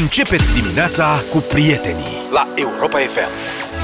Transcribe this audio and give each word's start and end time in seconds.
Începeți 0.00 0.52
dimineața 0.54 1.22
cu 1.30 1.38
prietenii 1.38 2.16
la 2.32 2.48
Europa 2.54 2.98
FM. 2.98 3.28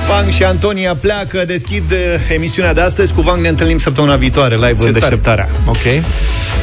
Vang 0.08 0.30
și 0.32 0.44
Antonia 0.44 0.94
pleacă, 0.94 1.44
deschid 1.46 1.90
uh, 1.90 1.98
emisiunea 2.34 2.74
de 2.74 2.80
astăzi. 2.80 3.12
Cu 3.12 3.20
Vang 3.20 3.40
ne 3.40 3.48
întâlnim 3.48 3.78
săptămâna 3.78 4.16
viitoare, 4.16 4.54
live 4.54 4.66
Ce 4.66 4.72
în 4.72 4.78
tare. 4.78 4.92
deșteptarea. 4.92 5.48
Ok? 5.66 5.76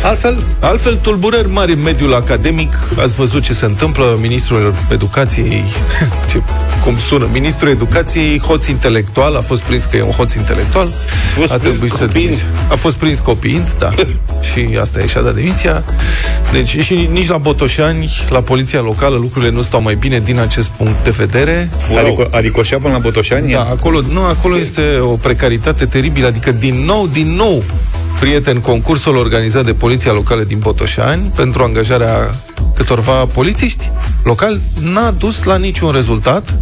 Altfel, 0.04 0.44
Altfel, 0.60 0.96
tulburări 0.96 1.50
mari 1.50 1.72
în 1.74 1.82
mediul 1.82 2.14
academic. 2.14 2.74
Ați 3.02 3.16
văzut 3.16 3.44
ce 3.44 3.54
se 3.54 3.66
întâmplă. 3.66 4.18
Ministrul 4.22 4.74
Educației, 4.92 5.64
ce, 6.30 6.42
cum 6.88 6.98
sună, 6.98 7.28
Ministrul 7.32 7.70
Educației, 7.70 8.40
hoț 8.40 8.66
intelectual, 8.66 9.36
a 9.36 9.42
fost 9.42 9.62
prins 9.62 9.84
că 9.84 9.98
e 9.98 10.02
un 10.02 10.12
hoț 10.12 10.34
intelectual. 10.34 10.88
fost 11.36 11.52
a 11.52 11.58
prins 11.58 11.74
trebuit 11.74 11.92
să 11.92 12.06
copiind? 12.06 12.28
demisie. 12.30 12.46
A 12.70 12.76
fost 12.76 12.96
prins 12.96 13.20
copiind, 13.20 13.76
da. 13.80 13.90
și 14.52 14.78
asta 14.82 15.00
e 15.00 15.08
și-a 15.08 15.22
dat 15.22 15.36
demisia. 15.36 15.84
Deci 16.52 16.80
și 16.80 17.08
nici 17.12 17.28
la 17.28 17.38
Botoșani, 17.38 18.10
la 18.30 18.42
poliția 18.42 18.82
locală, 18.82 19.16
lucrurile 19.16 19.52
nu 19.52 19.62
stau 19.62 19.82
mai 19.82 19.96
bine 19.96 20.20
din 20.20 20.40
acest 20.40 20.70
punct 20.70 21.04
de 21.04 21.10
vedere. 21.10 21.70
adică, 21.98 22.28
adică 22.32 22.60
așa 22.60 22.78
până 22.78 22.94
la 22.94 23.00
Botoșani? 23.00 23.52
Da, 23.52 23.62
acolo, 23.62 24.02
nu, 24.12 24.22
acolo 24.22 24.58
este 24.58 24.82
o 25.00 25.16
precaritate 25.16 25.86
teribilă, 25.86 26.28
adică 26.28 26.52
din 26.52 26.76
nou, 26.86 27.08
din 27.08 27.28
nou, 27.28 27.64
prieten, 28.20 28.60
concursul 28.60 29.16
organizat 29.16 29.66
de 29.66 29.74
Poliția 29.74 30.12
Locală 30.12 30.44
din 30.44 30.60
Botoșani 30.60 31.32
pentru 31.36 31.64
angajarea 31.64 32.32
câtorva 32.78 33.26
polițiști 33.26 33.92
locali 34.24 34.62
n-a 34.82 35.12
dus 35.12 35.44
la 35.44 35.58
niciun 35.58 35.92
rezultat 35.92 36.58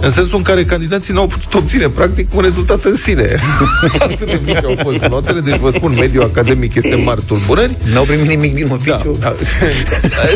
în 0.00 0.10
sensul 0.10 0.36
în 0.36 0.42
care 0.42 0.64
candidații 0.64 1.14
n-au 1.14 1.26
putut 1.26 1.54
obține 1.54 1.88
practic 1.88 2.34
un 2.34 2.40
rezultat 2.42 2.84
în 2.84 2.96
sine. 2.96 3.34
Atât 3.98 4.26
de 4.26 4.40
mici 4.44 4.64
au 4.64 4.76
fost 4.82 4.98
notele, 5.04 5.40
deci 5.40 5.56
vă 5.56 5.70
spun, 5.70 5.94
mediul 5.98 6.22
academic 6.22 6.74
este 6.74 6.94
mari 6.94 7.22
tulburări. 7.26 7.76
N-au 7.92 8.04
primit 8.04 8.28
nimic 8.28 8.54
din 8.54 8.68
oficiu? 8.72 9.16
Da, 9.20 9.28
da. 9.28 9.34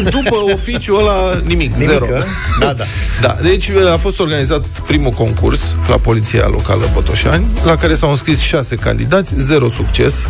După 0.18 0.36
oficiul 0.52 0.98
ăla, 0.98 1.40
nimic, 1.44 1.74
Nimic, 1.74 1.88
zero. 1.88 2.04
a? 2.04 2.22
Da, 2.60 2.72
da. 2.72 2.84
Da, 3.20 3.36
deci 3.42 3.70
a 3.92 3.96
fost 3.96 4.20
organizat 4.20 4.66
primul 4.66 5.10
concurs 5.10 5.74
la 5.88 5.96
Poliția 5.96 6.46
Locală 6.46 6.90
Botoșani, 6.92 7.46
la 7.64 7.76
care 7.76 7.94
s-au 7.94 8.10
înscris 8.10 8.38
șase 8.40 8.76
candidați, 8.76 9.34
zero 9.38 9.68
succes. 9.68 10.26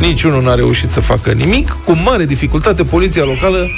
Niciunul 0.00 0.42
n-a 0.42 0.54
reușit 0.54 0.90
să 0.90 1.00
facă 1.00 1.30
nimic. 1.30 1.76
Cu 1.84 1.96
mare 2.04 2.24
dificultate, 2.24 2.84
poliția 2.84 3.24
locală 3.24 3.68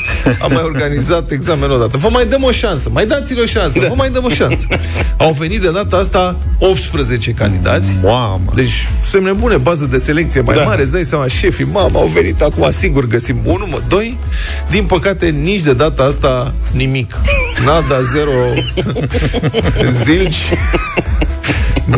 a 0.40 0.46
mai 0.46 0.62
organizat 0.64 1.30
examenul 1.30 1.76
odată. 1.76 1.96
Vă 1.96 2.08
mai 2.10 2.26
dăm 2.26 2.42
o 2.42 2.50
șansă, 2.50 2.88
mai 2.92 3.06
dați-le 3.06 3.40
o 3.40 3.44
șansă, 3.44 3.78
da. 3.78 3.88
vă 3.88 3.94
mai 3.96 4.10
dăm 4.10 4.24
o 4.24 4.28
șansă. 4.28 4.66
Au 5.16 5.32
venit 5.32 5.60
de 5.60 5.70
data 5.70 5.96
asta 5.96 6.36
18 6.58 7.30
candidați. 7.32 7.98
Mamă. 8.02 8.52
Deci, 8.54 8.88
semne 9.02 9.32
bune, 9.32 9.56
bază 9.56 9.84
de 9.84 9.98
selecție 9.98 10.40
mai 10.40 10.56
da. 10.56 10.62
mare, 10.62 10.82
îți 10.82 10.92
dai 10.92 11.04
seama, 11.04 11.26
șefii, 11.26 11.66
mama, 11.72 12.00
au 12.00 12.06
venit 12.06 12.42
acum, 12.42 12.70
sigur 12.70 13.06
găsim 13.06 13.36
unul, 13.44 13.66
mă, 13.70 13.80
doi. 13.88 14.18
Din 14.70 14.84
păcate, 14.84 15.28
nici 15.28 15.62
de 15.62 15.72
data 15.72 16.02
asta 16.02 16.54
nimic. 16.70 17.20
Nada, 17.64 18.00
zero, 18.12 18.30
zilci, 20.04 20.52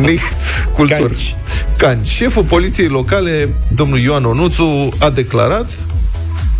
nicht, 0.00 0.37
culturi. 0.75 1.03
Canci. 1.03 1.37
Canci. 1.77 2.06
Șeful 2.06 2.42
poliției 2.42 2.89
locale, 2.89 3.48
domnul 3.75 3.98
Ioan 3.98 4.25
Onuțu, 4.25 4.89
a 4.98 5.11
declarat, 5.11 5.70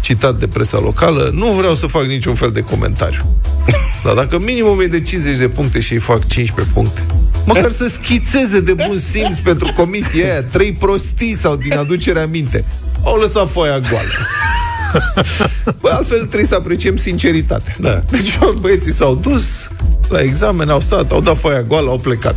citat 0.01 0.39
de 0.39 0.47
presa 0.47 0.79
locală, 0.79 1.31
nu 1.33 1.47
vreau 1.47 1.75
să 1.75 1.87
fac 1.87 2.05
niciun 2.05 2.35
fel 2.35 2.51
de 2.51 2.61
comentariu. 2.61 3.37
Dar 4.05 4.15
dacă 4.15 4.39
minimum 4.39 4.81
e 4.81 4.87
de 4.87 5.03
50 5.03 5.37
de 5.37 5.49
puncte 5.49 5.81
și 5.81 5.93
îi 5.93 5.99
fac 5.99 6.27
15 6.27 6.75
puncte, 6.75 7.03
măcar 7.45 7.71
să 7.71 7.87
schițeze 7.87 8.61
de 8.61 8.73
bun 8.73 9.03
simț 9.11 9.39
pentru 9.39 9.73
comisia 9.77 10.25
aia, 10.25 10.43
trei 10.43 10.73
prostii 10.73 11.39
sau 11.41 11.57
din 11.57 11.73
aducerea 11.73 12.27
minte. 12.27 12.65
Au 13.05 13.17
lăsat 13.17 13.49
foaia 13.51 13.79
goală. 13.79 14.09
Bă, 15.81 15.89
altfel 15.89 16.19
trebuie 16.19 16.45
să 16.45 16.55
apreciem 16.55 16.97
sinceritatea. 16.97 17.77
Da. 17.81 18.03
Deci 18.11 18.39
băieții 18.61 18.93
s-au 18.93 19.15
dus 19.15 19.69
la 20.09 20.21
examen, 20.21 20.69
au 20.69 20.81
stat, 20.81 21.11
au 21.11 21.21
dat 21.21 21.39
foaia 21.39 21.63
goală, 21.63 21.91
au 21.91 21.99
plecat. 21.99 22.37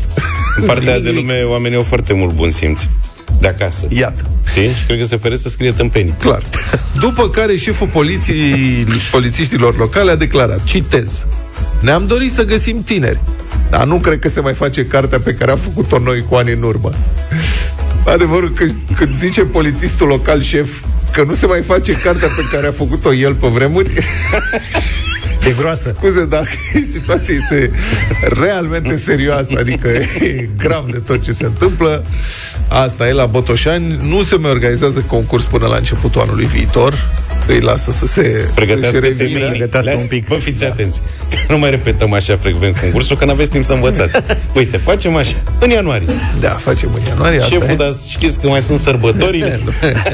În 0.57 0.65
partea 0.65 0.91
aia 0.91 0.99
de 1.01 1.09
Nimic. 1.09 1.27
lume, 1.27 1.41
oamenii 1.43 1.77
au 1.77 1.83
foarte 1.83 2.13
mult 2.13 2.33
bun 2.33 2.49
simț. 2.49 2.81
De 3.39 3.47
acasă. 3.47 3.85
Iată. 3.89 4.23
Știi? 4.49 4.67
Și 4.73 4.85
cred 4.85 4.99
că 4.99 5.05
se 5.05 5.17
feresc 5.17 5.41
să 5.41 5.49
scrie 5.49 5.71
tâmpenii. 5.71 6.13
Clar. 6.19 6.41
După 6.99 7.29
care 7.29 7.55
șeful 7.55 7.87
poliției, 7.87 8.85
polițiștilor 9.11 9.77
locale 9.77 10.11
a 10.11 10.15
declarat, 10.15 10.63
citez, 10.63 11.25
ne-am 11.81 12.07
dorit 12.07 12.31
să 12.33 12.43
găsim 12.43 12.83
tineri, 12.83 13.21
dar 13.69 13.85
nu 13.85 13.99
cred 13.99 14.19
că 14.19 14.29
se 14.29 14.39
mai 14.39 14.53
face 14.53 14.85
cartea 14.85 15.19
pe 15.19 15.33
care 15.33 15.51
am 15.51 15.57
făcut-o 15.57 15.99
noi 15.99 16.23
cu 16.29 16.35
ani 16.35 16.51
în 16.51 16.61
urmă. 16.61 16.91
Adevărul 18.05 18.49
că 18.51 18.65
când 18.97 19.17
zice 19.17 19.41
polițistul 19.41 20.07
local 20.07 20.41
șef 20.41 20.69
că 21.11 21.23
nu 21.23 21.33
se 21.33 21.45
mai 21.45 21.61
face 21.61 21.91
cartea 21.93 22.27
pe 22.27 22.41
care 22.51 22.67
a 22.67 22.71
făcut-o 22.71 23.13
el 23.13 23.33
pe 23.33 23.47
vremuri, 23.47 23.89
E 25.47 25.53
groasă. 25.59 25.93
scuze, 25.97 26.25
dar 26.25 26.47
situația 26.93 27.35
este 27.35 27.71
realmente 28.39 28.97
serioasă, 28.97 29.53
adică 29.59 29.87
e 29.87 30.49
grav 30.57 30.91
de 30.91 30.97
tot 30.97 31.23
ce 31.23 31.31
se 31.31 31.45
întâmplă. 31.45 32.03
Asta 32.67 33.07
e 33.07 33.11
la 33.13 33.25
Botoșani. 33.25 33.99
Nu 34.03 34.23
se 34.23 34.35
mai 34.35 34.51
organizează 34.51 34.99
concurs 34.99 35.43
până 35.43 35.67
la 35.67 35.75
începutul 35.75 36.21
anului 36.21 36.45
viitor. 36.45 37.09
Îi 37.47 37.59
lasă 37.59 37.91
să 37.91 38.05
se 38.05 38.21
Pregătească 38.55 38.99
să-și 38.99 38.99
revină. 39.09 39.17
termenii. 39.29 39.49
pregătească 39.49 39.89
Le- 39.89 39.97
un 39.97 40.05
pic. 40.07 40.27
Bă, 40.27 40.35
fiți 40.35 40.59
da. 40.61 40.67
atenți. 40.67 41.01
Că 41.29 41.37
nu 41.53 41.57
mai 41.57 41.69
repetăm 41.69 42.13
așa 42.13 42.35
frecvent 42.37 42.77
concursul, 42.77 43.17
că 43.17 43.25
n-aveți 43.25 43.49
timp 43.49 43.63
să 43.63 43.73
învățați. 43.73 44.15
Uite, 44.55 44.77
facem 44.77 45.15
așa. 45.15 45.35
În 45.59 45.69
ianuarie. 45.69 46.07
Da, 46.39 46.49
facem 46.49 46.89
în 46.95 47.01
ianuarie. 47.07 47.37
asta 47.41 47.49
Șeful, 47.55 47.69
e. 47.69 47.75
dar 47.75 47.95
știți 48.09 48.39
că 48.39 48.47
mai 48.47 48.61
sunt 48.61 48.79
sărbătorile? 48.79 49.59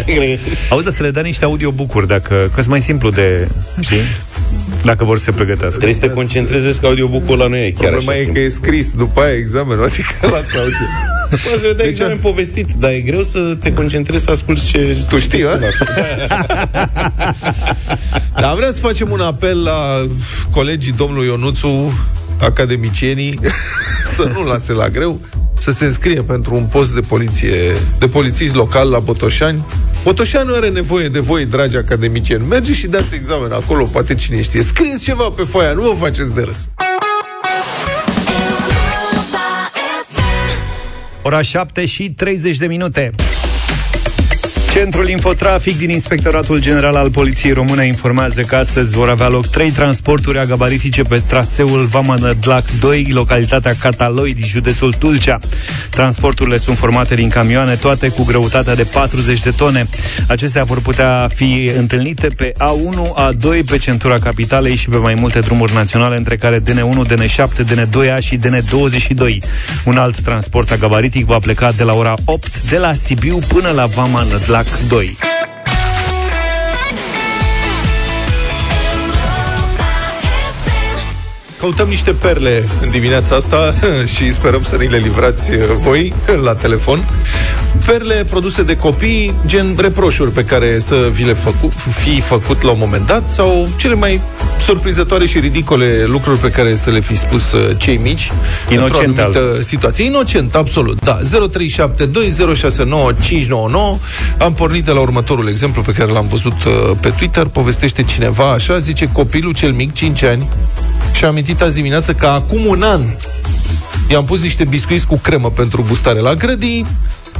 Auzi, 0.70 0.84
dar 0.84 0.94
să 0.94 1.04
le 1.04 1.12
dea 1.12 1.22
niște 1.22 1.46
audiobook-uri, 1.46 2.08
dacă, 2.08 2.52
că 2.56 2.62
mai 2.68 2.82
simplu 2.82 3.10
de, 3.10 3.48
știi? 3.80 3.98
Dacă 4.84 5.04
vor 5.04 5.18
să 5.18 5.24
se 5.24 5.32
pregătească. 5.32 5.80
Trebuie 5.80 5.94
să 6.02 6.08
te 6.08 6.14
concentrezi 6.14 6.80
că 6.80 6.86
audiobook-ul 6.86 7.34
ăla 7.34 7.48
nu 7.50 7.56
e 7.56 7.72
chiar 7.72 7.92
Problema 7.92 8.12
așa 8.12 8.20
e 8.20 8.24
că 8.24 8.24
simplu. 8.24 8.42
e 8.42 8.50
scris 8.50 8.94
după 8.94 9.22
aia 9.22 9.34
examenul, 9.34 9.84
adică 9.84 10.14
la 10.22 10.28
audio. 10.60 10.86
Poți 11.30 11.42
să 11.44 11.50
le 11.62 11.74
dai 11.74 11.76
Deci, 11.76 11.88
examen 11.88 12.18
povestit, 12.18 12.68
dar 12.78 12.92
e 12.92 13.00
greu 13.00 13.22
să 13.24 13.58
te 13.60 13.74
concentrezi 13.74 14.24
să 14.24 14.32
asculti 14.32 14.66
ce... 14.66 14.98
Tu 15.10 15.18
știi, 15.18 15.46
a? 15.46 15.56
Da. 15.58 15.68
Dar 18.42 18.56
vreau 18.56 18.72
să 18.72 18.80
facem 18.80 19.12
un 19.12 19.20
apel 19.20 19.64
la 19.64 20.08
colegii 20.52 20.92
domnului 20.92 21.28
Ionuțu, 21.28 21.94
academicienii, 22.42 23.40
să 24.16 24.32
nu 24.34 24.44
lase 24.44 24.72
la 24.72 24.90
greu, 24.90 25.20
să 25.63 25.72
se 25.72 25.85
înscrie 25.85 26.22
pentru 26.22 26.56
un 26.56 26.66
post 26.66 26.94
de 26.94 27.00
poliție, 27.00 27.56
de 28.00 28.07
polițist 28.07 28.56
local 28.56 28.90
la 28.90 29.00
Botoșani. 29.00 29.66
Botoșani 30.03 30.47
nu 30.47 30.53
are 30.53 30.69
nevoie 30.69 31.07
de 31.07 31.19
voi, 31.19 31.46
dragi 31.46 31.78
academicieni. 31.78 32.44
Mergeți 32.47 32.78
și 32.78 32.88
dați 32.88 33.16
examen 33.16 33.51
acolo, 33.51 33.85
poate 33.85 34.16
cine 34.16 34.41
știe. 34.41 34.62
Scrieți 34.62 35.03
ceva 35.03 35.23
pe 35.23 35.44
foaia, 35.44 35.73
nu 35.73 35.81
vă 35.81 35.94
faceți 35.96 36.34
de 36.34 36.41
râs. 36.41 36.68
Ora 41.22 41.41
7 41.41 41.85
și 41.85 42.12
30 42.12 42.57
de 42.57 42.66
minute. 42.66 43.12
Centrul 44.73 45.09
Infotrafic 45.09 45.78
din 45.78 45.89
Inspectoratul 45.89 46.59
General 46.59 46.95
al 46.95 47.09
Poliției 47.09 47.51
Române 47.51 47.85
informează 47.85 48.41
că 48.41 48.56
astăzi 48.56 48.94
vor 48.94 49.09
avea 49.09 49.28
loc 49.28 49.47
trei 49.47 49.72
transporturi 49.72 50.39
agabaritice 50.39 51.01
pe 51.01 51.22
traseul 51.28 51.85
Vamanădlac 51.85 52.63
2, 52.79 53.07
localitatea 53.09 53.75
Cataloi 53.79 54.34
din 54.34 54.45
județul 54.45 54.94
Tulcea. 54.94 55.39
Transporturile 55.89 56.57
sunt 56.57 56.78
formate 56.78 57.16
din 57.16 57.29
camioane, 57.29 57.73
toate 57.75 58.07
cu 58.07 58.23
greutatea 58.23 58.75
de 58.75 58.84
40 58.84 59.39
de 59.39 59.51
tone. 59.51 59.88
Acestea 60.28 60.63
vor 60.63 60.81
putea 60.81 61.29
fi 61.35 61.72
întâlnite 61.78 62.28
pe 62.28 62.53
A1, 62.57 62.97
A2, 62.97 63.66
pe 63.66 63.78
centura 63.78 64.17
capitalei 64.17 64.75
și 64.75 64.90
pe 64.90 64.97
mai 64.97 65.16
multe 65.16 65.40
drumuri 65.40 65.73
naționale, 65.73 66.17
între 66.17 66.38
care 66.38 66.59
DN1, 66.59 67.13
DN7, 67.13 67.63
DN2A 67.66 68.17
și 68.19 68.38
DN22. 68.38 69.44
Un 69.85 69.97
alt 69.97 70.22
transport 70.22 70.72
agabaritic 70.72 71.25
va 71.25 71.38
pleca 71.38 71.72
de 71.72 71.84
la 71.84 71.94
ora 71.94 72.13
8 72.25 72.61
de 72.69 72.78
la 72.78 72.94
Sibiu 72.94 73.40
până 73.47 73.69
la 73.69 73.85
Vama 73.85 74.23
Nădlac 74.23 74.62
2. 74.88 75.18
Căutăm 81.59 81.88
niște 81.88 82.11
perle 82.11 82.64
în 82.82 82.90
dimineața 82.90 83.35
asta 83.35 83.73
și 84.16 84.32
sperăm 84.32 84.64
să 84.64 84.76
ni 84.76 84.88
le 84.88 84.97
livrați 84.97 85.52
uh, 85.52 85.58
voi 85.78 86.14
la 86.43 86.55
telefon. 86.55 87.09
Perle 87.85 88.26
produse 88.29 88.64
de 88.64 88.76
copii, 88.76 89.34
gen 89.46 89.76
reproșuri 89.78 90.32
pe 90.32 90.46
care 90.46 90.79
să 90.79 91.09
vi 91.11 91.23
le 91.23 91.34
făcu- 91.34 91.70
fi 91.90 92.22
făcut 92.22 92.61
la 92.61 92.72
un 92.72 92.78
moment 92.79 93.05
dat 93.05 93.29
sau 93.29 93.67
cele 93.76 93.96
mai 93.96 94.22
surprinzătoare 94.66 95.26
și 95.26 95.40
ridicole 95.40 96.04
lucruri 96.06 96.38
pe 96.40 96.50
care 96.50 96.76
să 96.76 96.90
le 96.90 97.00
fi 97.00 97.16
spus 97.18 97.52
uh, 97.52 97.78
cei 97.78 97.98
mici 97.98 98.32
într-o 98.70 98.86
Inocent 98.86 99.20
anumită 99.20 99.62
situație. 99.62 100.06
Inocent, 100.06 100.56
absolut, 100.56 101.02
da. 101.02 101.20
0372069599 101.22 101.26
Am 104.38 104.54
pornit 104.54 104.86
de 104.86 104.92
la 104.92 105.00
următorul 105.00 105.48
exemplu 105.48 105.82
pe 105.82 105.92
care 105.92 106.12
l-am 106.12 106.28
văzut 106.28 106.64
uh, 106.64 106.72
pe 107.00 107.10
Twitter. 107.10 107.46
Povestește 107.46 108.04
cineva 108.04 108.52
așa, 108.52 108.78
zice 108.78 109.10
copilul 109.12 109.54
cel 109.54 109.72
mic, 109.72 109.94
5 109.94 110.24
ani, 110.24 110.48
și-a 111.14 111.28
amintit 111.28 111.62
azi 111.62 111.76
dimineață 111.76 112.14
că 112.14 112.26
acum 112.26 112.66
un 112.66 112.82
an 112.82 113.02
i-am 114.10 114.26
pus 114.26 114.42
niște 114.42 114.64
biscuiți 114.64 115.08
cu 115.08 115.18
cremă 115.18 115.50
pentru 115.50 115.86
gustare 115.88 116.20
la 116.20 116.34
grădini, 116.34 116.88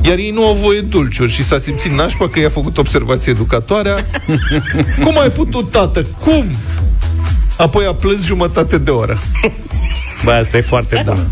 iar 0.02 0.18
ei 0.18 0.30
nu 0.30 0.46
au 0.46 0.54
voie 0.54 0.80
dulciuri 0.80 1.32
și 1.32 1.44
s-a 1.44 1.58
simțit 1.58 1.92
nașpa 1.92 2.30
că 2.30 2.40
i-a 2.40 2.50
făcut 2.50 2.78
observație 2.78 3.32
educatoarea. 3.32 3.96
Cum 5.04 5.20
ai 5.20 5.30
putut, 5.30 5.72
tată? 5.72 6.06
Cum? 6.20 6.46
Apoi 7.58 7.86
a 7.86 7.94
plâns 7.96 8.26
jumătate 8.26 8.78
de 8.78 8.92
oră. 8.92 9.20
Bă, 10.24 10.32
asta 10.32 10.58
e 10.58 10.62
foarte 10.62 11.04
bună. 11.06 11.26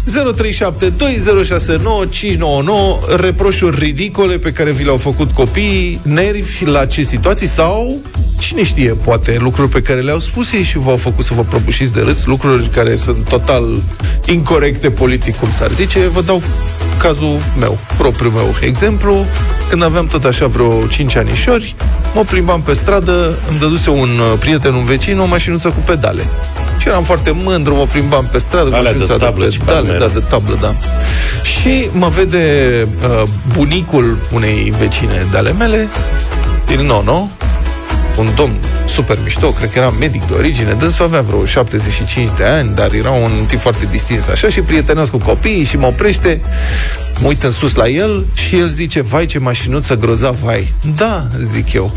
0372069599 3.14 3.16
reproșuri 3.18 3.80
ridicole 3.80 4.38
pe 4.38 4.52
care 4.52 4.72
vi 4.72 4.84
le-au 4.84 4.98
făcut 4.98 5.32
copiii, 5.32 6.00
nervi 6.04 6.66
la 6.66 6.86
ce 6.86 7.02
situații 7.02 7.48
sau, 7.48 7.98
cine 8.40 8.64
știe, 8.64 8.92
poate 8.92 9.38
lucruri 9.40 9.70
pe 9.70 9.82
care 9.82 10.00
le-au 10.00 10.20
spus 10.20 10.52
ei 10.52 10.64
și 10.64 10.78
v-au 10.78 10.98
făcut 10.98 11.26
să 11.26 11.34
vă 11.34 11.42
prăbușiți 11.42 11.94
de 11.94 12.02
râs, 12.02 12.26
lucruri 12.26 12.68
care 12.68 12.96
sunt 12.96 13.30
total 13.30 13.82
incorrecte 14.26 14.92
politic, 14.92 15.36
cum 15.36 15.52
s-ar 15.52 15.72
zice. 15.72 16.00
Vă 16.00 16.22
dau 16.22 16.42
cazul 17.02 17.40
meu, 17.60 17.78
propriul 17.98 18.32
meu 18.32 18.56
exemplu. 18.62 19.26
Când 19.70 19.84
aveam 19.84 20.06
tot 20.06 20.24
așa 20.24 20.48
vreo 20.48 20.88
5 20.88 21.16
anișori, 21.16 21.76
mă 22.14 22.22
plimbam 22.22 22.62
pe 22.62 22.74
stradă, 22.74 23.38
îmi 23.50 23.60
dăduse 23.60 23.90
un 23.90 24.10
uh, 24.10 24.38
prieten, 24.40 24.74
un 24.74 24.84
vecin, 24.84 25.20
o 25.20 25.26
mașinuță 25.26 25.68
cu 25.68 25.80
pedale. 25.86 26.24
Și 26.78 26.88
eram 26.88 27.04
foarte 27.04 27.32
mândru, 27.32 27.76
mă 27.76 27.86
plimbam 27.86 28.28
pe 28.32 28.38
stradă 28.38 28.70
cu 28.70 28.76
Alea 28.76 28.92
de 28.92 28.98
mașinuța 28.98 29.26
tablă, 29.26 29.48
de 29.48 29.58
pedale, 29.66 29.98
da, 29.98 30.08
de 30.08 30.24
tablă, 30.30 30.58
da. 30.62 30.76
Și 31.44 31.90
mă 31.92 32.08
vede 32.08 32.48
uh, 33.10 33.24
bunicul 33.54 34.18
unei 34.32 34.74
vecine 34.80 35.26
de 35.32 35.38
ale 35.38 35.52
mele, 35.52 35.88
din 36.66 36.86
Nono, 36.86 37.30
un 38.18 38.32
domn 38.36 38.54
super 38.86 39.18
mișto, 39.24 39.52
cred 39.52 39.72
că 39.72 39.80
era 39.80 39.90
medic 39.90 40.28
de 40.28 40.34
origine, 40.34 40.74
dânsul 40.74 41.06
avea 41.06 41.22
vreo 41.22 41.46
75 41.46 42.30
de 42.38 42.44
ani, 42.44 42.76
dar 42.76 42.94
era 42.94 43.12
un 43.12 43.46
tip 43.48 43.60
foarte 43.60 43.88
distins 43.92 44.28
așa 44.28 44.50
și 44.50 44.62
prietenos 44.62 45.10
cu 45.10 45.18
copiii 45.18 45.64
și 45.64 45.78
mă 45.78 45.86
oprește, 45.86 46.42
mă 47.20 47.28
uit 47.28 47.44
în 47.44 47.52
sus 47.52 47.76
la 47.76 47.88
el 47.88 48.26
și 48.34 48.58
el 48.58 48.68
zice, 48.68 49.02
vai 49.02 49.26
ce 49.26 49.40
mașinuță 49.40 49.96
grozav 49.96 50.46
ai. 50.46 50.74
Da, 50.96 51.28
zic 51.38 51.74
eu. 51.74 51.92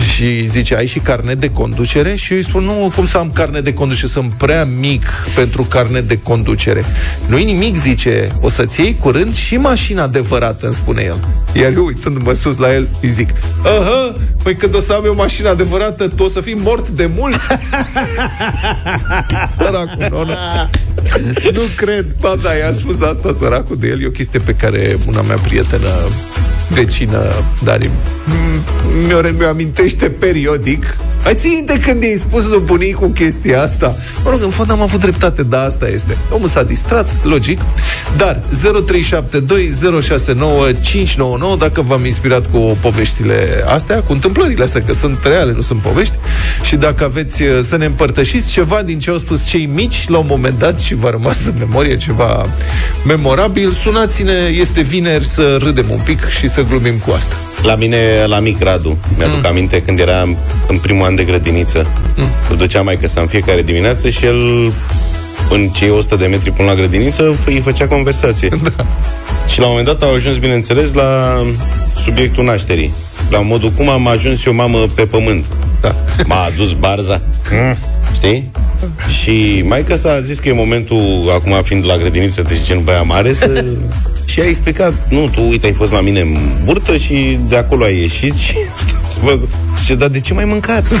Și 0.00 0.46
zice, 0.48 0.74
ai 0.74 0.86
și 0.86 0.98
carnet 0.98 1.40
de 1.40 1.50
conducere? 1.50 2.14
Și 2.14 2.32
eu 2.32 2.38
îi 2.38 2.44
spun, 2.44 2.64
nu, 2.64 2.92
cum 2.94 3.06
să 3.06 3.18
am 3.18 3.30
carnet 3.32 3.64
de 3.64 3.72
conducere? 3.72 4.06
Sunt 4.06 4.32
prea 4.32 4.64
mic 4.64 5.06
pentru 5.34 5.62
carnet 5.62 6.08
de 6.08 6.18
conducere. 6.22 6.84
Nu-i 7.26 7.44
nimic, 7.44 7.76
zice, 7.76 8.28
o 8.40 8.48
să-ți 8.48 8.80
iei 8.80 8.96
curând 9.00 9.34
și 9.34 9.56
mașina 9.56 10.02
adevărată, 10.02 10.64
îmi 10.66 10.74
spune 10.74 11.02
el. 11.02 11.18
Iar 11.52 11.72
eu, 11.72 11.84
uitându-mă 11.84 12.32
sus 12.32 12.56
la 12.56 12.74
el, 12.74 12.88
îi 13.02 13.08
zic, 13.08 13.28
aha, 13.62 14.16
păi 14.42 14.54
când 14.56 14.74
o 14.76 14.80
să 14.80 14.92
am 14.92 15.04
eu 15.04 15.14
mașina 15.14 15.50
adevărată, 15.50 16.08
tu 16.08 16.22
o 16.22 16.28
să 16.28 16.40
fii 16.40 16.56
mort 16.62 16.88
de 16.88 17.10
mult? 17.16 17.40
Săracul, 19.56 20.06
nonă. 20.10 20.34
Nu 21.52 21.62
cred. 21.76 22.06
Ba 22.20 22.34
da, 22.42 22.52
i-a 22.52 22.72
spus 22.72 23.00
asta 23.00 23.32
săracul 23.38 23.76
de 23.80 23.88
el. 23.88 24.02
E 24.02 24.06
o 24.06 24.10
chestie 24.10 24.40
pe 24.40 24.54
care 24.54 24.98
una 25.06 25.20
mea 25.22 25.36
prietenă 25.36 25.88
vecină, 26.68 27.44
Dani, 27.64 27.86
m- 27.86 28.62
mi-o, 29.06 29.20
mi-o 29.38 29.48
amintește 29.48 29.89
periodic. 29.96 30.96
Ai 31.24 31.34
ții 31.34 31.50
minte 31.50 31.78
când 31.78 32.02
i-ai 32.02 32.16
spus 32.16 32.46
lui 32.46 32.62
bunicul 32.64 33.08
chestia 33.08 33.62
asta? 33.62 33.96
Mă 34.24 34.30
rog, 34.30 34.42
în 34.42 34.50
fond 34.50 34.70
am 34.70 34.80
avut 34.80 35.00
dreptate, 35.00 35.42
da, 35.42 35.64
asta 35.64 35.88
este. 35.88 36.16
Omul 36.30 36.48
s-a 36.48 36.62
distrat, 36.62 37.24
logic. 37.24 37.60
Dar 38.16 38.40
0372069599 38.50 38.56
dacă 41.58 41.80
v-am 41.80 42.04
inspirat 42.04 42.50
cu 42.50 42.78
poveștile 42.80 43.64
astea, 43.66 44.02
cu 44.02 44.12
întâmplările 44.12 44.64
astea, 44.64 44.82
că 44.82 44.92
sunt 44.92 45.18
reale, 45.22 45.52
nu 45.52 45.62
sunt 45.62 45.80
povești, 45.80 46.14
și 46.62 46.76
dacă 46.76 47.04
aveți 47.04 47.42
uh, 47.42 47.48
să 47.62 47.76
ne 47.76 47.84
împărtășiți 47.84 48.50
ceva 48.50 48.82
din 48.82 48.98
ce 48.98 49.10
au 49.10 49.18
spus 49.18 49.44
cei 49.44 49.68
mici 49.74 50.08
la 50.08 50.18
un 50.18 50.26
moment 50.28 50.58
dat 50.58 50.80
și 50.80 50.94
v-a 50.94 51.10
rămas 51.10 51.36
în 51.46 51.54
memorie 51.58 51.96
ceva 51.96 52.46
memorabil, 53.06 53.72
sunați-ne, 53.72 54.56
este 54.60 54.80
vineri 54.80 55.26
să 55.26 55.56
râdem 55.62 55.86
un 55.90 56.00
pic 56.04 56.28
și 56.28 56.48
să 56.48 56.64
glumim 56.68 56.96
cu 56.96 57.10
asta. 57.10 57.36
La 57.62 57.74
mine, 57.74 58.24
la 58.26 58.38
mic 58.38 58.62
Radu, 58.62 58.98
mi-aduc 59.16 59.36
mm. 59.36 59.46
aminte 59.46 59.82
când 59.82 59.98
eram 59.98 60.36
în 60.68 60.78
primul 60.78 61.06
an 61.06 61.14
de 61.14 61.24
grădiniță. 61.24 61.86
Mm. 62.16 62.28
Îl 62.50 62.56
ducea 62.56 62.82
mai 62.82 62.98
să 63.06 63.18
în 63.18 63.26
fiecare 63.26 63.62
dimineață 63.62 64.08
și 64.08 64.24
el, 64.24 64.72
în 65.50 65.68
cei 65.68 65.90
100 65.90 66.16
de 66.16 66.26
metri 66.26 66.50
până 66.50 66.68
la 66.68 66.74
grădiniță, 66.74 67.36
îi 67.46 67.60
făcea 67.60 67.86
conversație. 67.86 68.48
Da. 68.76 68.86
Și 69.48 69.58
la 69.58 69.64
un 69.64 69.70
moment 69.70 69.86
dat 69.86 70.02
au 70.02 70.14
ajuns, 70.14 70.36
bineînțeles, 70.36 70.92
la 70.92 71.42
subiectul 72.02 72.44
nașterii. 72.44 72.92
La 73.30 73.40
modul 73.40 73.70
cum 73.70 73.88
am 73.88 74.06
ajuns 74.06 74.44
eu 74.44 74.54
mamă 74.54 74.78
pe 74.94 75.06
pământ. 75.06 75.44
Da. 75.80 75.94
M-a 76.26 76.44
adus 76.44 76.72
barza. 76.72 77.20
Mm. 77.52 77.76
Știi? 78.14 78.50
Și 79.20 79.64
mai 79.66 79.82
că 79.82 79.96
s-a 79.96 80.20
zis 80.20 80.38
că 80.38 80.48
e 80.48 80.52
momentul, 80.52 81.30
acum 81.34 81.62
fiind 81.62 81.86
la 81.86 81.96
grădiniță, 81.96 82.42
deci 82.42 82.64
gen 82.64 82.84
băia 82.84 83.02
mare, 83.02 83.32
să... 83.32 83.64
și 84.30 84.40
a 84.40 84.44
explicat, 84.46 84.94
nu, 85.08 85.28
tu, 85.28 85.40
uite, 85.48 85.66
ai 85.66 85.72
fost 85.72 85.92
la 85.92 86.00
mine 86.00 86.20
în 86.20 86.38
burtă 86.64 86.96
și 86.96 87.38
de 87.48 87.56
acolo 87.56 87.84
ai 87.84 87.96
ieșit 87.98 88.34
și... 88.34 88.56
Și 89.84 89.94
dar 89.94 90.08
de 90.08 90.20
ce 90.20 90.34
mai 90.34 90.44
mâncat? 90.44 90.86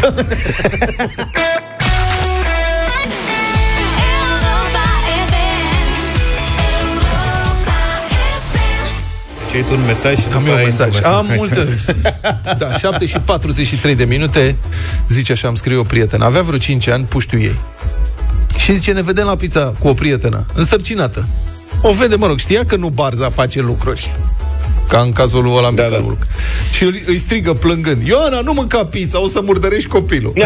Ce 9.50 9.56
ai 9.56 9.62
tu 9.62 9.74
un 9.74 9.84
mesaj 9.86 10.18
și 10.18 10.24
Am 10.32 10.42
după 10.42 10.44
eu 10.46 10.52
un 10.52 10.58
aia 10.58 10.64
mesaj. 10.64 10.94
intru 10.94 11.08
Am 11.08 11.26
mesaj. 11.26 11.36
multe. 11.36 11.68
Da, 12.58 12.72
7 12.72 13.06
și 13.06 13.18
43 13.24 13.94
de 13.94 14.04
minute, 14.04 14.56
zice 15.08 15.32
așa, 15.32 15.48
îmi 15.48 15.56
scrie 15.56 15.76
o 15.76 15.82
prietenă. 15.82 16.24
Avea 16.24 16.42
vreo 16.42 16.58
5 16.58 16.88
ani, 16.88 17.04
puștiu 17.04 17.40
ei. 17.40 17.58
Și 18.56 18.72
zice, 18.72 18.92
ne 18.92 19.02
vedem 19.02 19.24
la 19.24 19.36
pizza 19.36 19.74
cu 19.78 19.88
o 19.88 19.92
prietenă, 19.94 20.46
însărcinată. 20.54 21.26
O 21.82 21.92
vede, 21.92 22.16
mă 22.16 22.26
rog, 22.26 22.38
știa 22.38 22.64
că 22.64 22.76
nu 22.76 22.88
Barza 22.88 23.30
face 23.30 23.60
lucruri. 23.60 24.10
Ca 24.90 25.00
în 25.00 25.12
cazul 25.12 25.42
lui 25.42 25.52
ăla 25.56 25.70
Da, 25.70 25.82
da, 25.82 25.88
da. 25.88 25.96
da. 25.96 26.16
Și 26.72 26.84
îl- 26.84 27.00
îi 27.06 27.18
strigă 27.18 27.52
plângând 27.54 28.06
Ioana, 28.06 28.40
nu 28.40 28.52
mânca 28.52 28.84
pizza, 28.86 29.20
o 29.22 29.28
să 29.28 29.40
murdărești 29.44 29.88
copilul 29.88 30.32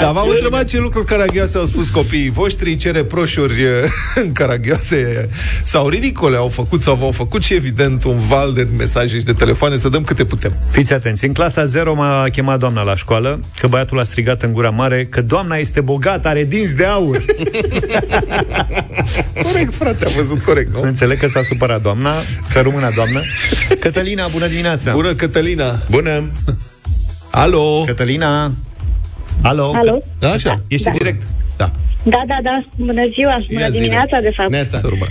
Dar 0.00 0.12
v-am 0.12 0.28
întrebat 0.28 0.64
ce 0.64 0.78
lucruri 0.78 1.06
caragioase 1.06 1.58
au 1.58 1.64
spus 1.64 1.88
copiii 1.90 2.30
voștri 2.30 2.76
Ce 2.76 2.90
reproșuri 2.90 3.52
eh, 3.62 3.90
caragioase 4.32 5.28
Sau 5.64 5.88
ridicole 5.88 6.36
au 6.36 6.48
făcut 6.48 6.82
sau 6.82 6.94
v-au 6.94 7.10
făcut 7.10 7.42
Și 7.42 7.54
evident 7.54 8.04
un 8.04 8.18
val 8.28 8.52
de 8.52 8.68
mesaje 8.76 9.18
și 9.18 9.24
de 9.24 9.32
telefoane 9.32 9.76
Să 9.76 9.88
dăm 9.88 10.02
câte 10.04 10.24
putem 10.24 10.52
Fiți 10.70 10.92
atenți, 10.92 11.24
în 11.24 11.32
clasa 11.32 11.64
0 11.64 11.94
m-a 11.94 12.26
chemat 12.32 12.58
doamna 12.58 12.82
la 12.82 12.94
școală 12.96 13.40
Că 13.60 13.66
băiatul 13.66 13.98
a 14.00 14.04
strigat 14.04 14.42
în 14.42 14.52
gura 14.52 14.70
mare 14.70 15.06
Că 15.10 15.22
doamna 15.22 15.56
este 15.56 15.80
bogată, 15.80 16.28
are 16.28 16.44
dinți 16.44 16.76
de 16.76 16.84
aur 16.84 17.24
Corect, 19.42 19.74
frate, 19.74 20.04
am 20.04 20.12
văzut 20.16 20.42
corect, 20.42 20.72
nu? 20.74 20.80
Înțeleg 20.82 21.18
că 21.18 21.26
s-a 21.28 21.39
supărat 21.42 21.82
doamna 21.82 22.10
Că 22.52 22.60
rămână 22.60 22.90
doamnă 22.94 23.20
Cătălina, 23.80 24.26
bună 24.28 24.46
dimineața 24.46 24.92
Bună, 24.92 25.12
Cătălina 25.14 25.78
Bună! 25.90 26.30
Alo 27.30 27.82
Cătălina 27.86 28.52
Alo, 29.42 29.72
Alo? 29.74 29.98
Da, 30.18 30.30
așa 30.30 30.62
Ești 30.68 30.88
în 30.88 30.94
direct 30.94 31.22
Da, 31.56 31.70
Da, 32.02 32.22
da, 32.26 32.38
da. 32.42 32.64
Bună 32.76 33.04
ziua. 33.14 33.36
Bună 33.48 33.60
Ia 33.60 33.68
zile. 33.68 33.82
dimineața, 33.82 34.20
de 34.20 34.32
fapt. 34.36 34.50
Neața. 34.50 34.78
să 34.78 34.86
urmă 34.86 35.06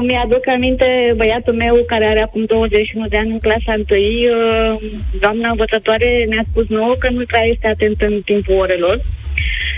Îmi 0.00 0.20
aduc 0.24 0.48
aminte 0.48 0.86
băiatul 1.16 1.54
meu 1.54 1.74
care 1.86 2.06
are 2.06 2.22
acum 2.22 2.44
21 2.44 3.06
de 3.08 3.16
ani 3.16 3.30
în 3.30 3.38
clasa 3.38 3.72
1. 3.76 4.80
Doamna 5.20 5.48
învățătoare 5.50 6.26
ne-a 6.28 6.44
spus 6.50 6.66
nouă 6.68 6.94
că 6.98 7.08
nu 7.10 7.24
prea 7.24 7.44
este 7.52 7.66
atent 7.66 8.00
în 8.00 8.14
timpul 8.24 8.54
orelor. 8.64 8.96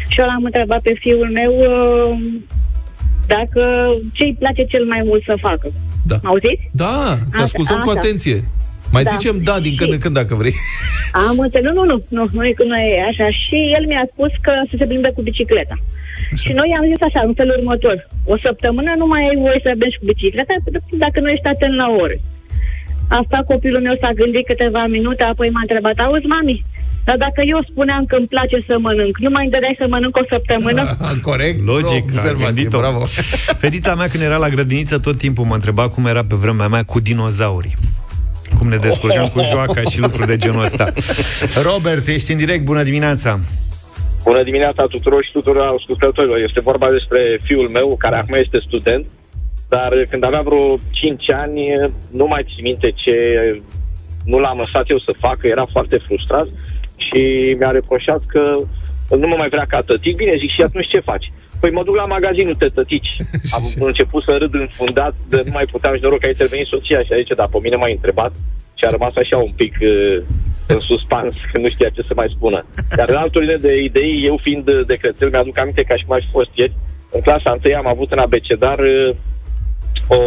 Și 0.09 0.21
eu 0.21 0.27
l-am 0.27 0.45
întrebat 0.45 0.81
pe 0.83 0.95
fiul 1.01 1.31
meu 1.41 1.53
uh, 1.59 2.19
dacă 3.35 3.63
ce 4.17 4.25
îi 4.25 4.37
place 4.39 4.63
cel 4.65 4.85
mai 4.93 5.03
mult 5.05 5.23
să 5.31 5.35
facă. 5.47 5.67
Da. 6.11 6.17
Auziți? 6.31 6.65
Da, 6.83 6.97
te 7.17 7.25
Asta- 7.33 7.43
ascultăm 7.49 7.79
cu 7.85 7.89
asta. 7.93 8.01
atenție 8.01 8.39
Mai 8.93 9.03
Da. 9.03 9.11
zicem 9.15 9.35
da 9.49 9.57
din 9.67 9.75
când 9.81 9.93
în 9.93 9.99
când 10.05 10.15
dacă 10.21 10.35
vrei 10.35 10.55
Am 11.29 11.37
înțeles. 11.45 11.65
Nu, 11.69 11.73
nu, 11.81 11.85
nu, 11.93 11.97
nu, 12.17 12.23
nu, 12.37 12.43
e, 12.49 12.55
nu 12.71 12.77
e 12.77 13.09
așa. 13.11 13.27
Și 13.43 13.59
el 13.77 13.85
mi-a 13.91 14.07
spus 14.13 14.33
că 14.47 14.53
să 14.71 14.75
se 14.79 14.87
plimbe 14.91 15.11
cu 15.17 15.23
bicicleta. 15.31 15.77
Și 16.43 16.51
noi 16.61 16.71
am 16.79 16.85
zis 16.91 17.01
așa, 17.09 17.21
în 17.29 17.35
felul 17.41 17.57
următor. 17.59 17.97
O 18.33 18.35
săptămână 18.47 18.91
nu 19.01 19.07
mai 19.13 19.23
ai 19.29 19.37
voie 19.45 19.61
să 19.63 19.71
mergi 19.83 19.99
cu 20.01 20.05
bicicleta 20.13 20.55
dacă 21.05 21.17
nu 21.21 21.29
ești 21.35 21.47
atent 21.53 21.75
la 21.83 21.89
ore. 22.05 22.17
Asta 23.21 23.39
copilul 23.53 23.81
meu 23.87 23.97
s-a 24.01 24.13
gândit 24.21 24.47
câteva 24.47 24.83
minute, 24.97 25.23
apoi 25.23 25.49
m-a 25.55 25.65
întrebat, 25.67 25.97
auzi, 25.99 26.27
mami, 26.35 26.65
dar 27.09 27.17
dacă 27.27 27.41
eu 27.53 27.61
spuneam 27.71 28.05
că 28.05 28.17
îmi 28.17 28.27
place 28.35 28.59
să 28.67 28.75
mănânc, 28.79 29.19
nu 29.19 29.31
mai 29.33 29.45
îndădeai 29.45 29.77
să 29.79 29.87
mănânc 29.89 30.17
o 30.17 30.25
săptămână? 30.29 30.83
Corect? 31.31 31.59
Logic, 31.73 32.03
a 32.03 32.11
observativ, 32.11 32.45
gândit-o. 32.45 32.79
bravo 32.79 33.05
Fetița 33.63 33.95
mea 33.95 34.09
când 34.13 34.23
era 34.23 34.37
la 34.37 34.49
grădiniță 34.49 34.99
Tot 34.99 35.17
timpul 35.17 35.45
mă 35.45 35.55
întreba 35.55 35.89
cum 35.89 36.07
era 36.07 36.25
pe 36.25 36.35
vremea 36.35 36.69
mea 36.69 36.83
Cu 36.83 37.01
dinozaurii 37.01 37.75
cum 38.59 38.69
ne 38.69 38.77
descurcăm 38.77 39.27
cu 39.35 39.41
joaca 39.53 39.83
și 39.91 40.01
lucruri 40.01 40.27
de 40.27 40.37
genul 40.37 40.63
ăsta. 40.63 40.87
Robert, 41.69 42.07
ești 42.07 42.33
în 42.33 42.39
direct, 42.39 42.65
bună 42.65 42.83
dimineața! 42.83 43.39
Bună 44.25 44.43
dimineața 44.43 44.87
tuturor 44.87 45.25
și 45.25 45.33
tuturor 45.33 45.75
ascultătorilor. 45.79 46.39
Este 46.39 46.61
vorba 46.61 46.91
despre 46.91 47.41
fiul 47.43 47.69
meu, 47.69 47.97
care 47.99 48.17
acum 48.17 48.35
este 48.35 48.59
student, 48.67 49.07
dar 49.69 49.91
când 50.11 50.25
avea 50.25 50.41
vreo 50.41 50.79
5 50.91 51.33
ani, 51.33 51.61
nu 52.11 52.27
mai 52.27 52.43
țin 52.47 52.63
minte 52.63 52.93
ce 53.03 53.15
nu 54.25 54.39
l-am 54.39 54.59
lăsat 54.59 54.91
eu 54.91 54.99
să 54.99 55.13
facă, 55.21 55.47
era 55.47 55.67
foarte 55.75 55.99
frustrat 56.07 56.49
și 57.09 57.21
mi-a 57.59 57.71
reproșat 57.71 58.23
că 58.27 58.57
nu 59.17 59.27
mă 59.27 59.37
mai 59.39 59.49
vrea 59.49 59.67
ca 59.69 59.81
tătic. 59.81 60.17
Bine, 60.17 60.35
zic, 60.39 60.51
și 60.51 60.63
atunci 60.63 60.89
ce 60.89 61.01
faci? 61.01 61.33
Păi 61.61 61.71
mă 61.71 61.83
duc 61.85 61.97
la 61.97 62.05
magazinul 62.05 62.55
te 62.55 62.69
tătici. 62.69 63.17
Am 63.57 63.65
început 63.77 64.23
să 64.23 64.37
râd 64.39 64.55
înfundat, 64.55 65.15
de 65.29 65.43
nu 65.45 65.53
mai 65.55 65.67
puteam 65.71 65.95
și 65.95 66.03
noroc 66.03 66.19
că 66.21 66.27
a 66.27 66.29
intervenit 66.29 66.67
soția 66.67 67.03
și 67.03 67.13
a 67.13 67.17
zis, 67.17 67.37
dar 67.37 67.49
pe 67.49 67.59
mine 67.63 67.77
m-a 67.77 67.89
întrebat 67.89 68.33
și 68.79 68.85
a 68.85 68.91
rămas 68.91 69.15
așa 69.17 69.37
un 69.37 69.53
pic 69.57 69.75
uh, 69.81 70.23
în 70.67 70.79
suspans, 70.79 71.35
că 71.51 71.59
nu 71.59 71.69
știa 71.69 71.89
ce 71.89 72.03
să 72.03 72.13
mai 72.15 72.33
spună. 72.37 72.67
Dar 72.97 73.09
în 73.09 73.17
altă 73.17 73.39
linie 73.39 73.57
de 73.67 73.83
idei, 73.83 74.25
eu 74.25 74.37
fiind 74.43 74.65
de 74.87 74.95
crețel, 74.95 75.31
mi-aduc 75.31 75.59
aminte 75.59 75.83
ca 75.83 75.97
și 75.97 76.05
cum 76.05 76.15
aș 76.17 76.25
fi 76.25 76.31
fost 76.31 76.51
ieri, 76.55 76.77
în 77.11 77.21
clasa 77.21 77.59
1 77.65 77.77
am 77.77 77.87
avut 77.87 78.13
în 78.13 78.19
abecedar 78.19 78.79
uh, 78.79 79.17
o, 80.09 80.21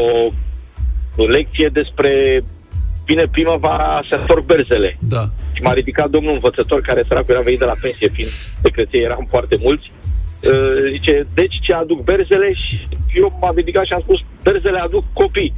o 1.15 1.25
lecție 1.25 1.69
despre 1.73 2.43
vine 3.05 3.25
primăvara, 3.31 4.01
se 4.09 4.15
întorc 4.15 4.45
berzele. 4.45 4.97
Da. 4.99 5.23
Și 5.61 5.67
m-a 5.67 5.73
ridicat 5.73 6.09
domnul 6.09 6.33
învățător, 6.33 6.81
care 6.81 7.03
săracul 7.07 7.33
era 7.33 7.43
venit 7.43 7.59
de 7.59 7.65
la 7.65 7.81
pensie, 7.81 8.09
fiind 8.15 8.31
secreție, 8.63 8.99
eram 8.99 9.25
foarte 9.29 9.55
mulți. 9.65 9.91
Uh, 9.91 10.91
zice, 10.91 11.27
deci 11.33 11.55
ce 11.61 11.73
aduc 11.73 12.03
berzele? 12.03 12.53
Și 12.53 12.87
eu 13.13 13.37
m-am 13.41 13.55
ridicat 13.55 13.85
și 13.85 13.93
am 13.93 14.01
spus, 14.01 14.19
berzele 14.43 14.79
aduc 14.79 15.05
copii. 15.13 15.53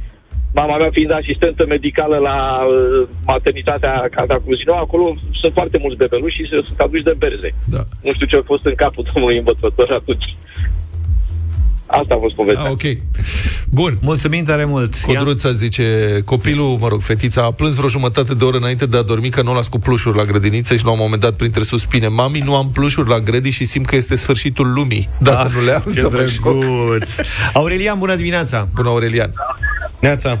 Mama 0.54 0.76
mea 0.76 0.90
fiind 0.92 1.12
asistentă 1.12 1.66
medicală 1.66 2.16
la 2.16 2.38
uh, 2.64 3.08
maternitatea 3.26 4.08
Canta 4.10 4.38
Cruzino, 4.44 4.74
acolo 4.74 5.16
sunt 5.40 5.52
foarte 5.52 5.78
mulți 5.82 5.96
bebeluși 5.96 6.36
și 6.36 6.48
sunt 6.66 6.78
aduși 6.78 7.02
de 7.02 7.14
berze. 7.18 7.54
Da. 7.64 7.82
Nu 8.02 8.12
știu 8.12 8.26
ce 8.26 8.36
a 8.36 8.42
fost 8.44 8.64
în 8.64 8.74
capul 8.74 9.08
domnului 9.12 9.38
învățător 9.38 9.90
atunci. 9.90 10.36
Asta 11.86 12.14
a 12.14 12.18
fost 12.18 12.34
povestea. 12.34 12.64
Ah, 12.64 12.70
ok. 12.70 12.84
Bun. 13.74 13.98
Mulțumim 14.00 14.44
tare 14.44 14.64
mult. 14.64 14.94
Codruța 15.06 15.52
zice, 15.52 16.18
copilul, 16.24 16.76
mă 16.80 16.88
rog, 16.88 17.00
fetița, 17.02 17.42
a 17.44 17.50
plâns 17.50 17.74
vreo 17.74 17.88
jumătate 17.88 18.34
de 18.34 18.44
oră 18.44 18.56
înainte 18.56 18.86
de 18.86 18.96
a 18.96 19.02
dormi 19.02 19.28
că 19.28 19.42
nu 19.42 19.54
las 19.54 19.68
cu 19.68 19.78
plușuri 19.78 20.16
la 20.16 20.24
grădiniță 20.24 20.76
și 20.76 20.84
la 20.84 20.90
un 20.90 20.98
moment 21.00 21.20
dat 21.20 21.32
printre 21.32 21.62
suspine, 21.62 22.08
mami, 22.08 22.38
nu 22.38 22.56
am 22.56 22.70
plușuri 22.70 23.08
la 23.08 23.18
grădi 23.18 23.50
și 23.50 23.64
simt 23.64 23.86
că 23.86 23.96
este 23.96 24.14
sfârșitul 24.14 24.72
lumii. 24.72 25.08
Dacă 25.18 25.50
nu 25.54 25.64
le 25.64 25.72
am, 25.72 25.82
ce 25.94 26.00
să 26.00 26.08
mă 26.12 26.24
șoc. 26.26 26.58
drăguț. 26.58 27.14
Aurelian, 27.52 27.98
bună 27.98 28.14
dimineața. 28.14 28.68
Bună, 28.74 28.88
Aurelian. 28.88 29.32
Neața. 30.00 30.38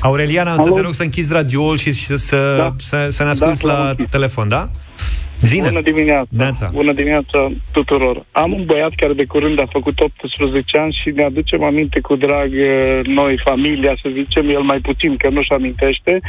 Aurelian, 0.00 0.46
am 0.46 0.64
să 0.64 0.70
te 0.70 0.80
rog 0.80 0.94
să 0.94 1.02
închizi 1.02 1.32
radioul 1.32 1.76
și 1.78 1.92
să, 1.92 2.16
să, 2.16 2.54
Da. 2.58 2.74
să, 2.80 3.08
să 3.10 3.22
ne 3.22 3.28
asculti 3.28 3.60
Da, 3.66 3.72
la 3.72 3.78
l-am 3.78 3.88
închis. 3.88 4.06
telefon, 4.10 4.48
da? 4.48 4.68
Zine. 5.40 5.68
Bună 5.68 5.80
dimineața. 5.80 6.28
Neața. 6.30 6.70
Bună 6.72 6.92
dimineața 6.92 7.52
tuturor. 7.72 8.24
Am 8.32 8.52
un 8.52 8.64
băiat 8.64 8.92
care 8.96 9.12
de 9.12 9.24
curând 9.24 9.60
a 9.60 9.66
făcut 9.70 10.00
18 10.00 10.78
ani 10.78 10.98
și 11.02 11.10
ne 11.10 11.24
aducem 11.24 11.62
aminte 11.62 12.00
cu 12.00 12.16
drag 12.16 12.50
eh, 12.52 13.00
noi, 13.04 13.40
familia, 13.44 13.94
să 14.02 14.08
zicem, 14.12 14.48
el 14.48 14.60
mai 14.60 14.78
puțin, 14.78 15.16
că 15.16 15.28
nu-și 15.28 15.52
amintește. 15.52 16.20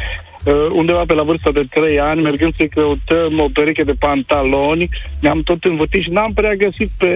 Uh, 0.48 0.54
undeva 0.72 1.04
pe 1.08 1.14
la 1.14 1.24
vârsta 1.24 1.52
de 1.52 1.64
3 1.70 2.00
ani, 2.00 2.22
mergând 2.22 2.54
să-i 2.58 2.70
căutăm 2.70 3.40
o 3.40 3.48
pereche 3.54 3.84
de 3.84 3.94
pantaloni, 4.00 4.90
ne-am 5.20 5.42
tot 5.42 5.64
învățit 5.64 6.02
și 6.02 6.10
n-am 6.10 6.34
prea 6.34 6.54
găsit 6.54 6.90
pe 6.98 7.12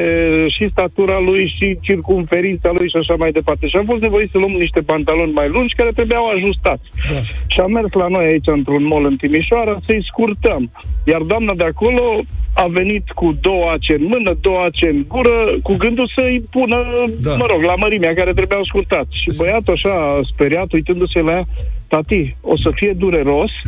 și 0.50 0.69
statura 0.69 1.19
lui 1.19 1.53
și 1.57 1.77
circumferința 1.81 2.71
lui 2.77 2.89
și 2.89 2.97
așa 2.97 3.15
mai 3.17 3.31
departe. 3.31 3.67
Și 3.67 3.75
am 3.75 3.85
fost 3.85 4.01
nevoit 4.01 4.29
să 4.31 4.38
luăm 4.38 4.51
niște 4.51 4.81
pantaloni 4.81 5.31
mai 5.31 5.50
lungi 5.50 5.75
care 5.75 5.91
trebuiau 5.91 6.27
ajustați. 6.27 6.85
Da. 7.11 7.19
Și 7.47 7.59
am 7.59 7.71
mers 7.71 7.91
la 7.91 8.07
noi 8.07 8.25
aici 8.25 8.47
într-un 8.47 8.83
mall 8.88 9.05
în 9.05 9.15
Timișoara 9.15 9.77
să-i 9.85 10.07
scurtăm. 10.09 10.71
Iar 11.05 11.21
doamna 11.21 11.53
de 11.53 11.63
acolo 11.63 12.21
a 12.53 12.67
venit 12.67 13.11
cu 13.11 13.38
două 13.41 13.69
ace 13.69 13.93
în 13.93 14.03
mână, 14.03 14.38
două 14.41 14.59
ace 14.59 14.88
în 14.88 15.03
gură, 15.07 15.38
cu 15.63 15.75
gândul 15.75 16.11
să-i 16.15 16.43
pună, 16.51 16.77
Da. 17.19 17.29
da. 17.29 17.35
mă 17.35 17.45
rog, 17.51 17.63
la 17.63 17.75
mărimea 17.75 18.13
care 18.13 18.33
trebuiau 18.33 18.63
scurtat. 18.63 19.05
Și 19.09 19.38
băiatul 19.38 19.73
așa, 19.73 20.19
speriat, 20.33 20.71
uitându-se 20.71 21.19
la 21.19 21.31
ea, 21.31 21.45
tati, 21.91 22.36
o 22.41 22.57
să 22.57 22.69
fie 22.74 22.93
dureros? 22.98 23.51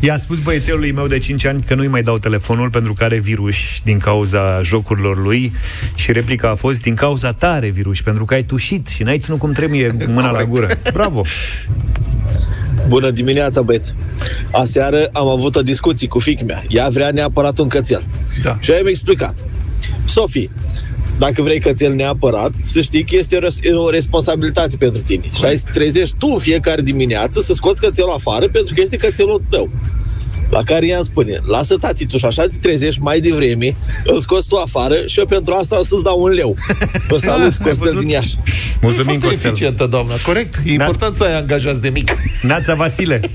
I-a 0.00 0.16
spus 0.16 0.38
băiețelului 0.38 0.92
meu 0.92 1.06
de 1.06 1.18
5 1.18 1.44
ani 1.44 1.62
că 1.62 1.74
nu-i 1.74 1.86
mai 1.86 2.02
dau 2.02 2.18
telefonul 2.18 2.70
pentru 2.70 2.94
că 2.94 3.04
are 3.04 3.18
virus 3.18 3.56
din 3.84 3.98
cauza 3.98 4.62
jocurilor 4.62 5.22
lui 5.22 5.52
și 5.94 6.12
replica 6.12 6.50
a 6.50 6.54
fost 6.54 6.82
din 6.82 6.94
cauza 6.94 7.32
ta 7.32 7.50
are 7.50 7.68
virus, 7.68 8.00
pentru 8.00 8.24
că 8.24 8.34
ai 8.34 8.42
tușit 8.42 8.86
și 8.86 9.02
n-ai 9.02 9.18
ținut 9.18 9.38
cum 9.38 9.52
trebuie 9.52 9.90
mâna 10.14 10.30
la 10.30 10.44
gură. 10.44 10.68
Bravo! 10.92 11.22
Bună 12.88 13.10
dimineața, 13.10 13.62
băieți! 13.62 13.94
Aseară 14.52 15.08
am 15.12 15.28
avut 15.28 15.56
o 15.56 15.62
discuție 15.62 16.08
cu 16.08 16.18
fiica 16.18 16.44
mea. 16.44 16.64
Ea 16.68 16.88
vrea 16.88 17.10
neapărat 17.10 17.58
un 17.58 17.68
cățel. 17.68 18.04
Da. 18.42 18.56
Și 18.60 18.70
eu 18.70 18.76
i-am 18.76 18.86
explicat. 18.86 19.46
Sofie, 20.04 20.50
dacă 21.18 21.42
vrei 21.42 21.60
cățel 21.60 21.92
neapărat, 21.94 22.52
să 22.62 22.80
știi 22.80 23.04
că 23.04 23.16
este 23.16 23.36
o, 23.36 23.38
res- 23.38 23.58
e 23.62 23.72
o 23.72 23.90
responsabilitate 23.90 24.76
pentru 24.76 25.00
tine. 25.02 25.22
Și 25.36 25.44
ai 25.44 25.56
să 25.56 25.66
trezești 25.72 26.14
tu 26.18 26.38
fiecare 26.38 26.80
dimineață 26.82 27.40
să 27.40 27.52
scoți 27.52 27.80
cățelul 27.80 28.10
afară 28.12 28.48
pentru 28.48 28.74
că 28.74 28.80
este 28.80 28.96
cățelul 28.96 29.42
tău. 29.50 29.68
La 30.50 30.62
care 30.62 30.86
ea 30.86 30.96
îmi 30.96 31.04
spune, 31.04 31.40
lasă 31.46 31.76
tati, 31.80 32.06
tu 32.06 32.16
și 32.18 32.24
așa 32.24 32.42
te 32.42 32.54
trezești 32.60 33.00
mai 33.02 33.20
devreme, 33.20 33.76
îl 34.04 34.20
scoți 34.20 34.48
tu 34.48 34.56
afară 34.56 35.02
și 35.06 35.18
eu 35.18 35.26
pentru 35.26 35.54
asta 35.54 35.78
o 35.78 35.82
să-ți 35.82 36.02
dau 36.02 36.22
un 36.22 36.30
leu. 36.30 36.56
Vă 37.08 37.18
salut, 37.28 37.42
Ai 37.60 37.66
Costel 37.68 37.74
văzut? 37.86 38.00
din 38.00 38.08
Iași. 38.08 38.34
Mulțumim, 38.80 39.08
e 39.14 39.18
foarte 39.18 39.26
Costel. 39.26 39.50
eficientă, 39.50 39.86
doamna, 39.86 40.14
corect? 40.26 40.54
E 40.66 40.72
important 40.72 41.16
să 41.16 41.24
ai 41.24 41.36
angajați 41.38 41.80
de 41.80 41.88
mic. 41.88 42.16
Nața 42.42 42.74
Vasile. 42.74 43.20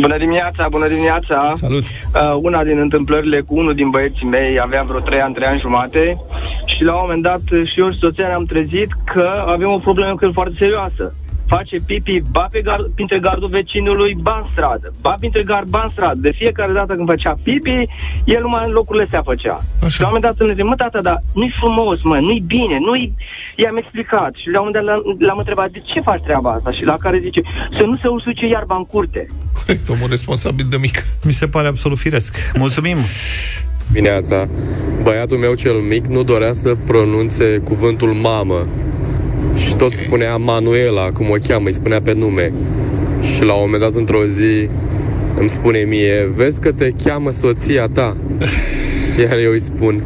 Bună 0.00 0.18
dimineața, 0.18 0.68
bună 0.70 0.86
dimineața! 0.86 1.50
Salut. 1.54 1.84
Uh, 1.84 2.36
una 2.42 2.64
din 2.64 2.78
întâmplările 2.78 3.40
cu 3.40 3.56
unul 3.56 3.74
din 3.74 3.90
băieții 3.90 4.26
mei 4.26 4.60
avea 4.60 4.82
vreo 4.82 5.00
3 5.00 5.20
ani, 5.20 5.34
3 5.34 5.46
ani 5.46 5.60
jumate 5.60 6.16
și 6.64 6.82
la 6.82 6.92
un 6.92 6.98
moment 7.02 7.22
dat 7.22 7.40
și 7.64 7.80
eu 7.80 7.90
și 7.90 7.98
soția 7.98 8.26
ne-am 8.26 8.44
trezit 8.44 8.88
că 9.04 9.44
avem 9.46 9.68
o 9.68 9.78
problemă 9.78 10.14
cu 10.14 10.24
el 10.24 10.32
foarte 10.32 10.54
serioasă. 10.58 11.14
Face 11.46 11.76
pipi, 11.86 12.22
ba 12.30 12.46
pe 12.50 12.60
gar, 12.60 12.80
printre 12.94 13.18
gardul 13.18 13.48
vecinului, 13.48 14.16
ba 14.20 14.40
în 14.42 14.50
stradă. 14.52 14.90
Ba 15.00 15.14
printre 15.18 15.42
gard, 15.42 15.68
ba 15.68 15.82
în 15.84 15.90
stradă. 15.90 16.20
De 16.20 16.32
fiecare 16.36 16.72
dată 16.72 16.94
când 16.94 17.08
făcea 17.08 17.34
pipi, 17.42 17.82
el 18.24 18.40
numai 18.40 18.64
în 18.66 18.72
locurile 18.72 19.04
astea 19.04 19.22
făcea. 19.22 19.56
Așa. 19.78 19.88
Și 19.88 20.00
la 20.00 20.06
un 20.06 20.12
moment 20.12 20.24
dat 20.24 20.40
îmi 20.40 20.50
zice, 20.52 20.62
mă, 20.62 20.74
tata, 20.74 21.00
dar 21.00 21.22
nu-i 21.34 21.54
frumos, 21.60 22.02
mă, 22.02 22.18
nu-i 22.18 22.42
bine, 22.46 22.78
nu-i... 22.78 23.14
I-am 23.56 23.76
explicat 23.76 24.32
și 24.34 24.48
la 24.48 24.60
un 24.60 24.66
moment 24.66 24.74
dat 24.74 24.84
l-am, 24.84 25.16
l-am 25.18 25.38
întrebat, 25.38 25.70
de 25.70 25.82
ce 25.84 26.00
faci 26.00 26.22
treaba 26.22 26.50
asta? 26.50 26.70
Și 26.70 26.84
la 26.84 26.96
care 27.00 27.18
zice, 27.18 27.40
să 27.78 27.84
nu 27.84 27.96
se 27.96 28.08
usuce 28.08 28.46
iarba 28.46 28.76
în 28.76 28.84
curte. 28.84 29.26
Corect, 29.52 29.88
omul 29.88 30.08
responsabil 30.08 30.66
de 30.70 30.76
mic. 30.76 30.96
Mi 31.24 31.32
se 31.32 31.46
pare 31.46 31.66
absolut 31.66 31.98
firesc. 31.98 32.36
Mulțumim! 32.54 32.96
Dimineața, 33.92 34.48
băiatul 35.02 35.36
meu 35.36 35.54
cel 35.54 35.74
mic 35.74 36.06
nu 36.06 36.22
dorea 36.22 36.52
să 36.52 36.74
pronunțe 36.86 37.58
cuvântul 37.58 38.12
mamă 38.12 38.66
și 39.56 39.74
tot 39.76 39.92
spunea 39.92 40.36
Manuela, 40.36 41.12
cum 41.12 41.30
o 41.30 41.34
cheamă, 41.46 41.66
îi 41.66 41.72
spunea 41.72 42.00
pe 42.00 42.12
nume. 42.12 42.52
Și 43.22 43.44
la 43.44 43.52
un 43.52 43.60
moment 43.64 43.82
dat, 43.82 43.94
într-o 43.94 44.24
zi, 44.24 44.68
îmi 45.38 45.48
spune 45.48 45.78
mie, 45.78 46.30
vezi 46.34 46.60
că 46.60 46.72
te 46.72 46.90
cheamă 47.04 47.30
soția 47.30 47.86
ta. 47.86 48.16
Iar 49.20 49.38
eu 49.38 49.50
îi 49.50 49.60
spun, 49.60 50.02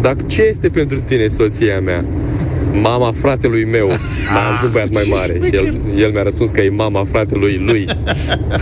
dar 0.00 0.16
ce 0.26 0.42
este 0.42 0.68
pentru 0.68 1.00
tine 1.00 1.28
soția 1.28 1.80
mea? 1.80 2.04
Mama 2.80 3.12
fratelui 3.12 3.64
meu. 3.64 3.86
Mai 4.32 4.42
am 4.42 4.54
un 4.64 4.70
băiat 4.72 4.90
mai 4.92 5.06
mare. 5.10 5.32
Și 5.44 5.54
el, 5.54 5.74
el 5.98 6.10
mi-a 6.10 6.22
răspuns 6.22 6.50
că 6.50 6.60
e 6.60 6.68
mama 6.68 7.04
fratelui 7.04 7.56
lui. 7.66 7.86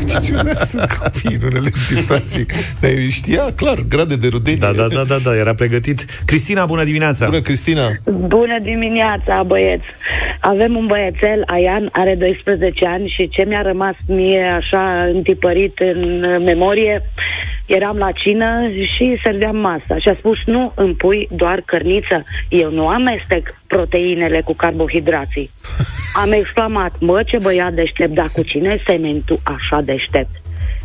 Ce 0.09 0.19
ciudat 0.25 0.69
sunt 0.69 0.93
copiii 0.93 1.39
în 1.41 1.47
unele 1.47 1.71
situații. 1.75 2.47
Dar 2.81 2.91
eu 2.91 3.05
știa, 3.11 3.53
clar, 3.57 3.79
grade 3.89 4.17
de 4.17 4.29
rudenie. 4.29 4.59
Da, 4.61 4.73
da, 4.73 4.87
da, 4.89 5.05
da, 5.05 5.17
da, 5.25 5.37
era 5.37 5.55
pregătit. 5.55 6.05
Cristina, 6.25 6.67
bună 6.67 6.85
dimineața! 6.85 7.27
Bună, 7.27 7.41
Cristina. 7.41 7.93
Bună 8.05 8.59
dimineața, 8.63 9.43
băieți! 9.47 9.87
Avem 10.41 10.77
un 10.77 10.87
băiețel, 10.87 11.43
Aian, 11.47 11.89
are 11.93 12.15
12 12.15 12.87
ani 12.87 13.15
și 13.17 13.29
ce 13.29 13.45
mi-a 13.49 13.63
rămas 13.63 13.95
mie 14.09 14.43
așa 14.43 15.11
întipărit 15.13 15.79
în 15.79 16.21
memorie, 16.45 17.03
eram 17.67 17.97
la 17.97 18.11
cină 18.13 18.69
și 18.69 19.21
serveam 19.25 19.57
masa 19.57 19.99
și 19.99 20.09
a 20.09 20.15
spus 20.19 20.39
nu 20.47 20.73
îmi 20.75 20.95
pui 20.95 21.29
doar 21.31 21.63
cărniță, 21.65 22.23
eu 22.49 22.71
nu 22.71 22.89
amestec 22.89 23.55
proteinele 23.67 24.41
cu 24.41 24.55
carbohidrații. 24.55 25.51
Am 26.23 26.33
exclamat, 26.33 27.01
mă 27.01 27.23
ce 27.27 27.39
băiat 27.43 27.73
deștept, 27.73 28.15
dar 28.15 28.27
cu 28.33 28.43
cine 28.43 28.83
semeni 28.87 29.23
tu 29.27 29.41
așa 29.43 29.81
deștept? 29.81 30.43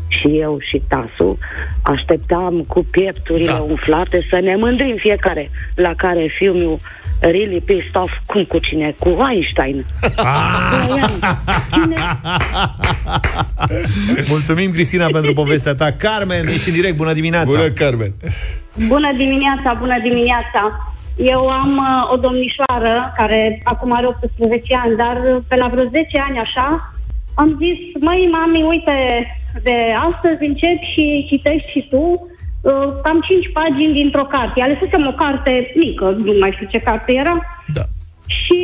Și 0.08 0.28
eu 0.28 0.58
și 0.60 0.82
Tasu 0.88 1.38
așteptam 1.84 2.64
cu 2.68 2.86
piepturile 2.92 3.46
Da. 3.52 3.54
da. 3.58 3.62
umflate 3.62 4.28
să 4.30 4.40
ne 4.40 4.56
mândrim 4.56 4.96
fiecare, 4.96 5.50
la 5.76 5.94
care 5.96 6.28
fiul 6.38 6.56
meu 6.56 6.80
really 7.22 7.62
pissed 7.62 7.96
off, 7.96 8.20
cum 8.26 8.44
cu 8.44 8.58
cine? 8.58 8.96
Cu 9.00 9.10
Einstein. 9.30 9.86
Brian, 10.86 11.10
cine? 11.74 11.96
Mulțumim, 14.34 14.72
Cristina, 14.72 15.06
pentru 15.12 15.34
povestea 15.34 15.76
ta. 15.76 15.92
Carmen, 15.92 16.48
ești 16.48 16.70
în 16.70 16.76
direct, 16.76 16.96
bună 16.96 17.14
dimineața! 17.14 17.46
Bună, 17.46 17.70
Carmen. 17.70 18.14
Bună 18.88 19.12
dimineața, 19.18 19.78
bună 19.80 19.98
dimineața! 20.02 20.94
Eu 21.16 21.48
am 21.48 21.72
uh, 21.78 22.14
o 22.14 22.16
domnișoară 22.16 23.14
care 23.16 23.62
acum 23.64 23.92
are 23.96 24.08
18 24.08 24.76
ani, 24.84 24.96
dar 24.96 25.18
uh, 25.36 25.42
pe 25.48 25.56
la 25.56 25.68
vreo 25.68 25.84
10 25.84 26.20
ani 26.28 26.38
așa, 26.40 26.94
am 27.34 27.50
zis, 27.64 28.02
măi, 28.02 28.30
mami, 28.32 28.64
uite, 28.64 28.98
de 29.64 29.78
astăzi 30.10 30.46
încep 30.50 30.80
și 30.94 31.26
citești 31.30 31.72
și 31.72 31.88
tu 31.90 31.98
uh, 31.98 32.39
cam 33.04 33.18
5 33.28 33.50
pagini 33.60 33.94
dintr-o 34.00 34.26
carte. 34.36 34.62
Alesesem 34.62 35.04
o 35.12 35.14
carte 35.24 35.52
mică, 35.84 36.06
nu 36.26 36.34
mai 36.40 36.52
știu 36.56 36.68
ce 36.74 36.80
carte 36.88 37.12
era, 37.24 37.36
Da. 37.78 37.84
și 38.42 38.60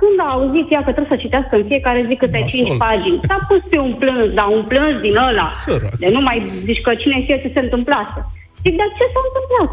când 0.00 0.16
a 0.26 0.28
auzit 0.36 0.66
ea 0.74 0.82
că 0.84 0.90
trebuie 0.92 1.14
să 1.14 1.22
citească 1.24 1.52
în 1.56 1.64
fiecare 1.70 2.00
zi 2.08 2.14
câte 2.22 2.38
Nasol. 2.40 2.48
5 2.48 2.76
pagini, 2.84 3.18
s-a 3.28 3.38
pus 3.48 3.62
pe 3.70 3.78
un 3.86 3.94
plâns, 4.02 4.28
dar 4.38 4.46
un 4.58 4.64
plâns 4.72 4.96
din 5.06 5.16
ăla. 5.28 5.46
Sărac. 5.64 5.94
De 6.02 6.08
nu 6.16 6.20
mai 6.28 6.38
zici 6.68 6.84
că 6.86 6.90
cine 7.02 7.16
știe 7.22 7.38
ce 7.42 7.50
se 7.54 7.60
întâmplase. 7.66 8.18
Zic, 8.64 8.74
dar 8.80 8.88
ce 8.98 9.04
s-a 9.12 9.22
întâmplat? 9.28 9.70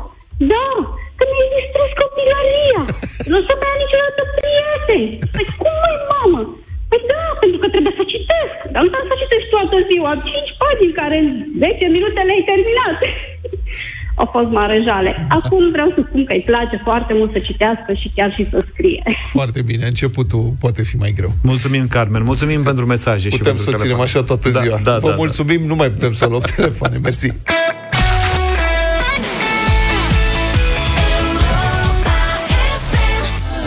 Da, 0.53 0.67
că 1.17 1.23
mi-ai 1.31 1.49
distrus 1.57 1.91
copilăria. 2.01 2.81
Nu 3.29 3.35
o 3.39 3.43
să 3.47 3.53
mai 3.61 3.69
am 3.73 3.79
niciodată 3.83 4.21
prieteni. 4.37 5.07
Păi 5.35 5.45
cum, 5.59 5.73
măi, 5.83 5.97
mamă? 6.11 6.41
Păi 6.93 7.03
da, 7.13 7.23
pentru 7.43 7.57
că 7.61 7.67
trebuie 7.73 7.95
să 7.99 8.03
citesc. 8.13 8.55
Dar 8.73 8.81
nu 8.85 8.89
trebuie 8.93 9.11
să 9.13 9.21
citești 9.23 9.49
toată 9.55 9.75
ziua. 9.89 10.07
Am 10.13 10.21
cinci 10.31 10.51
pagini 10.61 10.97
care 11.01 11.15
în 11.23 11.29
10 11.65 11.85
minute 11.95 12.19
le-ai 12.27 12.43
terminat. 12.51 12.97
Au 14.21 14.27
fost 14.35 14.49
marejale. 14.59 15.11
Acum 15.39 15.63
vreau 15.75 15.89
să 15.95 16.01
spun 16.07 16.21
că 16.27 16.33
îi 16.37 16.45
place 16.51 16.75
foarte 16.87 17.13
mult 17.19 17.31
să 17.35 17.39
citească 17.49 17.89
și 18.01 18.07
chiar 18.15 18.29
și 18.37 18.43
să 18.51 18.57
scrie. 18.71 19.03
Foarte 19.37 19.61
bine, 19.69 19.85
începutul 19.85 20.43
poate 20.63 20.81
fi 20.89 20.95
mai 21.03 21.11
greu. 21.19 21.31
Mulțumim, 21.51 21.87
Carmen. 21.95 22.23
Mulțumim 22.31 22.61
pentru 22.69 22.85
mesaje 22.85 23.27
și 23.29 23.37
Putem 23.37 23.53
pentru 23.53 23.63
să 23.63 23.77
ținem 23.77 23.81
telefon. 23.97 24.05
așa 24.05 24.21
toată 24.29 24.49
Da, 24.49 24.59
ziua. 24.59 24.77
da, 24.83 24.93
Vă 24.97 25.07
da, 25.07 25.09
da. 25.09 25.15
mulțumim, 25.23 25.61
nu 25.71 25.75
mai 25.75 25.89
putem 25.95 26.11
să 26.11 26.25
luăm 26.31 26.41
telefoane. 26.55 26.97
Mersi. 26.97 27.27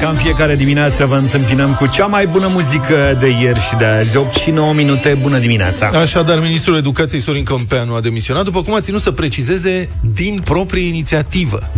Ca 0.00 0.08
în 0.08 0.16
fiecare 0.16 0.56
dimineață 0.56 1.06
vă 1.06 1.14
întâmpinăm 1.14 1.74
cu 1.74 1.86
cea 1.86 2.06
mai 2.06 2.26
bună 2.26 2.48
muzică 2.52 3.16
de 3.20 3.28
ieri 3.28 3.60
și 3.60 3.76
de 3.76 3.84
azi. 3.84 4.16
8 4.16 4.34
și 4.34 4.50
9 4.50 4.72
minute, 4.72 5.18
bună 5.22 5.38
dimineața! 5.38 5.86
Așadar, 5.86 6.40
ministrul 6.40 6.76
educației 6.76 7.20
Sorin 7.20 7.44
Câmpeanu 7.44 7.94
a 7.94 8.00
demisionat, 8.00 8.44
după 8.44 8.62
cum 8.62 8.74
a 8.74 8.80
ținut 8.80 9.00
să 9.00 9.10
precizeze, 9.10 9.88
din 10.14 10.40
proprie 10.44 10.86
inițiativă. 10.86 11.70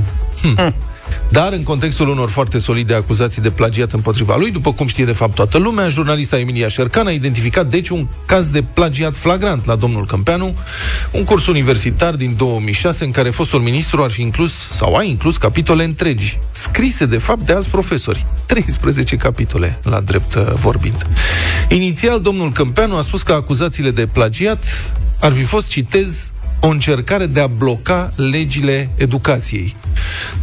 Hm. 0.42 0.74
Dar, 1.28 1.52
în 1.52 1.62
contextul 1.62 2.08
unor 2.08 2.30
foarte 2.30 2.58
solide 2.58 2.94
acuzații 2.94 3.42
de 3.42 3.50
plagiat 3.50 3.92
împotriva 3.92 4.36
lui, 4.36 4.50
după 4.50 4.72
cum 4.72 4.86
știe 4.86 5.04
de 5.04 5.12
fapt 5.12 5.34
toată 5.34 5.58
lumea, 5.58 5.88
jurnalista 5.88 6.38
Emilia 6.38 6.68
Șercan 6.68 7.06
a 7.06 7.10
identificat 7.10 7.66
deci 7.66 7.88
un 7.88 8.06
caz 8.26 8.46
de 8.46 8.62
plagiat 8.72 9.16
flagrant 9.16 9.66
la 9.66 9.76
domnul 9.76 10.06
Câmpeanu, 10.06 10.54
un 11.12 11.24
curs 11.24 11.46
universitar 11.46 12.14
din 12.14 12.34
2006 12.36 13.04
în 13.04 13.10
care 13.10 13.30
fostul 13.30 13.60
ministru 13.60 14.02
ar 14.02 14.10
fi 14.10 14.22
inclus 14.22 14.52
sau 14.72 14.94
a 14.94 15.02
inclus 15.02 15.36
capitole 15.36 15.84
întregi, 15.84 16.38
scrise 16.50 17.06
de 17.06 17.18
fapt 17.18 17.40
de 17.40 17.52
alți 17.52 17.70
profesori. 17.70 18.26
13 18.46 19.16
capitole, 19.16 19.78
la 19.82 20.00
drept 20.00 20.34
uh, 20.34 20.42
vorbind. 20.54 21.06
Inițial, 21.68 22.20
domnul 22.20 22.52
Câmpeanu 22.52 22.96
a 22.96 23.00
spus 23.00 23.22
că 23.22 23.32
acuzațiile 23.32 23.90
de 23.90 24.06
plagiat 24.06 24.64
ar 25.20 25.32
fi 25.32 25.42
fost, 25.42 25.68
citez, 25.68 26.30
o 26.60 26.66
încercare 26.66 27.26
de 27.26 27.40
a 27.40 27.46
bloca 27.46 28.10
legile 28.16 28.88
educației. 28.96 29.76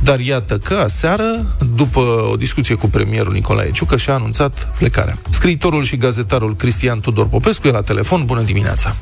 Dar 0.03 0.19
iată 0.19 0.57
că 0.57 0.73
aseară, 0.73 1.55
după 1.75 1.99
o 2.31 2.35
discuție 2.35 2.75
cu 2.75 2.87
premierul 2.87 3.33
Nicolae 3.33 3.71
Ciucă, 3.71 3.97
și-a 3.97 4.13
anunțat 4.13 4.77
plecarea. 4.77 5.13
Scriitorul 5.29 5.83
și 5.83 5.97
gazetarul 5.97 6.55
Cristian 6.55 6.99
Tudor 6.99 7.29
Popescu 7.29 7.67
e 7.67 7.71
la 7.71 7.81
telefon. 7.81 8.25
Bună 8.25 8.41
dimineața! 8.41 8.95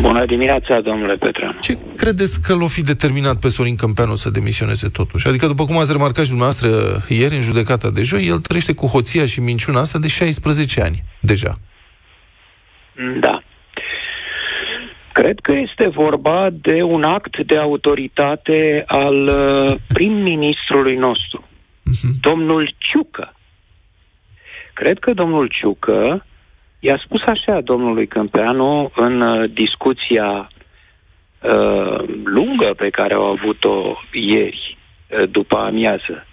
Bună 0.00 0.26
dimineața, 0.26 0.80
domnule 0.80 1.14
Petreanu. 1.14 1.58
Ce 1.60 1.78
credeți 1.96 2.40
că 2.40 2.54
l-o 2.54 2.66
fi 2.66 2.82
determinat 2.82 3.36
pe 3.36 3.48
Sorin 3.48 3.76
Câmpeanu 3.76 4.14
să 4.14 4.30
demisioneze 4.30 4.88
totuși? 4.88 5.28
Adică, 5.28 5.46
după 5.46 5.64
cum 5.64 5.78
ați 5.78 5.92
remarcat 5.92 6.24
și 6.24 6.30
dumneavoastră 6.30 6.68
ieri 7.08 7.36
în 7.36 7.42
judecata 7.42 7.90
de 7.90 8.02
joi, 8.02 8.26
el 8.26 8.38
trăiește 8.38 8.72
cu 8.74 8.86
hoția 8.86 9.26
și 9.26 9.40
minciuna 9.40 9.80
asta 9.80 9.98
de 9.98 10.08
16 10.08 10.82
ani, 10.82 11.04
deja. 11.20 11.54
Da. 13.20 13.42
Cred 15.16 15.38
că 15.40 15.52
este 15.52 15.88
vorba 15.88 16.48
de 16.50 16.82
un 16.82 17.02
act 17.02 17.38
de 17.46 17.58
autoritate 17.58 18.84
al 18.86 19.22
uh, 19.22 19.74
prim-ministrului 19.88 20.96
nostru, 20.96 21.48
domnul 22.20 22.74
Ciucă. 22.78 23.34
Cred 24.72 24.98
că 24.98 25.12
domnul 25.12 25.48
Ciucă 25.48 26.24
i-a 26.78 27.00
spus 27.04 27.20
așa 27.26 27.60
domnului 27.60 28.06
Câmpeanu 28.06 28.90
în 28.94 29.20
uh, 29.20 29.50
discuția 29.50 30.50
uh, 31.40 32.04
lungă 32.24 32.74
pe 32.76 32.90
care 32.90 33.14
au 33.14 33.24
avut-o 33.24 33.98
ieri, 34.12 34.78
uh, 35.10 35.30
după 35.30 35.56
amiază. 35.56 36.26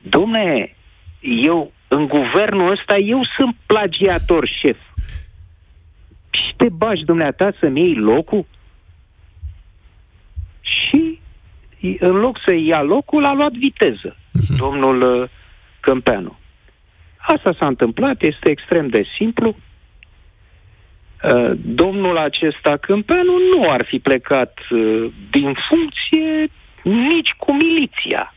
Domne, 0.00 0.76
eu, 1.20 1.72
în 1.88 2.06
guvernul 2.06 2.70
ăsta, 2.70 2.96
eu 2.96 3.20
sunt 3.36 3.56
plagiator 3.66 4.48
șef. 4.60 4.78
Și 6.34 6.54
te 6.56 6.68
bagi, 6.68 7.04
dumneata, 7.04 7.52
să-mi 7.60 7.80
iei 7.80 7.94
locul? 7.94 8.46
Și 10.60 11.18
în 11.98 12.16
loc 12.16 12.38
să 12.46 12.54
ia 12.54 12.82
locul, 12.82 13.24
a 13.24 13.32
luat 13.32 13.52
viteză 13.52 14.16
domnul 14.58 15.22
uh, 15.22 15.28
Câmpeanu. 15.80 16.38
Asta 17.16 17.54
s-a 17.58 17.66
întâmplat, 17.66 18.22
este 18.22 18.50
extrem 18.50 18.88
de 18.88 19.04
simplu. 19.16 19.56
Uh, 21.22 21.52
Domnul 21.56 22.18
acesta 22.18 22.76
Câmpeanu 22.76 23.38
nu 23.38 23.70
ar 23.70 23.84
fi 23.84 23.98
plecat 23.98 24.58
uh, 24.70 25.12
din 25.30 25.56
funcție 25.68 26.50
nici 26.82 27.32
cu 27.36 27.52
miliția. 27.52 28.34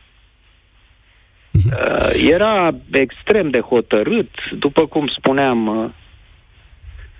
Uh, 1.52 2.30
Era 2.30 2.74
extrem 2.92 3.50
de 3.50 3.60
hotărât, 3.60 4.30
după 4.58 4.86
cum 4.86 5.06
spuneam 5.06 5.66
uh, 5.66 5.90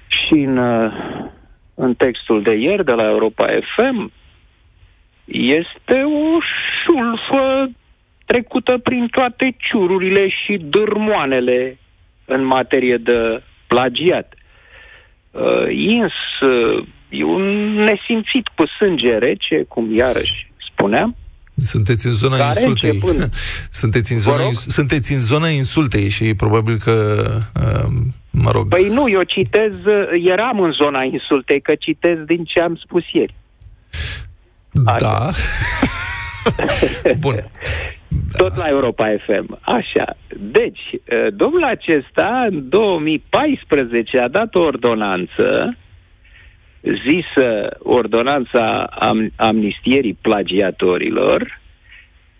și 0.08 0.34
în, 0.34 0.56
uh, 0.56 0.92
în 1.74 1.94
textul 1.94 2.42
de 2.42 2.54
ieri 2.54 2.84
de 2.84 2.92
la 2.92 3.08
Europa 3.08 3.46
FM, 3.46 4.12
este 5.24 6.02
o 6.02 6.38
șulfă 6.82 7.70
trecută 8.24 8.78
prin 8.78 9.06
toate 9.10 9.56
ciururile 9.58 10.28
și 10.28 10.56
dârmoanele 10.56 11.78
în 12.24 12.44
materie 12.44 12.96
de 12.96 13.42
plagiat. 13.66 14.34
Uh, 15.30 15.66
ins, 15.70 16.12
uh, 16.40 16.86
e 17.08 17.24
un 17.24 17.72
nesimțit 17.74 18.48
cu 18.54 18.66
sânge 18.66 19.18
rece, 19.18 19.62
cum 19.62 19.96
iarăși 19.96 20.50
spuneam, 20.72 21.16
Sunteți 21.60 22.06
în 22.06 22.12
zona 22.14 22.36
Care 22.36 22.60
insultei. 22.60 22.90
începând? 22.90 23.30
sunteți, 23.80 24.12
în 24.12 24.18
zona, 24.18 24.42
ins- 24.42 24.66
sunteți 24.66 25.12
în 25.12 25.20
zona 25.20 25.48
insultei 25.48 26.08
și 26.08 26.34
probabil 26.34 26.76
că, 26.84 27.24
uh, 27.60 27.90
mă 28.30 28.50
rog, 28.50 28.68
Păi 28.68 28.88
nu, 28.88 29.08
eu 29.08 29.22
citez, 29.22 29.72
uh, 29.72 30.24
eram 30.26 30.60
în 30.60 30.72
zona 30.72 31.02
insultei, 31.02 31.60
că 31.60 31.74
citez 31.74 32.18
din 32.26 32.44
ce 32.44 32.60
am 32.60 32.76
spus 32.84 33.02
ieri. 33.12 33.34
da. 34.98 35.30
Bun. 37.18 37.34
Tot 38.36 38.56
la 38.56 38.68
Europa 38.68 39.06
FM. 39.26 39.58
Așa. 39.60 40.16
Deci, 40.40 40.80
uh, 40.92 41.32
domnul 41.34 41.64
acesta, 41.64 42.46
în 42.50 42.68
2014, 42.68 44.18
a 44.18 44.28
dat 44.28 44.54
o 44.54 44.60
ordonanță 44.60 45.76
zisă 46.82 47.76
ordonanța 47.78 48.84
am, 48.84 49.30
amnistierii 49.36 50.18
plagiatorilor, 50.20 51.60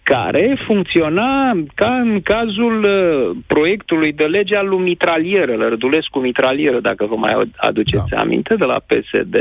care 0.02 0.58
funcționa 0.66 1.52
ca 1.74 1.94
în 1.94 2.20
cazul 2.20 2.82
uh, 2.82 3.36
proiectului 3.46 4.12
de 4.12 4.24
lege 4.24 4.56
al 4.56 4.68
lui 4.68 4.78
Mitralieră, 4.78 5.54
Lărdulescu 5.54 6.18
Mitralieră, 6.18 6.80
dacă 6.80 7.06
vă 7.06 7.16
mai 7.16 7.50
aduceți 7.56 8.08
da. 8.08 8.16
aminte, 8.20 8.54
de 8.54 8.64
la 8.64 8.80
PSD, 8.86 9.36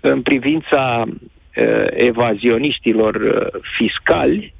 în 0.00 0.22
privința 0.22 1.04
uh, 1.06 1.86
evazioniștilor 1.90 3.14
uh, 3.14 3.60
fiscali, 3.76 4.54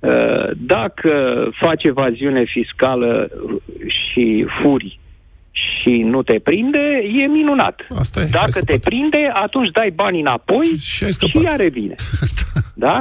uh, 0.00 0.50
dacă 0.56 1.46
faci 1.60 1.84
evaziune 1.84 2.44
fiscală 2.44 3.30
și 3.86 4.46
furi 4.62 4.98
și 5.50 6.02
nu 6.02 6.22
te 6.22 6.38
prinde, 6.38 7.02
e 7.18 7.26
minunat. 7.26 7.86
Asta 7.98 8.20
e, 8.20 8.28
Dacă 8.30 8.60
te 8.64 8.78
prinde, 8.78 9.30
atunci 9.32 9.70
dai 9.70 9.90
banii 9.90 10.20
înapoi 10.20 10.66
și, 10.80 11.12
și 11.12 11.44
ea 11.44 11.56
revine. 11.56 11.94
da? 12.84 12.98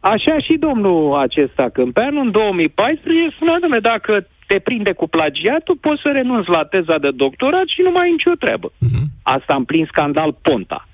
Așa 0.00 0.38
și 0.38 0.56
domnul 0.58 1.18
acesta 1.18 1.68
Câmpeanu 1.72 2.20
în 2.20 2.30
2014 2.30 3.34
spunea, 3.34 3.58
domnule, 3.60 3.80
dacă 3.80 4.26
te 4.46 4.58
prinde 4.58 4.92
cu 4.92 5.08
plagiatul, 5.08 5.76
poți 5.76 6.02
să 6.02 6.10
renunți 6.12 6.48
la 6.48 6.64
teza 6.64 6.98
de 6.98 7.10
doctorat 7.10 7.66
și 7.66 7.80
nu 7.80 7.90
mai 7.90 8.04
ai 8.04 8.10
nicio 8.10 8.34
treabă. 8.38 8.68
Uh-huh. 8.72 9.04
Asta 9.22 9.54
în 9.54 9.64
plin 9.64 9.86
scandal 9.90 10.32
Ponta. 10.42 10.88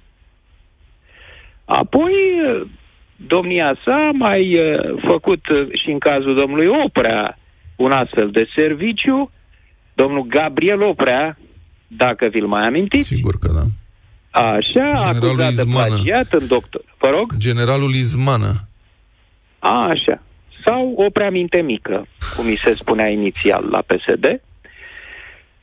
Apoi, 1.65 2.13
domnia 3.17 3.77
sa 3.85 3.95
a 3.95 4.11
mai 4.11 4.59
uh, 4.59 5.03
făcut 5.09 5.49
uh, 5.49 5.69
și 5.83 5.91
în 5.91 5.99
cazul 5.99 6.35
domnului 6.35 6.67
Oprea 6.67 7.39
un 7.77 7.91
astfel 7.91 8.31
de 8.31 8.47
serviciu, 8.57 9.31
domnul 9.95 10.23
Gabriel 10.23 10.83
Oprea, 10.83 11.39
dacă 11.87 12.27
vi-l 12.27 12.47
mai 12.47 12.67
amintiți. 12.67 13.07
Sigur 13.07 13.35
că 13.39 13.49
da. 13.53 13.63
Așa, 14.41 14.95
Generalul 14.97 15.29
acuzat 15.29 15.55
de 15.55 15.63
Izmană. 15.63 15.87
plagiat 15.87 16.33
în 16.33 16.47
doctor. 16.47 16.85
Vă 16.99 17.09
rog? 17.09 17.37
Generalul 17.37 17.95
Izmană. 17.95 18.53
A, 19.59 19.89
așa. 19.89 20.23
Sau 20.65 20.93
o 20.97 21.11
prea 21.11 21.31
minte 21.31 21.61
mică, 21.61 22.07
cum 22.37 22.47
mi 22.47 22.55
se 22.55 22.73
spunea 22.75 23.09
inițial 23.09 23.69
la 23.71 23.83
PSD. 23.87 24.25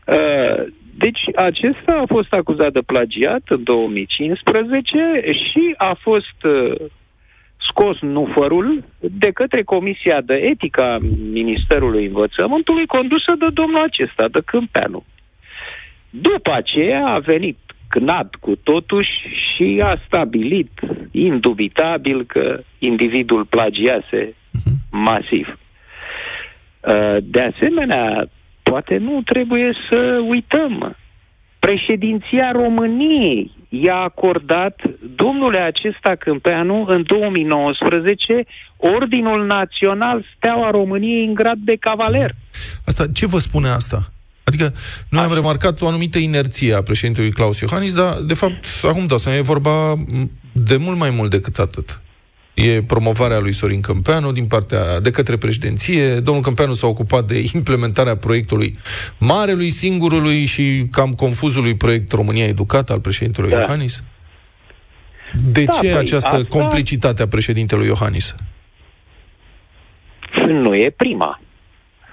Uh, 0.06 0.74
Deci 0.96 1.22
acesta 1.36 1.94
a 2.02 2.06
fost 2.08 2.34
acuzat 2.34 2.72
de 2.72 2.80
plagiat 2.86 3.42
în 3.48 3.64
2015 3.64 4.98
și 5.24 5.74
a 5.78 5.98
fost 6.02 6.44
uh, 6.44 6.76
scos 7.68 8.00
nufărul 8.00 8.84
de 9.00 9.32
către 9.32 9.64
Comisia 9.64 10.22
de 10.22 10.34
Etică 10.34 10.84
a 10.84 10.98
Ministerului 11.32 12.06
Învățământului 12.06 12.86
condusă 12.86 13.36
de 13.40 13.48
domnul 13.54 13.82
acesta, 13.82 14.28
de 14.28 14.42
Câmpeanu. 14.46 15.04
După 16.10 16.52
aceea 16.54 17.06
a 17.06 17.20
venit 17.20 17.58
CNAD 17.88 18.36
cu 18.40 18.56
totuși 18.56 19.12
și 19.56 19.82
a 19.84 20.02
stabilit 20.06 20.72
indubitabil 21.12 22.24
că 22.26 22.64
individul 22.80 23.46
plagiase 23.46 24.36
masiv. 24.92 25.60
Uh, 26.80 27.18
De 27.22 27.42
asemenea, 27.42 28.30
poate 28.64 28.98
nu 28.98 29.22
trebuie 29.22 29.74
să 29.90 30.22
uităm. 30.28 30.96
Președinția 31.60 32.52
României 32.52 33.52
i-a 33.74 33.96
acordat 33.96 34.82
domnule 35.16 35.60
acesta 35.60 36.16
Câmpeanu 36.20 36.86
în 36.88 37.04
2019 37.06 38.46
Ordinul 38.78 39.46
Național 39.46 40.26
Steaua 40.36 40.70
României 40.72 41.26
în 41.26 41.34
grad 41.34 41.58
de 41.58 41.76
cavaler. 41.80 42.32
Asta, 42.86 43.08
ce 43.14 43.26
vă 43.26 43.40
spune 43.40 43.70
asta? 43.70 44.12
Adică 44.44 44.74
noi 45.10 45.24
am 45.24 45.34
remarcat 45.34 45.82
o 45.82 45.88
anumită 45.88 46.18
inerție 46.18 46.74
a 46.74 46.82
președintelui 46.82 47.32
Claus 47.32 47.60
Iohannis, 47.60 47.94
dar 47.94 48.14
de 48.28 48.34
fapt, 48.34 48.66
acum 48.84 49.06
da, 49.06 49.18
să 49.18 49.30
e 49.30 49.42
vorba 49.42 49.94
de 50.52 50.78
mult 50.78 50.98
mai 50.98 51.10
mult 51.10 51.30
decât 51.30 51.60
atât. 51.60 52.02
E 52.54 52.84
promovarea 52.84 53.40
lui 53.40 53.52
Sorin 53.52 53.82
Câmpeanu 53.82 54.32
din 54.32 54.46
partea 54.48 55.00
de 55.00 55.12
către 55.12 55.38
președinție. 55.38 56.20
Domnul 56.20 56.44
Câmpeanu 56.44 56.74
s-a 56.74 56.88
ocupat 56.88 57.26
de 57.26 57.44
implementarea 57.54 58.16
proiectului 58.18 58.76
marelui, 59.20 59.70
singurului 59.70 60.46
și 60.46 60.86
cam 60.92 61.12
confuzului 61.12 61.76
proiect 61.76 62.12
România 62.12 62.46
Educată 62.46 62.94
al 62.94 63.00
președintelui 63.00 63.50
Da. 63.50 63.60
Iohannis. 63.60 64.04
De 65.54 65.64
Da, 65.64 65.72
ce 65.72 65.80
păi, 65.82 65.92
această 65.98 66.28
asta- 66.36 66.46
complicitate 66.60 67.22
a 67.22 67.28
președintelui 67.28 67.86
Iohannis? 67.88 68.36
Nu 70.48 70.76
e 70.76 70.90
prima. 70.90 71.42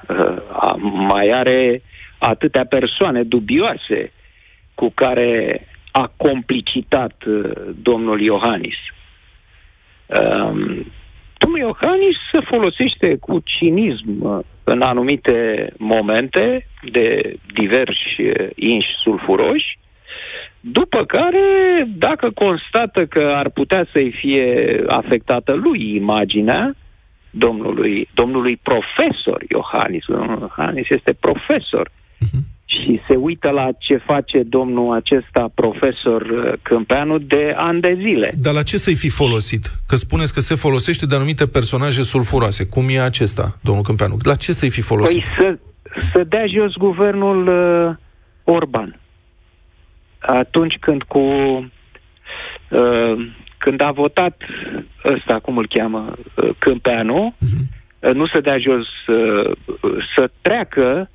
Uh, 0.09 0.17
a- 0.61 0.77
Mai 1.09 1.31
are 1.35 1.83
atâtea 2.19 2.65
persoane 2.67 3.23
dubioase 3.23 4.13
cu 4.75 4.91
care 4.95 5.67
a 5.91 6.13
complicitat 6.17 7.23
uh, 7.27 7.51
domnul 7.83 8.21
Iohannis. 8.21 8.77
Um, 10.09 10.87
Domnul 11.39 11.59
Iohannis 11.59 12.17
se 12.33 12.41
folosește 12.41 13.17
cu 13.21 13.41
cinism 13.45 14.21
uh, 14.21 14.39
în 14.65 14.81
anumite 14.81 15.69
momente 15.79 16.67
de 16.93 17.37
diversi 17.55 18.21
uh, 18.21 18.49
inși 18.55 18.89
sulfuroși, 19.03 19.79
după 20.61 21.05
care, 21.05 21.39
dacă 21.97 22.31
constată 22.31 23.07
că 23.07 23.33
ar 23.35 23.51
putea 23.51 23.87
să-i 23.93 24.13
fie 24.13 24.83
afectată 24.87 25.53
lui 25.53 25.95
imaginea, 25.95 26.75
domnului, 27.31 28.09
domnului 28.15 28.57
profesor 28.57 29.45
Iohannis, 29.49 30.05
domnul 30.07 30.39
Iohannis 30.39 30.87
este 30.89 31.13
profesor, 31.13 31.91
și 32.69 33.01
se 33.09 33.17
uită 33.17 33.51
la 33.51 33.69
ce 33.79 33.97
face 33.97 34.43
domnul 34.43 34.95
acesta 34.95 35.51
profesor 35.55 36.23
uh, 36.23 36.53
Câmpeanu 36.63 37.19
de 37.19 37.53
ani 37.57 37.81
de 37.81 37.95
zile. 37.97 38.31
Dar 38.39 38.55
la 38.55 38.63
ce 38.63 38.77
să-i 38.77 38.95
fi 38.95 39.09
folosit? 39.09 39.73
Că 39.87 39.97
spuneți 39.97 40.35
că 40.35 40.41
se 40.41 40.55
folosește 40.55 41.07
de 41.07 41.15
anumite 41.15 41.47
personaje 41.47 42.03
sulfuroase. 42.03 42.67
Cum 42.67 42.85
e 42.89 43.01
acesta, 43.01 43.59
domnul 43.61 43.85
Câmpeanu? 43.85 44.17
La 44.23 44.35
ce 44.35 44.53
să-i 44.53 44.71
fi 44.71 44.81
folosit? 44.81 45.23
Păi 45.23 45.35
să, 45.39 45.59
să 46.13 46.25
dea 46.25 46.47
jos 46.47 46.73
guvernul 46.73 47.47
uh, 47.47 47.97
Orban. 48.55 49.01
Atunci 50.19 50.77
când 50.81 51.03
cu 51.03 51.19
uh, 51.19 51.67
când 53.59 53.83
a 53.83 53.91
votat 53.91 54.43
ăsta, 55.05 55.39
cum 55.39 55.59
îl 55.59 55.69
cheamă, 55.69 56.13
uh, 56.35 56.51
Câmpeanu, 56.59 57.35
uh, 57.99 58.15
nu 58.15 58.27
să 58.27 58.41
dea 58.41 58.59
jos, 58.59 58.87
uh, 59.07 59.57
să 60.17 60.31
treacă 60.41 61.11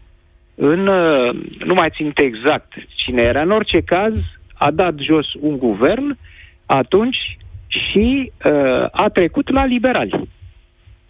în, 0.56 0.88
uh, 0.88 1.36
nu 1.66 1.74
mai 1.74 1.90
țin 1.90 2.06
minte 2.06 2.24
exact 2.24 2.74
cine 2.96 3.22
era, 3.22 3.42
în 3.42 3.52
orice 3.52 3.82
caz 3.82 4.18
a 4.54 4.72
dat 4.72 4.94
jos 4.98 5.26
un 5.40 5.58
guvern 5.58 6.18
atunci 6.66 7.38
și 7.68 8.32
uh, 8.46 8.88
a 8.92 9.10
trecut 9.14 9.50
la 9.50 9.66
liberali, 9.66 10.30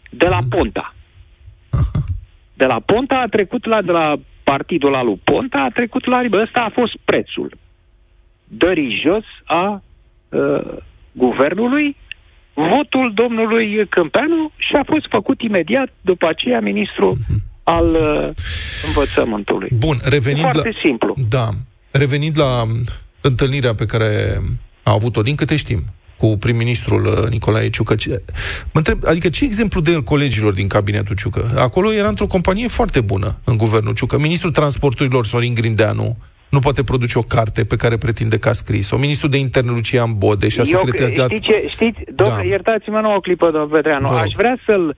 de 0.09 0.27
la 0.27 0.39
Ponta. 0.49 0.95
De 2.53 2.65
la 2.65 2.79
Ponta 2.79 3.15
a 3.15 3.27
trecut 3.27 3.65
la, 3.65 3.81
de 3.81 3.91
la 3.91 4.15
partidul 4.43 4.93
ăla 4.93 5.03
lui 5.03 5.21
Ponta, 5.23 5.59
a 5.59 5.69
trecut 5.69 6.05
la 6.05 6.21
liberali. 6.21 6.47
Ăsta 6.47 6.61
a 6.61 6.69
fost 6.69 6.97
prețul 7.05 7.57
dării 8.57 9.01
jos 9.05 9.23
a 9.43 9.81
uh, 10.29 10.77
guvernului, 11.11 11.95
votul 12.53 13.11
domnului 13.13 13.87
Câmpeanu 13.87 14.51
și 14.55 14.75
a 14.75 14.83
fost 14.83 15.05
făcut 15.09 15.41
imediat 15.41 15.93
după 16.01 16.27
aceea 16.27 16.59
ministru 16.59 17.13
al 17.63 17.85
uh, 17.85 18.29
învățământtului. 18.85 19.69
Bun, 19.77 19.99
revenind 20.03 20.39
E 20.39 20.49
foarte 20.51 20.69
la... 20.73 20.79
simplu. 20.83 21.13
Da. 21.29 21.49
Revenind 21.91 22.37
la 22.39 22.61
um, 22.61 22.69
întâlnirea 23.21 23.73
pe 23.75 23.85
care 23.85 24.41
a 24.83 24.91
avut-o, 24.91 25.21
din 25.21 25.35
câte 25.35 25.55
știm, 25.55 25.83
cu 26.17 26.37
prim-ministrul 26.37 27.05
uh, 27.05 27.29
Nicolae 27.29 27.69
Ciucă. 27.69 27.95
Ce... 27.95 28.21
Mă 28.63 28.71
întreb, 28.73 28.99
adică 29.05 29.29
ce 29.29 29.43
exemplu 29.43 29.81
de 29.81 29.91
el 29.91 30.01
colegilor 30.03 30.53
din 30.53 30.67
cabinetul 30.67 31.15
Ciucă? 31.15 31.51
Acolo 31.57 31.93
era 31.93 32.07
într-o 32.07 32.25
companie 32.25 32.67
foarte 32.67 33.01
bună 33.01 33.37
în 33.43 33.57
guvernul 33.57 33.93
Ciucă. 33.93 34.19
Ministrul 34.19 34.51
transporturilor 34.51 35.25
Sorin 35.25 35.53
Grindeanu 35.53 36.17
nu 36.49 36.59
poate 36.59 36.83
produce 36.83 37.17
o 37.17 37.21
carte 37.21 37.63
pe 37.65 37.75
care 37.75 37.97
pretinde 37.97 38.37
că 38.37 38.49
a 38.49 38.53
scris-o. 38.53 38.97
Ministrul 38.97 39.29
de 39.29 39.37
interne 39.37 39.71
Lucian 39.71 40.13
Bode 40.17 40.47
și-a 40.49 40.63
Eu, 40.67 40.79
secretizat... 40.85 41.29
știi 41.29 41.39
ce, 41.41 41.67
știți, 41.69 41.99
domnule, 42.15 42.41
Da. 42.41 42.47
iertați-mă 42.47 42.99
nu 42.99 43.15
o 43.15 43.19
clipă, 43.19 43.45
domnul 43.51 43.69
Petreanu, 43.69 44.07
Vă 44.07 44.13
rog. 44.13 44.23
aș 44.23 44.31
vrea 44.35 44.57
să-l, 44.65 44.95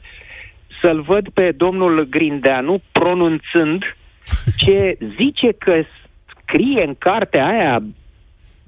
să-l 0.85 1.01
văd 1.01 1.29
pe 1.29 1.51
domnul 1.57 2.07
Grindeanu 2.09 2.81
pronunțând 2.91 3.81
ce 4.57 4.97
zice 5.19 5.49
că 5.57 5.73
scrie 6.41 6.83
în 6.85 6.95
cartea 6.97 7.45
aia 7.47 7.83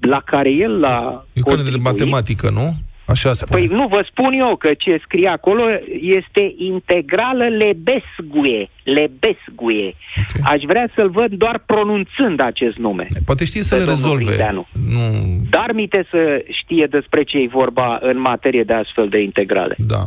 la 0.00 0.20
care 0.24 0.50
el 0.50 0.78
l-a 0.80 1.24
E 1.32 1.40
o 1.40 1.42
carte 1.42 1.62
de 1.62 1.70
contribuit. 1.70 1.82
matematică, 1.82 2.50
nu? 2.50 2.66
Așa 3.06 3.32
spune. 3.32 3.58
Păi 3.58 3.76
nu, 3.76 3.86
vă 3.86 4.06
spun 4.10 4.32
eu 4.32 4.56
că 4.56 4.70
ce 4.78 5.00
scrie 5.04 5.28
acolo 5.28 5.64
este 6.00 6.54
integrală 6.56 7.44
lebesgue. 7.48 8.70
Lebesgue. 8.82 9.86
Okay. 10.22 10.42
Aș 10.42 10.62
vrea 10.66 10.90
să-l 10.94 11.10
văd 11.10 11.32
doar 11.32 11.62
pronunțând 11.66 12.40
acest 12.40 12.76
nume. 12.76 13.06
Poate 13.24 13.44
știe 13.44 13.62
să 13.62 13.74
Pe 13.74 13.80
le 13.80 13.86
domnul 13.86 14.02
rezolve. 14.02 14.24
Grindeanu. 14.24 14.66
Nu... 14.94 15.02
Dar 15.50 15.72
mite 15.74 16.06
să 16.10 16.44
știe 16.62 16.86
despre 16.90 17.22
ce 17.22 17.36
e 17.38 17.48
vorba 17.52 17.98
în 18.00 18.20
materie 18.20 18.62
de 18.62 18.72
astfel 18.72 19.08
de 19.08 19.22
integrale. 19.22 19.74
Da. 19.78 20.02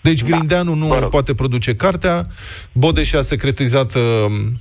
Deci 0.00 0.24
Grindeanu 0.24 0.74
nu 0.74 1.06
poate 1.10 1.34
produce 1.34 1.74
cartea, 1.74 2.26
Bode 2.72 3.02
și-a 3.02 3.20
secretizat 3.20 3.94
uh, 3.94 4.02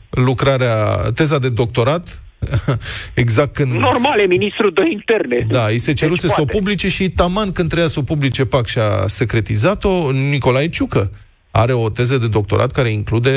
lucrarea, 0.09 0.95
teza 1.15 1.39
de 1.39 1.49
doctorat, 1.49 2.21
exact 3.13 3.53
când... 3.53 3.71
Normal, 3.71 4.19
e 4.19 4.25
ministrul 4.25 4.71
de 4.73 4.81
interne. 4.91 5.45
Da, 5.49 5.65
îi 5.65 5.77
se 5.77 5.93
ceruse 5.93 6.27
Deci 6.27 6.35
să 6.35 6.41
o 6.41 6.43
poate. 6.43 6.57
publice 6.57 6.87
și 6.87 7.09
taman 7.09 7.51
când 7.51 7.67
trebuia 7.67 7.87
să 7.87 7.99
o 7.99 8.03
publice 8.03 8.45
PAC 8.45 8.67
și-a 8.67 9.07
secretizat-o, 9.07 10.11
Nicolae 10.11 10.69
Ciucă 10.69 11.09
are 11.51 11.73
o 11.73 11.89
teză 11.89 12.17
de 12.17 12.27
doctorat 12.27 12.71
care 12.71 12.89
include, 12.89 13.29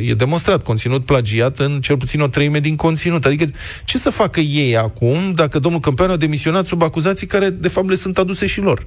e 0.00 0.14
demonstrat, 0.14 0.62
conținut 0.62 1.04
plagiat 1.04 1.58
în 1.58 1.80
cel 1.80 1.96
puțin 1.96 2.20
o 2.20 2.26
treime 2.28 2.58
din 2.58 2.76
conținut. 2.76 3.24
Adică 3.24 3.44
ce 3.84 3.98
să 3.98 4.10
facă 4.10 4.40
ei 4.40 4.76
acum 4.76 5.16
dacă 5.34 5.58
domnul 5.58 5.80
Câmpeanu 5.80 6.12
a 6.12 6.16
demisionat 6.16 6.66
sub 6.66 6.82
acuzații 6.82 7.26
care 7.26 7.50
de 7.50 7.68
fapt 7.68 7.88
le 7.88 7.94
sunt 7.94 8.18
aduse 8.18 8.46
și 8.46 8.60
lor? 8.60 8.86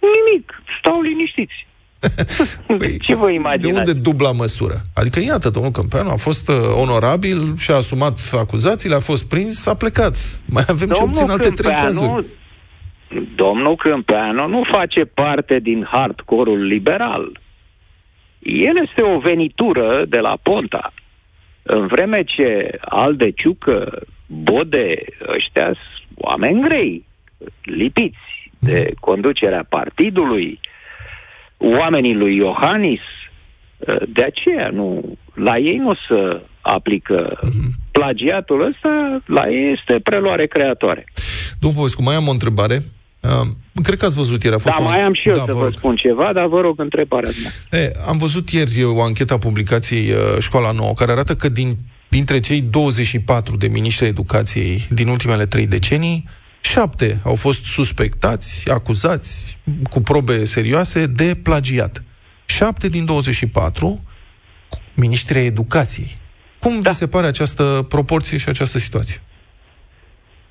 Nimic, 0.00 0.52
stau 0.78 1.00
liniștiți. 1.00 1.66
ce 3.06 3.14
vă 3.14 3.26
De 3.26 3.32
imaginați? 3.32 3.78
unde 3.78 3.92
dubla 3.92 4.32
măsură? 4.32 4.74
Adică, 4.94 5.20
iată, 5.20 5.50
domnul 5.50 5.72
Câmpeanu 5.72 6.10
a 6.10 6.16
fost 6.16 6.48
uh, 6.48 6.54
onorabil 6.80 7.56
și 7.56 7.70
a 7.70 7.74
asumat 7.74 8.18
acuzațiile, 8.32 8.94
a 8.94 8.98
fost 9.00 9.28
prins, 9.28 9.66
a 9.66 9.74
plecat. 9.74 10.14
Mai 10.48 10.64
avem 10.68 10.88
cel 10.88 11.06
puțin 11.06 11.30
alte 11.30 11.48
trei 11.50 11.72
cazuri. 11.72 12.24
domnul 13.34 13.76
Câmpeanu 13.76 14.46
nu 14.48 14.62
face 14.72 15.04
parte 15.04 15.58
din 15.58 15.88
hardcore-ul 15.90 16.64
liberal. 16.66 17.40
El 18.38 18.74
este 18.86 19.02
o 19.02 19.18
venitură 19.18 20.04
de 20.08 20.18
la 20.18 20.38
Ponta. 20.42 20.92
În 21.62 21.86
vreme 21.86 22.22
ce 22.24 22.70
Alde 22.80 23.30
Ciucă, 23.30 24.00
Bode, 24.26 24.94
ăștia 25.36 25.64
sunt 25.64 26.08
oameni 26.14 26.62
grei, 26.62 27.04
lipiți 27.62 28.27
de 28.58 28.92
conducerea 29.00 29.66
partidului, 29.68 30.60
oamenii 31.56 32.14
lui 32.14 32.36
Iohannis, 32.36 33.00
de 34.08 34.22
aceea 34.22 34.68
nu, 34.72 35.18
la 35.34 35.58
ei 35.58 35.76
nu 35.76 35.94
se 35.94 36.40
aplică 36.60 37.40
plagiatul 37.90 38.66
ăsta, 38.66 39.22
la 39.26 39.48
ei 39.48 39.72
este 39.78 40.00
preluare 40.02 40.46
creatoare. 40.46 41.04
Domnul 41.60 41.78
Popescu, 41.80 42.02
mai 42.02 42.14
am 42.14 42.28
o 42.28 42.30
întrebare. 42.30 42.82
Uh, 43.20 43.48
cred 43.82 43.98
că 43.98 44.04
ați 44.04 44.16
văzut 44.16 44.42
ieri. 44.42 44.54
A 44.54 44.58
fost 44.58 44.76
Da, 44.76 44.82
o... 44.82 44.88
mai 44.88 45.00
am 45.00 45.14
și 45.14 45.28
eu 45.28 45.34
da, 45.34 45.40
să 45.40 45.52
vă 45.52 45.58
vă 45.58 45.64
rog. 45.64 45.74
spun 45.76 45.96
ceva, 45.96 46.32
dar 46.32 46.46
vă 46.46 46.60
rog 46.60 46.80
întrebarea 46.80 47.30
mea. 47.42 47.80
E, 47.82 47.92
am 48.08 48.18
văzut 48.18 48.50
ieri 48.50 48.84
o 48.84 49.02
anchetă 49.02 49.34
a 49.34 49.38
publicației 49.38 50.10
uh, 50.10 50.16
Școala 50.40 50.70
Nouă, 50.70 50.92
care 50.96 51.10
arată 51.12 51.34
că 51.34 51.48
din, 51.48 51.76
dintre 52.08 52.40
cei 52.40 52.60
24 52.60 53.56
de 53.56 53.68
miniștri 53.68 54.04
ai 54.04 54.10
educației 54.10 54.86
din 54.90 55.08
ultimele 55.08 55.46
trei 55.46 55.66
decenii, 55.66 56.28
șapte 56.60 57.20
au 57.24 57.34
fost 57.34 57.64
suspectați, 57.64 58.70
acuzați 58.70 59.58
cu 59.90 60.00
probe 60.00 60.44
serioase 60.44 61.06
de 61.06 61.36
plagiat. 61.42 62.02
Șapte 62.44 62.88
din 62.88 63.04
24 63.04 64.02
miniștri 64.96 65.38
ai 65.38 65.46
educației. 65.46 66.08
Cum 66.58 66.80
da. 66.80 66.90
vi 66.90 66.96
se 66.96 67.08
pare 67.08 67.26
această 67.26 67.86
proporție 67.88 68.38
și 68.38 68.48
această 68.48 68.78
situație? 68.78 69.20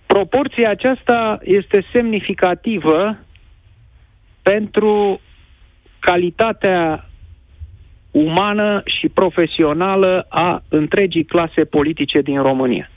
Proporția 0.06 0.70
aceasta 0.70 1.40
este 1.44 1.86
semnificativă 1.94 3.18
pentru 4.42 5.22
calitatea 6.00 7.10
umană 8.12 8.82
și 8.86 9.10
profesională 9.10 10.26
a 10.30 10.64
întregii 10.70 11.26
clase 11.26 11.66
politice 11.66 12.22
din 12.22 12.42
România. 12.42 12.90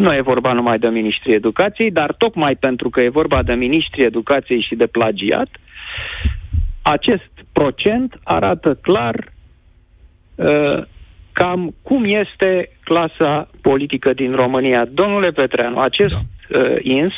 Nu 0.00 0.14
e 0.14 0.20
vorba 0.20 0.52
numai 0.52 0.78
de 0.78 0.88
ministrii 0.88 1.34
educației, 1.34 1.90
dar 1.90 2.14
tocmai 2.18 2.56
pentru 2.56 2.90
că 2.90 3.00
e 3.00 3.08
vorba 3.08 3.42
de 3.42 3.52
ministrii 3.54 4.04
educației 4.04 4.62
și 4.62 4.74
de 4.74 4.86
plagiat, 4.86 5.48
acest 6.82 7.30
procent 7.52 8.20
arată 8.24 8.74
clar 8.74 9.32
uh, 10.34 10.82
cam 11.32 11.74
cum 11.82 12.04
este 12.04 12.70
clasa 12.84 13.50
politică 13.60 14.12
din 14.12 14.34
România. 14.34 14.84
Domnule 14.84 15.30
Petreanu, 15.30 15.78
acest 15.78 16.16
da. 16.48 16.58
uh, 16.58 16.76
ins 16.82 17.12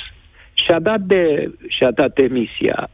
și-a 0.52 0.78
dat, 0.78 1.00
de, 1.00 1.50
și-a 1.68 1.90
dat 1.90 2.14
demisia. 2.14 2.88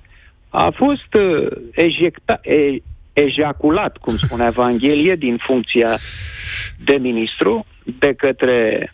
A 0.48 0.70
fost 0.77 1.14
uh, 1.14 1.46
ejecta, 1.72 2.40
e, 2.42 2.83
ejaculat, 3.12 3.96
cum 3.96 4.16
spunea 4.16 4.46
Evanghelie, 4.46 5.14
din 5.14 5.37
funcția 5.37 5.98
de 6.85 6.96
ministru 6.96 7.66
de 7.98 8.14
către 8.14 8.92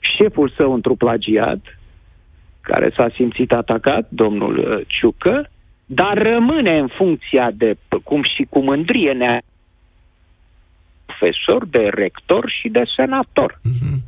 șeful 0.00 0.52
său 0.56 0.74
într 0.74 0.90
plagiat, 0.90 1.78
care 2.60 2.92
s-a 2.96 3.08
simțit 3.14 3.52
atacat, 3.52 4.06
domnul 4.08 4.58
uh, 4.58 4.86
Ciucă, 4.86 5.50
dar 5.86 6.22
rămâne 6.22 6.78
în 6.78 6.88
funcția 6.96 7.50
de, 7.54 7.76
cum 8.04 8.22
și 8.22 8.46
cu 8.48 8.60
mândrie 8.60 9.12
ne 9.12 9.40
profesor, 11.06 11.66
de 11.66 11.88
rector 11.94 12.52
și 12.60 12.68
de 12.68 12.82
senator. 12.96 13.60
Uh-huh. 13.68 13.98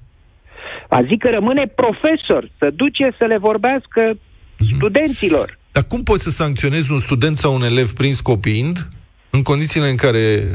A 0.88 1.02
zic 1.02 1.18
că 1.18 1.28
rămâne 1.31 1.66
profesor, 1.66 2.50
să 2.59 2.70
duce 2.70 3.14
să 3.18 3.24
le 3.24 3.38
vorbească 3.38 4.12
uh-huh. 4.12 4.74
studenților. 4.74 5.59
Dar 5.72 5.85
cum 5.88 6.02
poți 6.02 6.22
să 6.22 6.31
sancționezi 6.31 6.92
un 6.92 6.98
student 6.98 7.37
sau 7.37 7.55
un 7.55 7.62
elev 7.62 7.90
prins 7.90 8.20
copiind 8.20 8.88
în 9.31 9.42
condițiile 9.42 9.88
în 9.88 9.96
care 9.96 10.50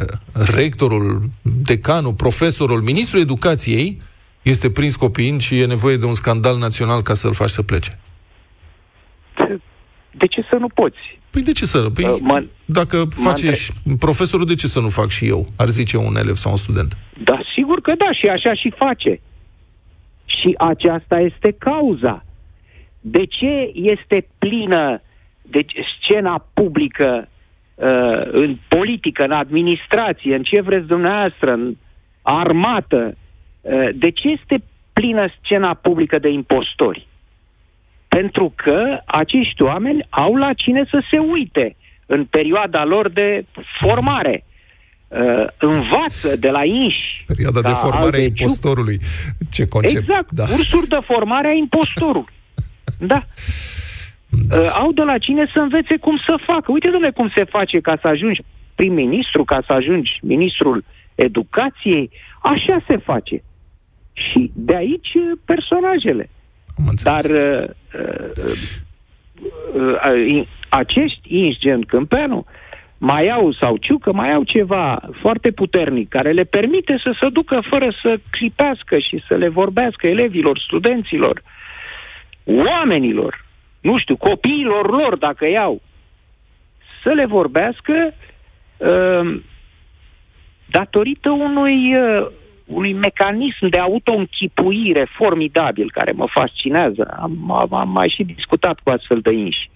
rectorul, 0.55 1.29
decanul, 1.63 2.13
profesorul, 2.13 2.81
ministrul 2.81 3.21
educației 3.21 3.97
este 4.49 4.71
prins 4.71 4.95
copiind 4.95 5.41
și 5.41 5.59
e 5.59 5.65
nevoie 5.65 5.97
de 5.97 6.05
un 6.05 6.13
scandal 6.13 6.57
național 6.57 7.01
ca 7.01 7.13
să-l 7.13 7.33
faci 7.33 7.49
să 7.49 7.61
plece? 7.61 7.93
De 10.11 10.27
ce 10.27 10.45
să 10.49 10.55
nu 10.55 10.67
poți? 10.67 11.19
Păi 11.29 11.41
de 11.41 11.51
ce 11.51 11.65
să... 11.65 11.89
Păi, 11.93 12.05
uh, 12.05 12.17
mă, 12.21 12.45
dacă 12.65 13.03
face 13.09 13.51
și 13.51 13.71
profesorul, 13.99 14.45
de 14.45 14.55
ce 14.55 14.67
să 14.67 14.79
nu 14.79 14.89
fac 14.89 15.09
și 15.09 15.27
eu? 15.27 15.45
Ar 15.55 15.67
zice 15.67 15.97
un 15.97 16.15
elev 16.15 16.35
sau 16.35 16.51
un 16.51 16.57
student. 16.57 16.97
Da, 17.23 17.39
sigur 17.55 17.81
că 17.81 17.93
da, 17.97 18.11
și 18.13 18.25
așa 18.25 18.53
și 18.53 18.73
face. 18.77 19.19
Și 20.25 20.55
aceasta 20.57 21.19
este 21.19 21.55
cauza. 21.57 22.25
De 23.01 23.25
ce 23.25 23.71
este 23.73 24.27
plină 24.37 25.01
de 25.41 25.65
scena 25.99 26.45
publică 26.53 27.29
uh, 27.75 27.87
în 28.31 28.57
politică, 28.67 29.23
în 29.23 29.31
administrație, 29.31 30.35
în 30.35 30.43
ce 30.43 30.61
vreți 30.61 30.87
dumneavoastră, 30.87 31.51
în 31.51 31.75
armată, 32.21 33.03
uh, 33.05 33.26
de 33.93 34.09
ce 34.09 34.27
este 34.27 34.63
plină 34.93 35.27
scena 35.43 35.73
publică 35.73 36.19
de 36.19 36.29
impostori? 36.29 37.07
Pentru 38.07 38.53
că 38.55 38.99
acești 39.05 39.61
oameni 39.61 40.05
au 40.09 40.35
la 40.35 40.53
cine 40.53 40.83
să 40.89 41.03
se 41.11 41.17
uite 41.19 41.75
în 42.05 42.25
perioada 42.25 42.85
lor 42.85 43.09
de 43.09 43.45
formare. 43.79 44.43
Uh, 45.07 45.47
învață 45.57 46.35
de 46.35 46.49
la 46.49 46.63
inși. 46.65 47.23
Perioada 47.27 47.61
de 47.61 47.73
formare 47.73 48.17
a 48.17 48.21
impostorului. 48.21 48.99
Ce 49.51 49.67
concept. 49.67 50.01
Exact, 50.01 50.31
da. 50.31 50.45
cursuri 50.45 50.87
de 50.87 50.99
formare 51.05 51.47
a 51.47 51.51
impostorului. 51.51 52.33
da. 53.11 53.25
da. 54.29 54.59
Uh, 54.59 54.71
au 54.73 54.91
de 54.91 55.01
la 55.01 55.17
cine 55.17 55.51
să 55.53 55.59
învețe 55.59 55.97
cum 55.97 56.17
să 56.27 56.39
facă. 56.45 56.71
Uite, 56.71 56.89
domnule, 56.89 57.11
cum 57.11 57.31
se 57.35 57.43
face 57.43 57.79
ca 57.79 57.97
să 58.01 58.07
ajungi 58.07 58.41
prim-ministru, 58.75 59.43
ca 59.43 59.63
să 59.65 59.73
ajungi 59.73 60.19
ministrul 60.21 60.83
educației. 61.15 62.09
Așa 62.41 62.83
se 62.87 62.97
face. 62.97 63.43
Și 64.17 64.51
de 64.53 64.75
aici 64.75 65.13
uh, 65.13 65.37
personajele. 65.45 66.29
Dar 67.03 67.23
uh, 67.23 67.69
uh, 67.93 68.31
uh, 69.73 70.25
uh, 70.31 70.47
acești 70.69 71.19
inși 71.23 71.59
gen 71.59 71.81
Câmpeanu 71.81 72.45
mai 72.97 73.27
au, 73.27 73.53
sau 73.53 73.77
Ciucă, 73.77 74.13
mai 74.13 74.33
au 74.33 74.43
ceva 74.43 75.09
foarte 75.21 75.51
puternic 75.51 76.09
care 76.09 76.31
le 76.31 76.43
permite 76.43 76.99
să 77.03 77.15
se 77.21 77.29
ducă 77.29 77.61
fără 77.69 77.95
să 78.01 78.19
clipească 78.29 78.97
și 78.99 79.23
să 79.27 79.35
le 79.35 79.47
vorbească 79.47 80.07
elevilor, 80.07 80.59
studenților, 80.59 81.41
oamenilor, 82.43 83.45
nu 83.81 83.97
știu, 83.97 84.15
copiilor 84.15 84.89
lor, 84.89 85.15
dacă 85.15 85.47
iau, 85.47 85.81
să 87.03 87.09
le 87.09 87.25
vorbească 87.25 88.13
uh, 88.77 89.41
datorită 90.65 91.29
unui, 91.29 91.95
uh, 91.95 92.27
unui 92.67 92.93
mecanism 92.93 93.67
de 93.69 93.77
auto-închipuire 93.77 95.07
formidabil 95.17 95.91
care 95.91 96.11
mă 96.11 96.27
fascinează. 96.29 97.17
Am, 97.19 97.51
am, 97.51 97.73
am 97.73 97.89
mai 97.89 98.13
și 98.15 98.23
discutat 98.23 98.79
cu 98.79 98.89
astfel 98.89 99.19
de 99.19 99.31
inși. 99.31 99.69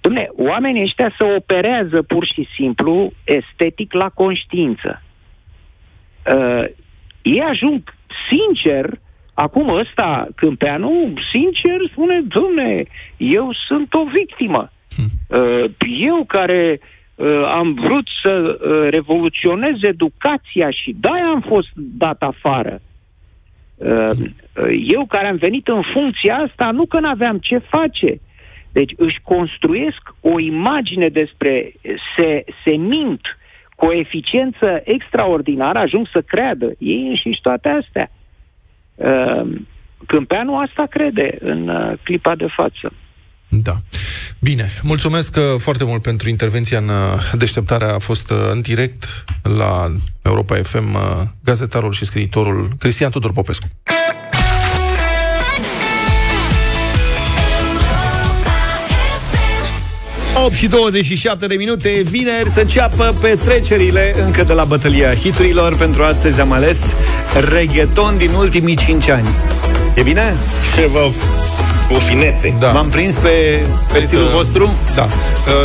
Dumne, 0.00 0.28
oamenii 0.36 0.82
ăștia 0.82 1.14
se 1.18 1.24
operează 1.36 2.02
pur 2.02 2.26
și 2.26 2.48
simplu 2.54 3.12
estetic 3.24 3.92
la 3.92 4.08
conștiință. 4.08 5.02
Uh, 6.34 6.64
ei 7.22 7.40
ajung 7.40 7.82
sincer, 8.30 8.98
acum 9.34 9.68
ăsta, 9.68 10.28
Câmpeanu, 10.34 11.12
sincer 11.32 11.78
spune, 11.90 12.20
domne, 12.28 12.84
eu 13.16 13.52
sunt 13.66 13.94
o 13.94 14.04
victimă. 14.04 14.72
Hm. 14.96 15.36
Uh, 15.36 15.70
eu 16.00 16.24
care 16.24 16.78
uh, 16.80 16.99
am 17.46 17.74
vrut 17.74 18.06
să 18.22 18.30
uh, 18.32 18.88
revoluționez 18.90 19.74
educația 19.80 20.70
și 20.70 20.96
de-aia 21.00 21.26
am 21.26 21.40
fost 21.40 21.68
dat 21.74 22.22
afară. 22.22 22.80
Uh, 23.76 24.10
eu 24.86 25.06
care 25.06 25.26
am 25.26 25.36
venit 25.36 25.68
în 25.68 25.82
funcția 25.92 26.36
asta, 26.36 26.70
nu 26.70 26.86
că 26.86 27.00
n-aveam 27.00 27.38
ce 27.38 27.58
face, 27.58 28.20
deci 28.72 28.92
își 28.96 29.20
construiesc 29.22 30.14
o 30.20 30.38
imagine 30.38 31.08
despre, 31.08 31.72
se, 32.16 32.44
se 32.64 32.76
mint 32.76 33.20
cu 33.76 33.86
o 33.86 33.92
eficiență 33.94 34.80
extraordinară, 34.84 35.78
ajung 35.78 36.08
să 36.12 36.20
creadă 36.20 36.72
ei 36.78 37.06
înșiși 37.08 37.40
toate 37.40 37.68
astea. 37.68 38.10
Uh, 38.94 39.50
Câmpeanu 40.06 40.56
asta 40.56 40.86
crede 40.90 41.36
în 41.40 41.68
uh, 41.68 41.92
clipa 42.02 42.34
de 42.36 42.46
față. 42.56 42.92
Da. 43.48 43.72
Bine, 44.42 44.72
mulțumesc 44.82 45.36
uh, 45.36 45.42
foarte 45.58 45.84
mult 45.84 46.02
pentru 46.02 46.28
intervenția 46.28 46.78
în 46.78 46.90
deșteptarea. 47.38 47.94
A 47.94 47.98
fost 47.98 48.32
în 48.52 48.60
direct 48.60 49.24
la 49.42 49.92
Europa 50.22 50.56
FM 50.62 50.98
gazetarul 51.44 51.92
și 51.92 52.04
scriitorul 52.04 52.72
Cristian 52.78 53.10
Tudor 53.10 53.32
Popescu. 53.32 53.66
8 60.44 60.52
și 60.52 60.66
27 60.66 61.46
de 61.46 61.54
minute, 61.54 62.02
vineri 62.10 62.48
să 62.48 62.60
înceapă 62.60 63.14
petrecerile 63.20 64.14
încă 64.24 64.42
de 64.42 64.52
la 64.52 64.64
bătălia 64.64 65.14
hiturilor. 65.14 65.76
Pentru 65.76 66.02
astăzi 66.02 66.40
am 66.40 66.52
ales 66.52 66.94
reggaeton 67.48 68.16
din 68.16 68.30
ultimii 68.30 68.76
5 68.76 69.08
ani. 69.08 69.28
E 69.94 70.02
bine? 70.02 70.36
Ceva 70.76 71.00
cu 71.92 71.98
finețe. 71.98 72.54
Da. 72.58 72.70
M-am 72.70 72.88
prins 72.88 73.14
pe, 73.14 73.60
pe 73.92 74.00
stilul 74.00 74.24
uh, 74.24 74.30
vostru? 74.32 74.74
Da. 74.94 75.02
Uh, 75.02 75.10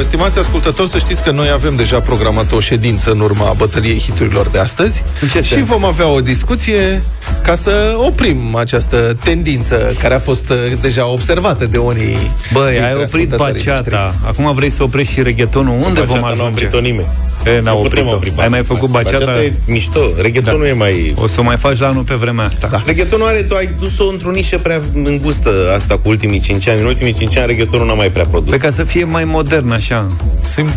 stimați 0.01 0.39
ascultători, 0.39 0.89
să 0.89 0.97
știți 0.97 1.23
că 1.23 1.31
noi 1.31 1.49
avem 1.53 1.75
deja 1.75 1.99
programat 1.99 2.51
o 2.51 2.59
ședință 2.59 3.11
în 3.11 3.19
urma 3.19 3.53
bătăliei 3.57 3.99
hiturilor 3.99 4.47
de 4.47 4.59
astăzi 4.59 5.03
în 5.21 5.27
ce 5.27 5.41
și 5.41 5.47
sens? 5.47 5.67
vom 5.67 5.85
avea 5.85 6.07
o 6.07 6.21
discuție 6.21 7.03
ca 7.43 7.55
să 7.55 7.95
oprim 7.97 8.55
această 8.55 9.17
tendință 9.23 9.93
care 10.01 10.13
a 10.13 10.19
fost 10.19 10.49
uh, 10.49 10.57
deja 10.81 11.07
observată 11.07 11.65
de 11.65 11.77
unii 11.77 12.31
Băi, 12.53 12.79
ai 12.79 12.93
oprit 12.93 13.35
baceata. 13.35 14.15
Acum 14.25 14.53
vrei 14.53 14.69
să 14.69 14.83
oprești 14.83 15.13
și 15.13 15.21
reggaetonul. 15.21 15.73
Unde 15.73 15.99
baceata 15.99 16.13
vom 16.13 16.23
ajunge? 16.23 16.69
Nu 16.71 16.79
nimeni. 16.79 17.07
E, 17.45 17.59
n-a 17.59 17.73
oprit 17.73 18.05
opri 18.05 18.33
Ai 18.35 18.47
mai 18.47 18.63
făcut 18.63 18.89
baceata? 18.89 19.25
Baceata 19.25 19.43
e 19.43 19.53
mișto. 19.67 19.99
Reggaetonul 20.21 20.61
da. 20.61 20.67
e 20.67 20.73
mai... 20.73 21.13
O 21.17 21.27
să 21.27 21.39
o 21.39 21.43
mai 21.43 21.57
faci 21.57 21.79
la 21.79 21.87
anul 21.87 22.03
pe 22.03 22.13
vremea 22.13 22.45
asta. 22.45 22.67
Da. 22.71 22.81
Reggaetonul 22.85 23.27
are, 23.27 23.43
tu 23.43 23.55
ai 23.55 23.69
dus-o 23.79 24.07
într-o 24.07 24.31
nișă 24.31 24.57
prea 24.57 24.81
îngustă 24.93 25.51
asta 25.75 25.97
cu 25.97 26.14
ultimii 26.15 26.39
5 26.39 26.67
ani. 26.67 26.79
În 26.79 26.85
ultimii 26.85 27.13
5 27.13 27.37
ani 27.37 27.47
reggaetonul 27.47 27.85
n-a 27.85 27.93
mai 27.93 28.09
prea 28.09 28.25
produs. 28.25 28.51
Pe 28.51 28.57
ca 28.57 28.69
să 28.69 28.83
fie 28.83 29.03
mai 29.03 29.23
modern 29.23 29.71
așa. 29.71 30.11
Simt, 30.43 30.73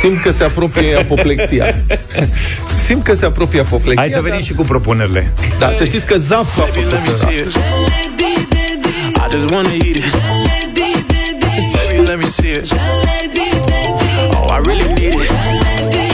simt 0.00 0.20
că 0.22 0.30
se 0.30 0.44
apropie 0.44 0.96
apoplexia. 0.96 1.64
simt 2.86 3.02
că 3.02 3.14
se 3.14 3.24
apropie 3.24 3.60
apoplexia. 3.60 4.02
Hai 4.02 4.10
să 4.10 4.20
venim 4.20 4.40
și 4.40 4.52
cu 4.52 4.62
propunerile. 4.62 5.32
Da, 5.58 5.70
să 5.70 5.84
știți 5.84 6.06
că 6.06 6.18
Zaf 6.18 6.58
a 6.58 6.62
făcut 6.62 6.92
I 9.26 9.30
just 9.30 9.50
wanna 9.50 9.72
eat 9.72 9.96
it. 9.96 10.04
Baby, 11.92 12.08
let 12.08 12.18
me 12.18 12.26
see 12.26 12.52
it. 12.52 13.25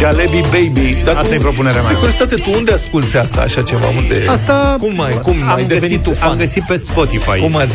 Jalebi 0.02 0.40
Baby. 0.40 0.96
Dar 1.04 1.16
asta 1.16 1.34
e 1.34 1.38
propunerea 1.38 1.82
mea. 1.82 1.92
curiozitate, 1.92 2.34
tu 2.34 2.50
unde 2.56 2.72
asculti 2.72 3.16
asta, 3.16 3.40
așa 3.40 3.62
ceva? 3.62 3.86
Unde... 3.96 4.22
Asta... 4.26 4.76
Cum 4.80 5.00
ai, 5.00 5.20
cum 5.22 5.34
am 5.42 5.48
ai 5.48 5.54
găsit, 5.56 5.68
devenit 5.68 6.02
tu 6.02 6.12
fan? 6.12 6.30
Am 6.30 6.36
găsit 6.36 6.62
pe 6.66 6.76
Spotify. 6.76 7.38
Cum, 7.40 7.56
ai, 7.56 7.68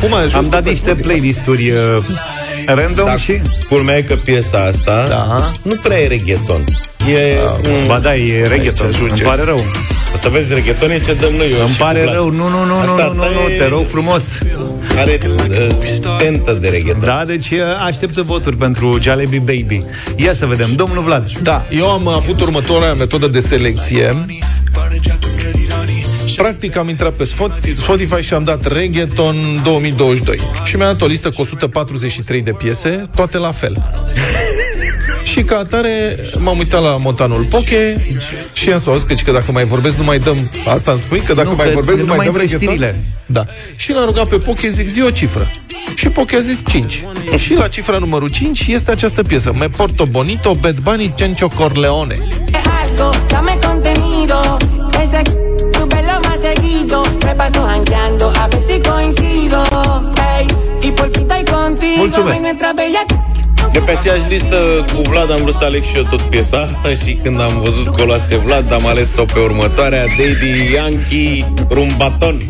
cum 0.00 0.14
ai 0.14 0.18
ajuns 0.24 0.34
Am 0.44 0.46
dat 0.50 0.64
niște 0.64 0.94
playlist-uri 0.94 1.70
uh, 1.70 1.78
Random 2.66 3.06
Dar 3.06 3.18
și... 3.18 3.40
Culmea 3.68 3.96
e 3.96 4.02
că 4.02 4.14
piesa 4.14 4.64
asta 4.64 5.04
Da. 5.08 5.50
nu 5.62 5.74
prea 5.82 5.98
e 6.00 6.06
reggaeton. 6.06 6.64
E 7.14 7.38
un... 7.80 7.86
Ba 7.86 7.98
da, 7.98 8.16
e 8.16 8.46
reggaeton. 8.46 8.86
Aici 8.86 8.94
ajunge. 8.94 9.12
Îmi 9.22 9.22
pare 9.22 9.42
rău. 9.42 9.60
O 10.14 10.16
să 10.16 10.28
vezi, 10.28 10.54
reggaeton 10.54 10.90
e 10.90 10.98
ce 10.98 11.14
dăm 11.14 11.32
noi. 11.32 11.50
eu 11.52 11.60
Îmi 11.60 11.70
și 11.70 11.76
pare 11.78 11.98
cu 11.98 12.04
Vlad. 12.04 12.14
rău. 12.14 12.30
Nu, 12.30 12.48
nu, 12.48 12.58
nu, 12.58 12.64
nu, 12.66 12.74
Asta 12.80 13.04
nu, 13.06 13.12
nu, 13.14 13.20
ta 13.20 13.28
nu, 13.46 13.52
e- 13.52 13.56
te 13.56 13.68
rog 13.68 13.84
frumos. 13.86 14.22
Are 14.96 15.18
uh, 15.26 16.16
tentă 16.18 16.52
de 16.52 16.68
reggaeton. 16.68 17.00
Da, 17.04 17.24
deci 17.26 17.50
uh, 17.50 17.58
așteptă 17.86 18.22
voturi 18.22 18.56
pentru 18.56 18.98
Jalebi 19.00 19.38
Baby. 19.38 19.84
Ia 20.16 20.32
să 20.34 20.46
vedem. 20.46 20.72
Domnul 20.76 21.02
Vlad. 21.02 21.32
Da, 21.42 21.64
eu 21.70 21.90
am 21.90 22.08
avut 22.08 22.40
următoarea 22.40 22.94
metodă 22.94 23.28
de 23.28 23.40
selecție. 23.40 24.14
Practic 26.36 26.76
am 26.76 26.88
intrat 26.88 27.12
pe 27.12 27.24
Spot- 27.24 27.76
Spotify 27.76 28.22
și 28.22 28.34
am 28.34 28.44
dat 28.44 28.66
Reggaeton 28.72 29.34
2022 29.64 30.40
și 30.64 30.76
mi-a 30.76 30.86
dat 30.86 31.00
o 31.02 31.06
listă 31.06 31.30
cu 31.30 31.40
143 31.40 32.42
de 32.42 32.50
piese, 32.52 33.04
toate 33.14 33.38
la 33.38 33.50
fel. 33.50 33.82
Și 35.24 35.42
ca 35.42 35.58
atare 35.58 36.16
m-am 36.38 36.58
uitat 36.58 36.82
la 36.82 36.96
Montanul 36.96 37.44
Poche 37.50 38.06
și 38.52 38.70
am 38.70 38.78
spus 38.78 39.02
că, 39.02 39.14
că 39.24 39.32
dacă 39.32 39.52
mai 39.52 39.64
vorbesc 39.64 39.96
nu 39.96 40.04
mai 40.04 40.18
dăm 40.18 40.50
Asta 40.66 40.90
îmi 40.90 41.00
spui? 41.00 41.20
Că 41.20 41.32
dacă 41.32 41.48
Nu, 41.48 41.54
mai 41.54 41.66
că 41.66 41.72
vorbesc 41.74 41.98
nu, 41.98 42.02
nu 42.02 42.08
mai 42.08 42.16
mai 42.16 42.26
dăm 42.26 42.34
vrei 42.34 42.46
reggaeton? 42.46 42.74
știrile. 42.74 43.04
Da. 43.26 43.44
Și 43.76 43.92
l-am 43.92 44.04
rugat 44.04 44.28
pe 44.28 44.36
Poche, 44.36 44.68
zic, 44.68 44.86
zi 44.88 45.02
o 45.02 45.10
cifră. 45.10 45.50
Și 45.94 46.08
Poche 46.08 46.36
a 46.36 46.38
zis 46.38 46.58
5. 46.68 47.04
Și 47.36 47.54
la 47.54 47.68
cifra 47.68 47.98
numărul 47.98 48.28
5 48.28 48.66
este 48.66 48.90
această 48.90 49.22
piesă. 49.22 49.52
Me 49.58 49.68
porto 49.68 50.04
bonito, 50.04 50.54
Bad 50.54 50.78
Bunny, 50.78 51.12
Cencio 51.16 51.48
Corleone. 51.48 52.18
algo, 52.82 53.10
dame 53.28 53.58
contenido. 53.66 54.56
Ese 55.02 55.22
tu 55.72 55.86
pelo 55.88 56.14
más 56.24 56.38
seguido. 56.42 57.02
Me 57.24 57.34
paso 57.34 57.60
jangueando 57.70 58.32
a 58.42 58.46
ver 58.48 58.62
si 58.68 58.80
coincido. 58.88 59.60
Ey, 60.36 60.46
y 60.88 60.90
por 60.92 61.08
fin 61.12 61.26
estoy 61.28 61.44
contigo. 61.54 61.96
Mulțumesc. 61.96 62.40
Y 63.74 63.80
nuestra 63.80 63.80
bella 63.80 63.80
De 63.80 63.80
pe 63.80 63.90
aceeași 63.90 64.28
listă 64.28 64.56
cu 64.94 65.02
Vlad 65.02 65.30
am 65.30 65.40
vrut 65.40 65.54
să 65.54 65.64
aleg 65.64 65.82
și 65.82 65.96
eu 65.96 66.02
tot 66.02 66.20
piesa 66.20 66.60
asta 66.60 66.88
și 67.04 67.18
când 67.22 67.40
am 67.40 67.60
văzut 67.64 67.96
că 67.96 68.02
o 68.02 68.04
luase 68.04 68.36
Vlad, 68.36 68.72
am 68.72 68.86
ales-o 68.86 69.24
pe 69.24 69.38
următoarea, 69.38 70.04
Daddy 70.06 70.72
Yankee 70.74 71.46
Rumbaton. 71.70 72.40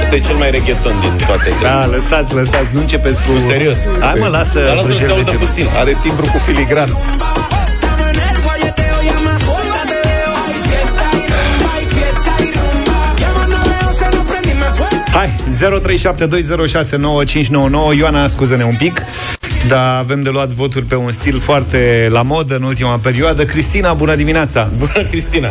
Este 0.00 0.18
cel 0.18 0.36
mai 0.36 0.50
reggaeton 0.50 1.00
din 1.00 1.26
toate. 1.26 1.50
Da, 1.62 1.86
lăsați, 1.86 2.34
lăsați, 2.34 2.68
nu 2.72 2.80
începeți 2.80 3.22
cu... 3.22 3.38
Serios. 3.46 3.76
Hai 4.00 4.14
mă, 4.18 4.26
lasă... 4.26 4.60
Dar 4.66 4.74
lasă 4.74 4.86
să 4.86 4.92
se 4.92 4.98
Brigel 4.98 5.10
audă 5.10 5.30
Regel. 5.30 5.46
puțin. 5.46 5.66
Are 5.78 5.96
timbru 6.02 6.26
cu 6.32 6.38
filigran. 6.38 6.96
0372069599 15.60 17.96
Ioana, 17.96 18.26
scuză-ne 18.26 18.64
un 18.64 18.74
pic 18.78 19.02
Dar 19.68 19.98
avem 19.98 20.22
de 20.22 20.30
luat 20.30 20.48
voturi 20.48 20.84
pe 20.84 20.94
un 20.94 21.12
stil 21.12 21.38
foarte 21.38 22.08
la 22.10 22.22
modă 22.22 22.56
în 22.56 22.62
ultima 22.62 22.98
perioadă 23.02 23.44
Cristina, 23.44 23.92
bună 23.92 24.14
dimineața 24.14 24.68
Bună, 24.78 25.06
Cristina! 25.08 25.50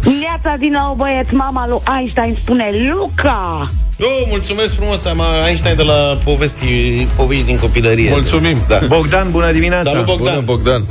Viața 0.00 0.56
din 0.58 0.70
nou, 0.70 0.94
băieți, 0.94 1.34
mama 1.34 1.66
lui 1.68 1.78
Einstein 1.98 2.34
spune 2.34 2.70
Luca! 2.92 3.70
Oh, 4.00 4.26
mulțumesc 4.28 4.74
frumos, 4.74 5.04
am 5.04 5.22
Einstein 5.46 5.76
de 5.76 5.82
la 5.82 6.18
povesti, 6.24 7.06
povești 7.16 7.44
din 7.44 7.58
copilărie. 7.58 8.10
Mulțumim. 8.10 8.56
Da. 8.68 8.78
Bogdan, 8.86 9.30
bună 9.30 9.52
dimineața 9.52 9.90
Salut, 9.90 10.04
Bogdan. 10.04 10.34
Bună, 10.34 10.44
Bogdan. 10.44 10.84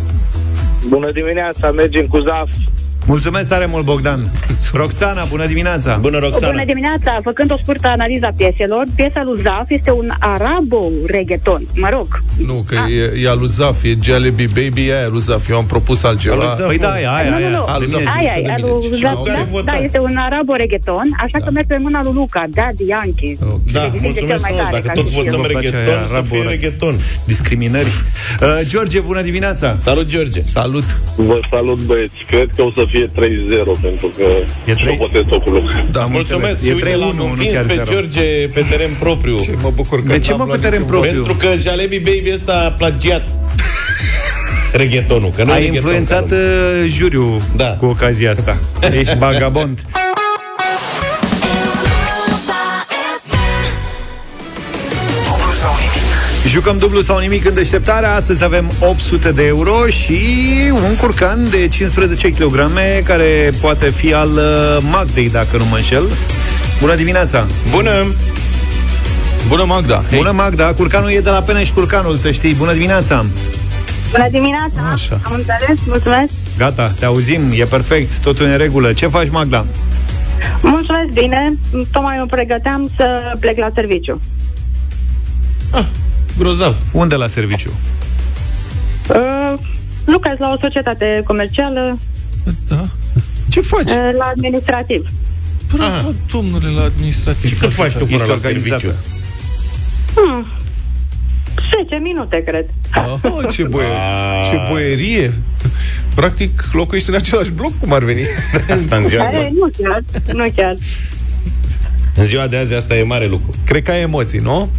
Bună 0.88 1.12
dimineața, 1.12 1.72
mergem 1.72 2.06
cu 2.06 2.18
Zaf. 2.20 2.50
Mulțumesc 3.10 3.48
tare 3.48 3.66
mult, 3.66 3.86
Bogdan 3.86 4.32
Roxana, 4.74 5.24
bună 5.30 5.46
dimineața 5.48 5.98
Bună, 6.02 6.20
Roxana. 6.20 6.52
Bună 6.52 6.66
dimineața! 6.66 7.20
Făcând 7.24 7.52
o 7.52 7.56
scurtă 7.62 7.88
analiză 7.88 8.26
a 8.26 8.34
pieselor, 8.38 8.84
piesa 8.96 9.22
lui 9.24 9.42
Zaf 9.42 9.70
este 9.70 9.92
un 9.92 10.10
arabo-reggaeton. 10.20 11.62
Mă 11.76 11.90
rog, 11.92 12.08
Nu, 12.46 12.64
că 12.68 12.76
e, 12.76 13.22
e 13.24 13.30
aluzaf, 13.30 13.84
e 13.84 13.98
Jalebi 14.04 14.46
Baby, 14.48 14.88
e 14.88 14.94
aia 14.96 15.06
aluzaf. 15.06 15.50
Eu 15.50 15.58
am 15.58 15.66
propus 15.66 16.04
altceva. 16.04 16.34
Aluzaf. 16.36 16.66
Păi 16.68 16.78
da, 16.78 16.92
aia, 16.92 17.12
aia, 17.12 17.30
nu, 17.30 17.38
nu, 17.38 17.46
aia 17.46 17.50
nu. 17.50 17.64
Aluzaf. 17.68 18.00
Bine 18.00 18.12
zis. 18.12 18.20
Aia, 18.20 18.42
de 18.42 18.48
aia, 18.50 18.56
mine, 18.56 18.68
lui 18.70 18.82
zice. 18.82 18.96
Zaf, 19.06 19.24
care 19.26 19.38
da, 19.38 19.44
votați? 19.50 19.78
da, 19.78 19.84
este 19.84 20.00
un 20.00 20.16
arabo-reggaeton, 20.18 21.08
așa 21.26 21.38
că 21.46 21.52
merge 21.52 21.74
în 21.74 21.82
mâna 21.82 22.04
lui 22.04 22.14
Luca, 22.14 22.44
Daddy 22.50 22.86
Yankee. 22.88 23.38
Da, 23.74 23.84
Zice 23.86 24.00
mulțumesc 24.02 24.18
cel 24.18 24.26
mai 24.28 24.38
frumos. 24.42 24.62
tare, 24.70 24.72
Dacă 24.82 24.88
ca 24.88 24.94
tot 24.94 25.08
și 25.10 25.16
votăm 25.16 25.40
eu. 25.40 25.46
reggaeton, 25.46 25.94
Aia, 25.98 26.06
să 26.06 26.14
rabo, 26.14 26.26
fie 26.26 26.38
rabo. 26.38 26.50
reggaeton. 26.50 26.96
Discriminări 27.26 27.94
uh, 28.42 28.60
George, 28.68 29.00
bună 29.00 29.22
dimineața 29.22 29.76
Salut, 29.78 30.08
George. 30.08 30.42
Salut. 30.42 30.88
Vă 31.16 31.40
salut, 31.52 31.80
băieți. 31.80 32.24
Cred 32.28 32.50
că 32.56 32.62
o 32.62 32.72
să 32.72 32.84
fie 32.92 32.99
3-0, 33.08 33.82
pentru 33.82 34.08
că 34.18 34.24
E 34.66 34.74
trei- 34.74 34.86
eu 34.88 34.96
votez 34.98 35.24
tot 35.30 35.44
cu 35.44 35.50
Luca. 35.50 35.86
Da, 35.92 36.06
Mulțumesc. 36.06 36.62
E 36.64 36.66
Și 36.66 36.72
uite, 36.72 36.90
3-1, 36.90 36.98
l-am 37.00 37.16
nu 37.16 37.26
învins 37.26 37.54
chiar 37.54 37.64
pe 37.66 37.74
zero. 37.74 37.84
George 37.92 38.22
pe 38.54 38.66
teren 38.70 38.90
propriu. 39.00 39.40
Ce 39.40 39.52
mă 39.62 39.72
bucur 39.76 40.04
că 40.04 40.12
De 40.12 40.20
ce 40.20 40.30
n-am 40.30 40.38
mă 40.40 40.44
pe 40.44 40.50
luat 40.50 40.62
teren 40.62 40.80
niciun 40.82 40.92
propriu? 41.00 41.24
Pentru 41.24 41.36
că 41.48 41.56
Jalebi 41.62 42.00
Baby 42.00 42.32
ăsta 42.34 42.54
a 42.66 42.72
plagiat 42.72 43.28
reggaetonul. 44.82 45.32
Că 45.36 45.44
nu 45.44 45.50
e 45.50 45.54
Ai 45.54 45.60
reggaeton, 45.60 45.76
influențat 45.84 46.30
care- 46.30 46.42
uh, 46.84 46.86
juriul 46.88 47.42
Da. 47.56 47.66
cu 47.80 47.86
ocazia 47.86 48.32
asta 48.32 48.58
Ești 49.00 49.18
vagabond 49.18 49.80
Jucăm 56.50 56.78
dublu 56.78 57.02
sau 57.02 57.20
nimic 57.20 57.46
în 57.46 57.54
deșteptarea 57.54 58.16
Astăzi 58.16 58.44
avem 58.44 58.72
800 58.80 59.32
de 59.32 59.46
euro 59.46 59.88
Și 59.88 60.22
un 60.72 60.96
curcan 60.96 61.50
de 61.50 61.68
15 61.68 62.32
kg 62.32 62.72
Care 63.04 63.52
poate 63.62 63.90
fi 63.90 64.14
al 64.14 64.30
uh, 64.30 64.84
Magdei 64.92 65.30
Dacă 65.30 65.58
nu 65.58 65.66
mă 65.66 65.76
înșel 65.76 66.04
Bună 66.80 66.96
dimineața! 66.96 67.46
Bună! 67.72 68.14
Bună, 69.48 69.64
Magda. 69.64 70.04
Hei. 70.10 70.18
Bună 70.18 70.32
Magda, 70.32 70.74
curcanul 70.74 71.12
e 71.12 71.20
de 71.20 71.30
la 71.30 71.42
Peneș 71.42 71.66
și 71.66 71.74
Curcanul, 71.74 72.16
să 72.16 72.32
știi 72.32 72.54
Bună 72.54 72.74
dimineața! 72.74 73.26
Bună 74.12 74.28
dimineața! 74.32 74.82
Așa. 74.92 75.20
Am 75.24 75.34
înțeles, 75.34 75.80
mulțumesc! 75.86 76.32
Gata, 76.58 76.94
te 77.00 77.06
auzim, 77.06 77.42
e 77.54 77.64
perfect, 77.64 78.20
totul 78.20 78.46
e 78.46 78.52
în 78.52 78.58
regulă 78.58 78.94
Ce 78.94 79.08
faci, 79.08 79.30
Magda? 79.30 79.66
Mulțumesc 80.62 81.08
bine! 81.14 81.54
Tocmai 81.92 82.18
mă 82.20 82.26
pregăteam 82.26 82.90
să 82.96 83.36
plec 83.40 83.58
la 83.58 83.68
serviciu. 83.74 84.22
Grozav. 86.40 86.76
Unde 86.92 87.16
la 87.16 87.28
serviciu? 87.28 87.72
Uh, 89.10 89.54
lucrez 90.06 90.36
la 90.40 90.50
o 90.50 90.58
societate 90.62 91.22
comercială, 91.26 92.00
Da. 92.68 92.86
Ce 93.48 93.60
faci? 93.62 93.90
uh, 93.90 94.10
la 94.18 94.26
administrativ. 94.36 95.06
Bravo, 95.74 96.14
domnule, 96.32 96.70
la 96.70 96.84
administrativ. 96.84 97.50
Și 97.50 97.56
cât 97.56 97.74
faci 97.74 97.92
tu 97.92 97.98
până 98.06 98.10
Ești 98.16 98.28
la 98.28 98.34
organizată. 98.34 98.80
serviciu? 98.82 99.00
Hmm. 100.16 100.46
10 101.84 101.96
minute, 102.02 102.44
cred. 102.46 102.66
Oh, 103.24 103.48
ce, 103.52 103.64
băie, 103.64 103.88
Ah. 103.98 104.48
ce 104.50 104.58
boierie! 104.72 105.34
Practic, 106.16 106.64
locuiești 106.72 107.10
în 107.10 107.16
același 107.16 107.50
bloc, 107.52 107.80
cum 107.80 107.94
ar 107.94 108.04
veni. 108.04 108.22
Asta 108.76 108.96
în 108.96 109.06
ziua, 109.08 109.26
de 109.26 109.36
Eh, 109.38 109.46
azi. 109.46 109.56
nu 109.58 109.70
chiar, 109.78 110.00
nu 110.34 110.48
chiar. 110.56 110.76
în 112.16 112.26
ziua 112.26 112.48
de 112.48 112.58
azi 112.58 112.74
asta 112.74 112.96
e 112.98 113.04
mare 113.04 113.28
lucru. 113.28 113.54
Cred 113.66 113.84
că 113.84 113.92
ai 113.92 114.02
emoții, 114.02 114.40
nu? 114.40 114.70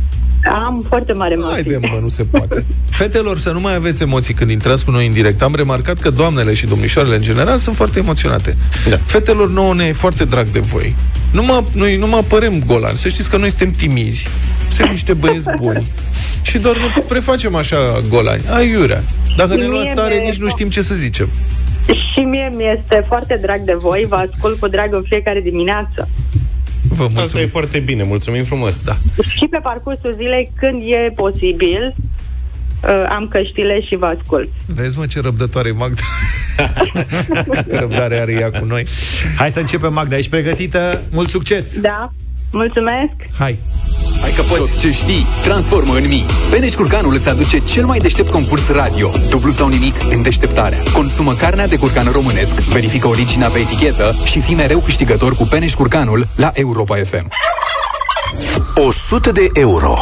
Am 0.45 0.85
foarte 0.89 1.13
mare 1.13 1.33
emoții. 1.33 1.53
Haide, 1.53 1.79
mă, 1.81 1.99
nu 2.01 2.09
se 2.09 2.23
poate. 2.25 2.65
Fetelor, 2.91 3.39
să 3.39 3.51
nu 3.51 3.61
mai 3.61 3.75
aveți 3.75 4.03
emoții 4.03 4.35
când 4.35 4.51
intrați 4.51 4.85
cu 4.85 4.91
noi 4.91 5.07
în 5.07 5.13
direct. 5.13 5.43
Am 5.43 5.55
remarcat 5.55 5.99
că 5.99 6.11
doamnele 6.11 6.55
și 6.55 6.67
domnișoarele 6.67 7.15
în 7.15 7.23
general 7.23 7.59
sunt 7.59 7.77
foarte 7.77 7.99
emoționate. 7.99 8.55
Da. 8.89 8.97
Fetelor 9.05 9.51
nouă 9.51 9.75
ne 9.75 9.85
e 9.85 9.93
foarte 9.93 10.25
drag 10.25 10.49
de 10.49 10.59
voi. 10.61 10.97
Nu 11.33 11.43
mă, 11.43 11.63
noi 11.75 11.97
nu 11.97 12.07
mă 12.07 12.17
apărăm 12.17 12.63
golani. 12.67 12.97
Să 12.97 13.09
știți 13.09 13.31
că 13.31 13.37
noi 13.37 13.49
suntem 13.49 13.71
timizi. 13.71 14.27
Suntem 14.69 14.91
niște 14.91 15.13
băieți 15.15 15.49
buni. 15.61 15.91
Și 16.43 16.59
doar 16.59 16.77
ne 16.77 17.03
prefacem 17.09 17.55
așa 17.55 17.77
golani. 18.09 18.43
Aiurea. 18.51 19.03
Dacă 19.37 19.51
ne 19.55 19.61
Mie 19.61 19.69
luați 19.69 19.91
tare, 19.95 20.15
mi-e- 20.15 20.25
nici 20.29 20.39
nu 20.39 20.49
știm 20.49 20.69
ce 20.69 20.83
să 20.83 20.95
zicem. 20.95 21.29
Și 22.15 22.21
mie 22.21 22.51
mi-este 22.57 23.05
foarte 23.07 23.39
drag 23.43 23.61
de 23.61 23.75
voi, 23.79 24.07
vă 24.09 24.15
ascult 24.15 24.59
cu 24.59 24.69
drag 24.69 24.95
în 24.95 25.03
fiecare 25.09 25.41
dimineață. 25.41 26.09
Vă 27.05 27.07
Asta 27.07 27.21
mulțumim. 27.21 27.45
e 27.47 27.49
foarte 27.49 27.79
bine, 27.79 28.03
mulțumim 28.03 28.45
frumos. 28.45 28.81
Da. 28.81 28.97
Și 29.37 29.47
pe 29.51 29.59
parcursul 29.63 30.13
zilei, 30.17 30.53
când 30.57 30.83
e 30.83 31.13
posibil, 31.15 31.95
uh, 31.97 33.05
am 33.09 33.29
căștile 33.29 33.81
și 33.89 33.97
vă 33.97 34.07
ascult. 34.07 34.49
Vezi, 34.67 34.99
mă, 34.99 35.07
ce 35.07 35.21
răbdătoare 35.21 35.69
e 35.69 35.73
Magda. 35.73 36.03
Răbdare 37.81 38.17
are 38.19 38.33
ea 38.33 38.51
cu 38.51 38.65
noi. 38.65 38.87
Hai 39.37 39.51
să 39.51 39.59
începem, 39.61 39.93
Magda, 39.93 40.17
ești 40.17 40.31
pregătită? 40.31 41.03
Mult 41.11 41.29
succes! 41.29 41.81
Da? 41.81 42.13
Mulțumesc! 42.53 43.13
Hai. 43.39 43.59
Hai 44.31 44.45
că 44.45 44.55
poți. 44.55 44.71
Tot 44.71 44.81
ce 44.81 44.91
știi, 44.91 45.27
transformă 45.43 45.95
în 45.95 46.09
mii. 46.09 46.27
Peneș 46.51 46.73
Curcanul 46.73 47.15
îți 47.15 47.29
aduce 47.29 47.59
cel 47.59 47.85
mai 47.85 47.99
deștept 47.99 48.31
concurs 48.31 48.69
radio. 48.69 49.11
Dublu 49.31 49.53
sau 49.53 49.69
nimic 49.69 49.95
în 50.11 50.23
deșteptarea. 50.23 50.83
Consumă 50.93 51.35
carnea 51.35 51.67
de 51.67 51.77
curcan 51.77 52.11
românesc, 52.13 52.55
verifică 52.55 53.09
originea 53.09 53.49
pe 53.49 53.59
etichetă 53.59 54.17
și 54.25 54.41
fii 54.41 54.55
mereu 54.55 54.79
câștigător 54.79 55.35
cu 55.35 55.45
Peneș 55.45 55.75
Curcanul 55.75 56.27
la 56.37 56.51
Europa 56.55 56.97
FM. 56.97 57.29
100 58.75 59.33
de 59.33 59.49
euro. 59.53 59.99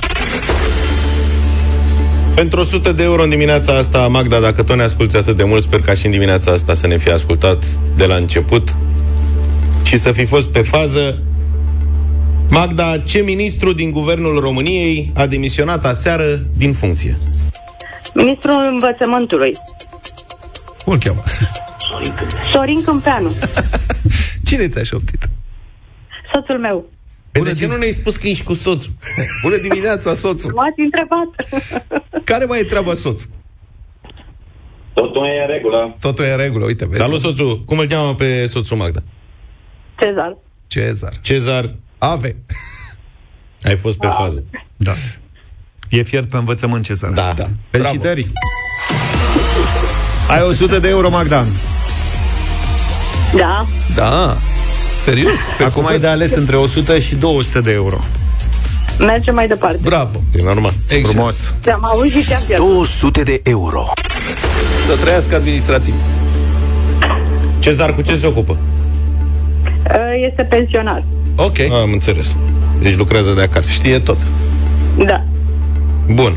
Pentru 2.35 2.61
100 2.61 2.93
de 2.93 3.03
euro 3.03 3.23
în 3.23 3.29
dimineața 3.29 3.73
asta, 3.77 4.07
Magda, 4.09 4.39
dacă 4.39 4.63
tot 4.63 4.77
ne 4.77 4.83
asculti 4.83 5.17
atât 5.17 5.37
de 5.37 5.45
mult, 5.45 5.63
sper 5.63 5.81
ca 5.81 5.95
și 5.95 6.07
în 6.07 6.13
dimineața 6.13 6.53
asta 6.53 6.75
să 6.75 6.87
ne 6.87 6.99
fi 6.99 7.11
ascultat 7.11 7.65
de 7.97 8.05
la 8.05 8.15
început 8.15 8.77
și 9.83 9.99
să 9.99 10.13
fi 10.13 10.25
fost 10.25 10.49
pe 10.49 10.63
fază. 10.63 11.23
Magda, 12.51 12.99
ce 12.99 13.19
ministru 13.23 13.73
din 13.73 13.91
guvernul 13.91 14.39
României 14.41 15.13
a 15.15 15.27
demisionat 15.27 15.85
aseară 15.85 16.25
din 16.57 16.73
funcție? 16.73 17.17
Ministrul 18.15 18.67
învățământului, 18.71 19.53
Cum 20.85 20.93
îl 20.93 20.99
cheamă? 20.99 21.23
Sorin 22.53 22.83
Câmpeanu, 22.83 23.33
Cine 24.49 24.69
ți-a 24.69 24.83
șoptit? 24.83 25.29
soțul 26.35 26.59
meu. 26.59 26.91
Păi 27.33 27.43
de 27.43 27.53
ce 27.53 27.67
nu 27.67 27.77
ne-ai 27.77 27.91
spus 27.91 28.17
că 28.17 28.29
ești 28.29 28.45
cu 28.45 28.55
soțul? 28.55 28.93
Bună 29.43 29.57
dimineața, 29.69 30.15
soțul. 30.15 30.53
M-ați 30.53 30.81
întrebat. 30.81 31.29
Care 32.31 32.45
mai 32.45 32.61
e 32.61 32.65
treaba 32.65 32.95
soț? 32.95 33.23
Totul 34.95 35.25
e 35.27 35.41
în 35.41 35.47
regulă. 35.55 35.97
Totul 36.01 36.25
e 36.25 36.31
în 36.31 36.37
regulă, 36.37 36.65
uite, 36.65 36.87
vezi. 36.87 37.01
Salut, 37.01 37.21
soțul! 37.21 37.63
Cum 37.65 37.79
îl 37.79 37.87
cheamă 37.87 38.15
pe 38.15 38.47
soțul 38.47 38.77
Magda? 38.77 39.01
Cezar. 40.01 40.37
Cezar. 40.67 41.13
Cezar, 41.23 41.75
Ave. 41.99 42.37
ai 43.63 43.77
fost 43.77 43.99
pe 43.99 44.07
fază. 44.07 44.45
Da. 44.77 44.93
E 45.89 46.03
fiert 46.03 46.29
pe 46.31 46.37
învățământ, 46.37 46.85
Cezar. 46.85 47.11
Da. 47.11 47.33
da. 47.37 47.49
Felicitări! 47.71 48.33
Ai 50.29 50.43
100 50.43 50.79
de 50.79 50.89
euro, 50.89 51.11
Magda. 51.11 51.45
Da. 53.37 53.67
Da. 53.95 54.37
Serios? 55.05 55.39
Pe 55.59 55.65
Acum 55.65 55.87
ai 55.87 55.99
de 55.99 56.07
ales 56.07 56.31
între 56.31 56.57
100 56.57 56.99
și 56.99 57.15
200 57.15 57.61
de 57.61 57.73
euro. 57.73 57.99
Mergem 58.99 59.35
mai 59.35 59.47
departe. 59.47 59.79
Bravo. 59.83 60.23
E 60.35 60.43
normal. 60.43 60.73
Exact. 60.89 61.15
Frumos. 61.15 61.55
Te-am 61.61 61.85
auzit 61.85 62.25
și 62.25 62.33
am 62.33 62.43
pierdut. 62.47 62.67
200 62.67 63.23
de 63.23 63.41
euro. 63.45 63.85
Să 64.87 64.97
trăiască 65.01 65.35
administrativ. 65.35 65.95
Cezar, 67.59 67.95
cu 67.95 68.03
ce 68.03 68.17
se 68.17 68.27
ocupă? 68.27 68.57
Este 70.31 70.43
pensionar. 70.43 71.05
Ok. 71.37 71.59
Am 71.83 71.93
înțeles. 71.93 72.37
Deci 72.81 72.97
lucrează 72.97 73.33
de 73.33 73.43
acasă. 73.43 73.71
Știe 73.73 73.99
tot. 73.99 74.19
Da. 75.07 75.25
Bun. 76.13 76.37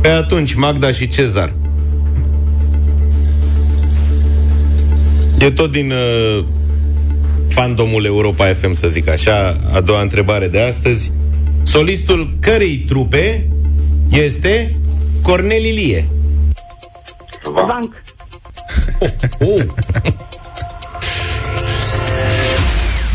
Pe 0.00 0.08
atunci, 0.08 0.54
Magda 0.54 0.90
și 0.92 1.08
Cezar. 1.08 1.52
E 5.38 5.50
tot 5.50 5.70
din 5.70 5.90
uh, 5.90 6.44
fandomul 7.48 8.04
Europa 8.04 8.46
FM, 8.46 8.72
să 8.72 8.86
zic 8.86 9.08
așa, 9.08 9.56
a 9.74 9.80
doua 9.80 10.00
întrebare 10.00 10.48
de 10.48 10.60
astăzi. 10.60 11.12
Solistul 11.62 12.36
cărei 12.40 12.76
trupe 12.76 13.46
este 14.10 14.76
Cornel 15.22 15.64
Ilie? 15.64 16.08
Banc. 17.52 18.02
Oh. 19.38 19.62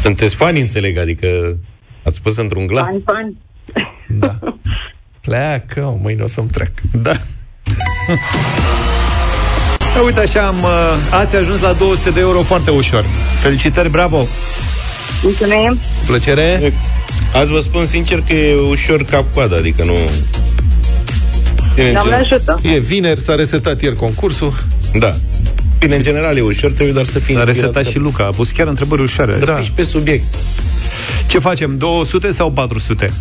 Sunteți 0.05 0.35
fani, 0.35 0.59
înțeleg, 0.61 0.97
adică 0.97 1.57
ați 2.03 2.15
spus 2.15 2.37
într-un 2.37 2.67
glas. 2.67 2.85
Bani, 2.85 3.03
bani. 3.03 3.37
Da. 4.07 4.39
Pleacă, 5.21 5.97
mâine 6.01 6.21
o 6.23 6.27
să-mi 6.27 6.47
trec. 6.47 6.71
Da. 6.91 7.11
Da, 9.95 10.01
uite 10.05 10.19
așa, 10.19 10.47
am, 10.47 10.55
uh, 10.63 10.93
ați 11.11 11.35
ajuns 11.35 11.61
la 11.61 11.73
200 11.73 12.09
de 12.09 12.19
euro 12.19 12.41
foarte 12.41 12.71
ușor. 12.71 13.05
Felicitări, 13.41 13.89
bravo! 13.89 14.25
Mulțumim. 15.23 15.77
Plăcere? 16.05 16.73
Azi 17.33 17.51
vă 17.51 17.59
spun 17.59 17.85
sincer 17.85 18.21
că 18.27 18.33
e 18.33 18.55
ușor 18.55 19.03
cap-coada, 19.03 19.55
adică 19.55 19.83
nu... 19.83 19.93
Bine, 21.75 21.87
în 21.87 21.93
Doamne 21.93 22.11
gen- 22.11 22.19
ajută. 22.21 22.59
E 22.63 22.79
vineri, 22.79 23.19
s-a 23.19 23.35
resetat 23.35 23.81
ieri 23.81 23.95
concursul. 23.95 24.53
Da. 24.99 25.15
Bine, 25.79 25.95
în 25.95 26.01
general 26.01 26.37
e 26.37 26.41
ușor, 26.41 26.71
trebuie 26.71 26.93
doar 26.93 27.05
să 27.05 27.19
fii 27.19 27.33
S-a 27.33 27.39
inspirat 27.39 27.55
resetat 27.55 27.83
să- 27.83 27.89
și 27.89 27.97
Luca, 27.97 28.25
a 28.25 28.29
pus 28.29 28.51
chiar 28.51 28.67
întrebări 28.67 29.01
ușoare. 29.01 29.33
Să 29.33 29.45
Da. 29.45 29.53
fiți 29.53 29.65
și 29.67 29.71
pe 29.73 29.83
subiect. 29.83 30.23
Ce 31.27 31.39
facem, 31.39 31.77
200 31.77 32.31
sau 32.31 32.51
400? 32.51 33.13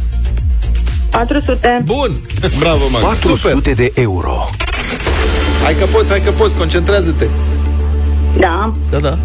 400. 1.11 1.83
Bun! 1.85 2.11
Bravo, 2.59 2.89
Max. 2.89 3.03
400 3.05 3.73
de 3.73 3.93
euro. 3.95 4.49
Hai 5.65 5.75
că 5.79 5.85
poți, 5.85 6.09
hai 6.11 6.21
că 6.25 6.31
poți, 6.31 6.55
concentrează-te. 6.55 7.27
Da. 8.39 8.75
Da, 8.91 8.99
da. 8.99 9.19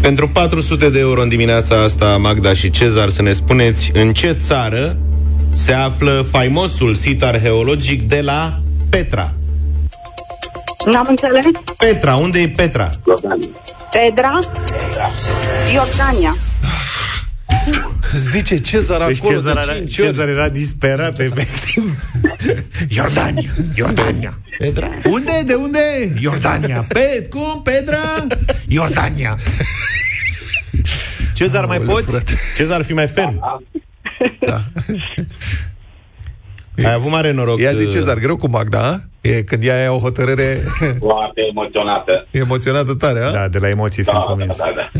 Pentru 0.00 0.28
400 0.28 0.88
de 0.90 0.98
euro 0.98 1.22
în 1.22 1.28
dimineața 1.28 1.74
asta, 1.82 2.16
Magda 2.16 2.54
și 2.54 2.70
Cezar, 2.70 3.08
să 3.08 3.22
ne 3.22 3.32
spuneți 3.32 3.90
în 3.94 4.12
ce 4.12 4.36
țară 4.40 4.96
se 5.52 5.72
află 5.72 6.26
faimosul 6.30 6.94
sit 6.94 7.22
arheologic 7.22 8.02
de 8.02 8.20
la 8.20 8.60
Petra. 8.88 9.34
N-am 10.92 11.06
înțeles. 11.08 11.44
Petra, 11.78 12.14
unde 12.14 12.40
e 12.40 12.48
Petra? 12.48 12.90
Pedra. 13.90 14.38
Iordania. 15.72 16.36
Zice 18.16 18.58
Cezar 18.58 19.06
Deci 19.06 19.18
acolo 19.18 19.34
Cezar, 19.34 19.54
de 19.54 19.60
era, 19.60 19.72
5 19.72 19.98
ori. 19.98 20.08
Cezar 20.08 20.28
era 20.28 20.48
disperat, 20.48 21.18
efectiv. 21.18 21.98
Iordania, 22.96 23.50
Iordania. 23.76 24.38
Petra? 24.58 24.88
Unde? 25.04 25.42
De 25.46 25.54
unde? 25.54 26.12
Iordania. 26.20 26.84
Pe, 26.88 27.26
cum? 27.30 27.62
Pedra? 27.62 28.26
Iordania. 28.68 29.38
Cezar, 31.34 31.64
mai 31.66 31.76
Aoleu, 31.76 31.94
poți? 31.94 32.10
frate. 32.10 32.38
Cezar, 32.56 32.78
ar 32.78 32.84
fi 32.84 32.92
mai 32.92 33.06
ferm. 33.06 33.38
Da. 33.38 33.62
Ai 36.84 36.92
avut 36.92 37.10
mare 37.10 37.32
noroc. 37.32 37.60
Ia 37.60 37.72
zi 37.72 37.82
uh, 37.84 37.90
Cezar, 37.90 38.18
greu 38.18 38.36
cu 38.36 38.48
Magda, 38.48 38.78
a? 38.88 39.00
E 39.20 39.42
când 39.42 39.64
ea 39.64 39.82
ia 39.82 39.92
o 39.92 39.98
hotărâre 39.98 40.58
Foarte 40.98 41.40
emoționată. 41.50 42.26
emoționată 42.30 42.94
tare, 42.94 43.20
a? 43.24 43.30
Da, 43.30 43.48
de 43.48 43.58
la 43.58 43.68
emoții 43.68 44.04
sunt 44.04 44.16
Da, 44.16 44.20
convins. 44.22 44.56
da, 44.56 44.64
da. 44.76 44.90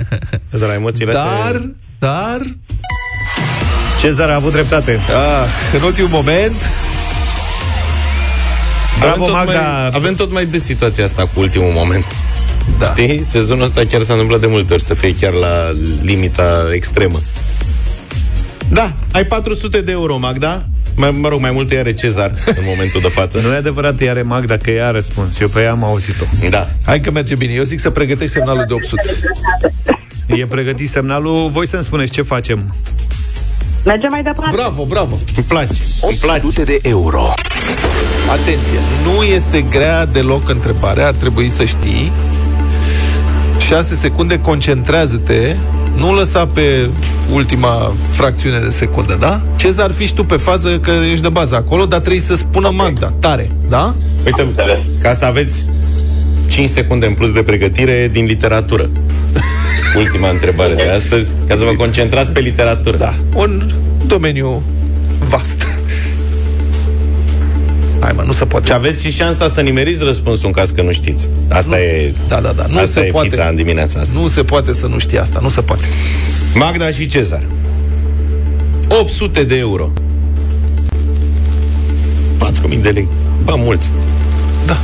De 0.59 0.65
la 0.67 0.75
emoțiile 0.75 1.13
Dar, 1.13 1.25
astea... 1.55 1.71
dar, 1.99 2.39
Cezar 4.01 4.29
a 4.31 4.35
avut 4.35 4.53
dreptate. 4.53 4.99
a, 5.15 5.47
în 5.77 5.83
ultimul 5.83 6.11
moment, 6.11 6.57
Bravo, 8.99 9.13
avem 9.13 9.25
tot, 9.25 9.33
Magda. 9.33 9.61
mai, 9.79 9.91
avem 9.93 10.15
tot 10.15 10.33
mai 10.33 10.47
des 10.47 10.63
situația 10.65 11.05
asta 11.05 11.23
cu 11.23 11.41
ultimul 11.41 11.71
moment. 11.71 12.05
Da. 12.79 12.87
Știi? 12.87 13.23
Sezonul 13.23 13.65
ăsta 13.65 13.83
chiar 13.91 14.01
s-a 14.03 14.13
întâmplat 14.13 14.41
de 14.41 14.47
multe 14.47 14.73
ori 14.73 14.83
să 14.83 14.95
fie 14.95 15.15
chiar 15.15 15.33
la 15.33 15.71
limita 16.03 16.69
extremă. 16.73 17.21
Da, 18.73 18.93
ai 19.13 19.27
400 19.27 19.81
de 19.81 19.93
euro, 19.93 20.19
Magda. 20.19 20.67
Mai, 20.97 21.11
mă 21.21 21.29
rog, 21.29 21.41
mai 21.41 21.51
multe 21.51 21.79
are 21.79 21.95
Cezar 21.95 22.33
în 22.47 22.63
momentul 22.65 23.01
de 23.01 23.09
față. 23.09 23.41
Nu 23.43 23.53
e 23.53 23.57
adevărat, 23.57 24.01
ea 24.01 24.11
are 24.11 24.23
Magda 24.23 24.57
că 24.57 24.71
ea 24.71 24.87
a 24.87 24.91
răspuns. 24.91 25.41
Eu 25.41 25.49
pe 25.49 25.61
ea 25.61 25.71
am 25.71 25.85
auzit-o. 25.85 26.25
Da. 26.51 26.71
hai 26.87 27.01
că 27.01 27.11
merge 27.11 27.35
bine. 27.35 27.53
Eu 27.53 27.63
zic 27.63 27.79
să 27.79 27.91
pregătești 27.91 28.33
semnalul 28.33 28.65
de 28.69 28.75
800. 28.75 29.03
E 30.27 30.47
pregătit 30.47 30.89
semnalul. 30.89 31.49
Voi 31.49 31.67
să-mi 31.67 31.83
spuneți 31.83 32.13
ce 32.13 32.23
facem. 32.23 32.75
Mergem 33.85 34.09
mai 34.11 34.23
departe. 34.23 34.57
Bravo, 34.57 34.85
bravo. 34.85 35.19
Îmi 35.37 35.47
place. 35.49 35.83
Îmi 36.03 36.19
place. 36.21 36.47
800 36.47 36.63
de 36.63 36.79
euro. 36.83 37.33
Atenție, 38.31 38.79
nu 39.05 39.23
este 39.23 39.61
grea 39.71 40.07
deloc 40.07 40.49
întrebarea, 40.49 41.07
ar 41.07 41.13
trebui 41.13 41.49
să 41.49 41.65
știi. 41.65 42.13
6 43.59 43.95
secunde, 43.95 44.41
concentrează-te, 44.41 45.57
nu 45.97 46.15
lăsa 46.15 46.47
pe 46.47 46.89
ultima 47.33 47.95
fracțiune 48.09 48.59
de 48.59 48.69
secundă, 48.69 49.17
da? 49.21 49.41
Cezar, 49.57 49.91
fii 49.91 50.07
și 50.07 50.15
tu 50.15 50.25
pe 50.25 50.37
fază 50.37 50.79
că 50.79 50.91
ești 51.11 51.23
de 51.23 51.29
bază 51.29 51.55
acolo, 51.55 51.87
dar 51.87 51.99
trebuie 51.99 52.21
să 52.21 52.35
spună 52.35 52.71
Magda, 52.75 53.13
tare, 53.21 53.51
da? 53.69 53.95
Uite, 54.25 54.49
ca 55.03 55.15
să 55.15 55.25
aveți 55.25 55.69
5 56.49 56.69
secunde 56.69 57.07
în 57.07 57.13
plus 57.13 57.33
de 57.33 57.43
pregătire 57.43 58.09
din 58.13 58.25
literatură. 58.25 58.91
Ultima 59.99 60.29
întrebare 60.29 60.75
de 60.75 60.89
astăzi, 60.89 61.35
ca 61.47 61.57
să 61.57 61.65
vă 61.65 61.75
concentrați 61.77 62.33
pe 62.33 62.41
literatură. 62.41 62.97
Da, 62.97 63.15
un 63.35 63.71
domeniu 64.07 64.63
vast. 65.29 65.67
Hai 68.03 68.13
mă, 68.17 68.23
nu 68.27 68.33
se 68.33 68.45
poate. 68.45 68.67
Și 68.67 68.73
aveți 68.73 69.03
și 69.03 69.11
șansa 69.11 69.49
să 69.49 69.61
nimeriți 69.61 70.03
răspunsul 70.05 70.47
în 70.47 70.53
caz 70.53 70.71
că 70.71 70.83
nu 70.83 70.93
știți. 70.93 71.29
Asta 71.49 71.71
Nu. 71.71 71.83
e, 71.83 72.15
Da, 72.29 72.41
da, 72.41 72.53
da, 72.53 72.67
nu 72.67 72.79
asta 72.79 73.01
se 73.01 73.07
e 73.07 73.11
poate. 73.11 73.29
fița 73.29 73.47
în 73.47 73.55
dimineața 73.57 74.01
asta. 74.01 74.19
Nu 74.21 74.29
se 74.29 74.43
poate 74.45 74.73
să 74.73 74.87
nu 74.87 74.99
știi 74.99 75.19
asta, 75.19 75.39
nu 75.43 75.49
se 75.49 75.61
poate. 75.61 75.85
Magda 76.55 76.91
și 76.91 77.07
Cezar. 77.07 77.43
800 79.01 79.45
de 79.45 79.57
euro. 79.57 79.93
4.000 82.39 82.81
de 82.83 82.89
lei. 82.91 83.09
Bă, 83.45 83.55
mulți. 83.57 83.91
Da. 84.67 84.79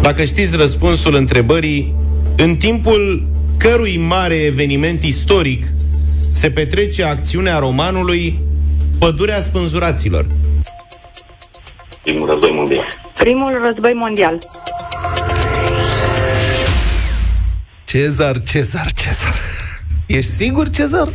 Dacă 0.00 0.24
știți 0.24 0.56
răspunsul 0.56 1.14
întrebării, 1.14 1.94
în 2.36 2.56
timpul 2.56 3.26
cărui 3.56 3.96
mare 4.08 4.34
eveniment 4.34 5.02
istoric 5.02 5.64
se 6.30 6.50
petrece 6.50 7.04
acțiunea 7.04 7.58
romanului 7.58 8.38
Pădurea 8.98 9.40
Spânzuraților. 9.40 10.26
Primul 12.02 12.28
război 12.28 12.50
mondial. 12.50 12.86
Primul 13.18 13.60
război 13.64 13.92
mondial. 13.92 14.38
Cezar, 17.84 18.42
Cezar, 18.42 18.92
Cezar. 18.92 19.34
Ești 20.06 20.30
sigur, 20.30 20.70
Cezar? 20.70 21.08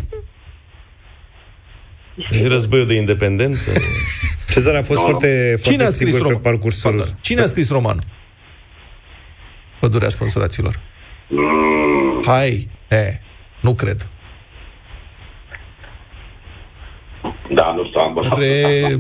E 2.44 2.48
războiul 2.48 2.88
de 2.88 2.94
independență. 2.94 3.72
Cezar 4.54 4.76
a 4.76 4.82
fost 4.84 5.02
foarte, 5.02 5.56
Cine 5.62 5.76
foarte 5.76 5.84
a 5.84 5.90
scris 5.90 6.08
sigur 6.08 6.22
pe 6.22 6.28
roman? 6.28 6.42
parcursul. 6.42 7.06
Cine 7.22 7.42
a 7.42 7.46
scris 7.46 7.70
romanul? 7.70 8.04
Pădurea 9.80 10.10
sponsuraților. 10.10 10.80
Hai, 12.26 12.70
e, 12.90 13.20
nu 13.62 13.74
cred. 13.74 14.08
Da, 17.54 17.74
nu 17.74 17.86
știu, 17.86 18.00
am 18.00 18.34
Re... 18.38 19.00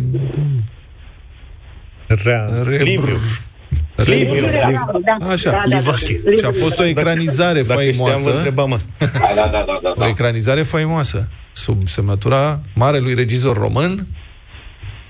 Rea... 2.07 2.49
Re... 2.63 2.77
Liviu. 2.77 3.17
Liviu. 3.95 4.45
Da, 5.19 5.25
Așa. 5.31 5.51
da, 5.51 5.63
da, 5.69 5.79
da. 5.85 5.91
Și 5.93 6.19
a 6.45 6.51
fost 6.51 6.79
o 6.79 6.83
ecranizare 6.83 7.61
Dacă 7.61 7.81
știam, 7.81 8.05
vă 8.05 8.11
faimoasă. 8.11 8.35
întrebam 8.35 8.73
asta. 8.73 8.89
Da, 8.99 9.07
da, 9.35 9.49
da, 9.51 9.79
da, 9.83 9.89
O 9.89 9.99
da. 9.99 10.07
ecranizare 10.07 10.61
faimoasă. 10.61 11.27
Sub 11.51 11.87
semnătura 11.87 12.61
marelui 12.75 13.13
regizor 13.13 13.57
român, 13.57 14.07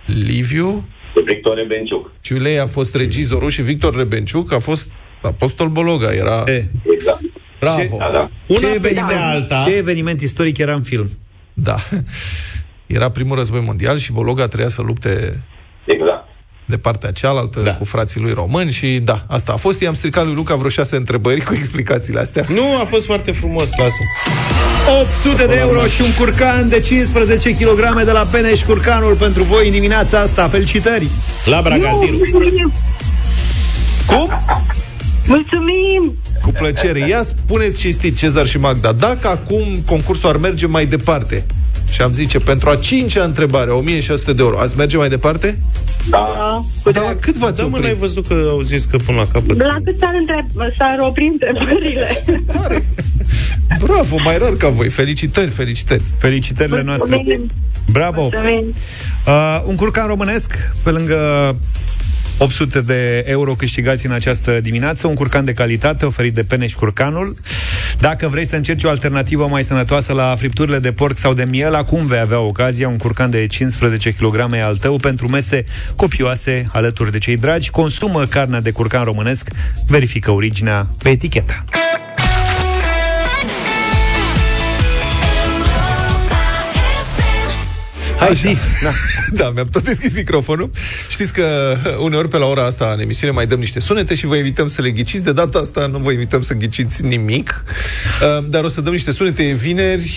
Liviu 0.05 0.87
Victor 1.25 1.65
Benciuc. 1.67 2.11
Ciulei 2.21 2.59
a 2.59 2.67
fost 2.67 2.95
regizorul 2.95 3.49
și 3.49 3.61
Victor 3.61 3.95
Rebenciuc 3.95 4.51
a 4.53 4.59
fost 4.59 4.91
apostol 5.21 5.67
Bologa. 5.69 6.13
Era... 6.13 6.43
E, 6.45 6.65
Exact. 6.93 7.21
Bravo! 7.59 7.97
Da, 7.99 8.09
da. 8.13 8.29
ce, 8.47 8.53
Una 8.57 8.67
peste 8.67 8.75
eveniment, 8.75 9.11
alta. 9.11 9.63
ce 9.67 9.75
eveniment 9.75 10.21
istoric 10.21 10.57
era 10.57 10.73
în 10.73 10.81
film? 10.81 11.09
Da. 11.53 11.75
Era 12.87 13.11
primul 13.11 13.35
război 13.37 13.61
mondial 13.65 13.97
și 13.97 14.11
Bologa 14.11 14.47
trebuia 14.47 14.67
să 14.67 14.81
lupte 14.81 15.43
Exact. 15.85 16.16
De 16.69 16.77
partea 16.77 17.11
cealaltă 17.11 17.59
Da. 17.59 17.73
cu 17.75 17.85
frații 17.85 18.19
lui 18.19 18.33
români 18.33 18.71
și 18.71 18.99
da, 19.03 19.23
asta 19.27 19.51
a 19.51 19.55
fost. 19.55 19.81
I-am 19.81 19.93
stricat 19.93 20.25
lui 20.25 20.33
Luca 20.33 20.55
vreo 20.55 20.69
șase 20.69 20.95
întrebări 20.95 21.41
cu 21.41 21.53
explicațiile 21.53 22.19
astea. 22.19 22.45
Nu, 22.47 22.77
a 22.81 22.85
fost 22.85 23.05
foarte 23.05 23.31
frumos, 23.31 23.69
lasă. 23.77 24.01
800 25.01 25.45
de 25.45 25.55
euro 25.59 25.85
și 25.85 26.01
un 26.01 26.13
curcan 26.17 26.69
de 26.69 26.79
15 26.79 27.51
kg 27.55 28.03
de 28.03 28.11
la 28.11 28.27
Peneș 28.31 28.63
Curcanul 28.63 29.15
pentru 29.15 29.43
voi 29.43 29.65
în 29.65 29.71
dimineața 29.71 30.19
asta. 30.19 30.47
Felicitări! 30.47 31.07
La 31.45 31.61
Bragadiru. 31.61 32.17
Cum? 34.05 34.29
Mulțumim! 35.25 36.17
Cu 36.41 36.49
plăcere. 36.51 37.07
Ia 37.07 37.23
spuneți 37.23 37.79
cinstit, 37.79 38.17
Cezar 38.17 38.45
și 38.45 38.57
Magda, 38.59 38.91
dacă 38.91 39.27
acum 39.27 39.63
concursul 39.85 40.29
ar 40.29 40.37
merge 40.37 40.65
mai 40.65 40.85
departe 40.85 41.45
și 41.89 42.01
am 42.01 42.13
zice, 42.13 42.39
pentru 42.39 42.69
a 42.69 42.75
cincea 42.75 43.23
întrebare, 43.23 43.69
1600 43.71 44.33
de 44.33 44.41
euro, 44.41 44.59
ați 44.59 44.77
merge 44.77 44.97
mai 44.97 45.09
departe? 45.09 45.59
Da. 46.09 46.63
Dar 46.91 47.03
la 47.03 47.15
cât 47.19 47.37
v-ați 47.37 47.57
Da, 47.57 47.63
mă, 47.63 47.69
oprit? 47.69 47.83
n-ai 47.83 47.93
văzut 47.95 48.27
că 48.27 48.47
au 48.49 48.61
zis 48.61 48.85
că 48.85 48.97
până 48.97 49.17
la 49.17 49.25
capăt. 49.31 49.57
La 49.61 49.77
cât 49.83 49.99
s-ar, 49.99 50.13
întreb, 50.19 50.45
s-ar 50.77 50.97
opri 50.99 51.25
întrebările? 51.27 52.23
Tare. 52.45 52.85
Bravo, 53.79 54.15
mai 54.23 54.37
rar 54.37 54.53
ca 54.53 54.69
voi. 54.69 54.89
Felicitări, 54.89 55.49
felicitări. 55.49 56.01
Felicitările 56.17 56.81
noastre! 56.81 57.15
Mulțumim! 57.15 57.49
Bravo! 57.91 58.21
Mulțumim! 58.21 58.73
Uh, 59.27 59.61
un 59.65 59.75
curcan 59.75 60.07
românesc, 60.07 60.53
pe 60.83 60.89
lângă 60.89 61.55
800 62.37 62.81
de 62.81 63.23
euro 63.27 63.53
câștigați 63.53 64.05
în 64.05 64.11
această 64.11 64.59
dimineață, 64.61 65.07
un 65.07 65.13
curcan 65.13 65.45
de 65.45 65.53
calitate 65.53 66.05
oferit 66.05 66.33
de 66.33 66.43
Peneș 66.43 66.73
Curcanul. 66.73 67.35
Dacă 67.99 68.27
vrei 68.27 68.45
să 68.45 68.55
încerci 68.55 68.83
o 68.83 68.89
alternativă 68.89 69.47
mai 69.47 69.63
sănătoasă 69.63 70.13
la 70.13 70.35
fripturile 70.35 70.79
de 70.79 70.91
porc 70.91 71.17
sau 71.17 71.33
de 71.33 71.43
miel, 71.43 71.73
acum 71.73 72.05
vei 72.05 72.19
avea 72.19 72.39
ocazia, 72.39 72.87
un 72.87 72.97
curcan 72.97 73.29
de 73.29 73.45
15 73.45 74.11
kg 74.11 74.53
e 74.53 74.61
al 74.61 74.75
tău 74.75 74.95
pentru 74.95 75.27
mese 75.27 75.65
copioase 75.95 76.67
alături 76.71 77.11
de 77.11 77.17
cei 77.17 77.37
dragi. 77.37 77.69
Consumă 77.69 78.25
carnea 78.25 78.61
de 78.61 78.71
curcan 78.71 79.03
românesc, 79.03 79.49
verifică 79.87 80.31
originea 80.31 80.87
pe 80.97 81.09
etichetă. 81.09 81.63
Hai 88.19 88.33
zi! 88.33 88.57
Da. 88.83 88.91
Da, 89.31 89.49
mi-am 89.49 89.67
tot 89.71 89.83
deschis 89.83 90.13
microfonul. 90.13 90.71
Știți 91.09 91.33
că 91.33 91.75
uneori 92.07 92.27
pe 92.27 92.37
la 92.37 92.45
ora 92.45 92.65
asta 92.65 92.91
în 92.95 92.99
emisiune 92.99 93.33
mai 93.33 93.47
dăm 93.47 93.59
niște 93.59 93.79
sunete 93.79 94.15
și 94.15 94.25
vă 94.25 94.35
invităm 94.35 94.67
să 94.67 94.81
le 94.81 94.91
ghiciți. 94.91 95.23
De 95.23 95.33
data 95.33 95.59
asta 95.59 95.87
nu 95.87 95.97
vă 95.97 96.11
invităm 96.11 96.41
să 96.41 96.53
ghiciți 96.53 97.03
nimic, 97.03 97.63
Uh, 98.21 98.45
dar 98.49 98.63
o 98.63 98.67
să 98.67 98.81
dăm 98.81 98.91
niște 98.91 99.11
sunete 99.11 99.43
E 99.43 99.53
vineri. 99.53 100.11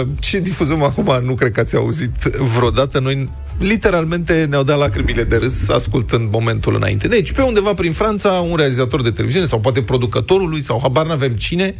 Uh, 0.00 0.06
Ce 0.18 0.38
difuzăm 0.38 0.82
acum 0.82 1.20
nu 1.24 1.34
cred 1.34 1.52
că 1.52 1.60
ați 1.60 1.76
auzit 1.76 2.16
vreodată. 2.54 2.98
Noi 2.98 3.28
literalmente 3.58 4.46
ne-au 4.48 4.62
dat 4.62 4.78
lacrimile 4.78 5.24
de 5.24 5.36
râs 5.36 5.68
ascultând 5.68 6.30
momentul 6.30 6.74
înainte. 6.74 7.08
Deci, 7.08 7.32
pe 7.32 7.42
undeva 7.42 7.74
prin 7.74 7.92
Franța, 7.92 8.30
un 8.30 8.56
realizator 8.56 9.02
de 9.02 9.10
televiziune 9.10 9.46
sau 9.46 9.60
poate 9.60 9.82
producătorul 9.82 10.48
lui 10.48 10.62
sau 10.62 10.78
habar 10.82 11.06
n-avem 11.06 11.32
cine, 11.32 11.74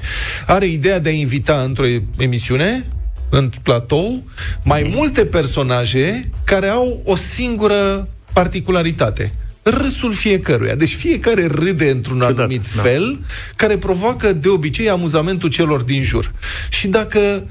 are 0.46 0.66
ideea 0.66 0.98
de 0.98 1.08
a 1.08 1.12
invita 1.12 1.62
într-o 1.66 1.84
emisiune 2.18 2.84
în 3.30 3.50
platou 3.62 4.24
mai 4.64 4.92
multe 4.94 5.24
personaje 5.24 6.30
care 6.44 6.68
au 6.68 7.02
o 7.04 7.16
singură 7.16 8.08
particularitate. 8.32 9.30
Râsul 9.62 10.12
fiecăruia. 10.12 10.74
Deci 10.74 10.94
fiecare 10.94 11.46
râde 11.46 11.90
într-un 11.90 12.18
Ciudat, 12.18 12.38
anumit 12.38 12.74
da. 12.74 12.82
fel, 12.82 13.18
care 13.56 13.76
provoacă 13.76 14.32
de 14.32 14.48
obicei 14.48 14.88
amuzamentul 14.88 15.48
celor 15.48 15.80
din 15.80 16.02
jur. 16.02 16.30
Și 16.68 16.88
dacă 16.88 17.46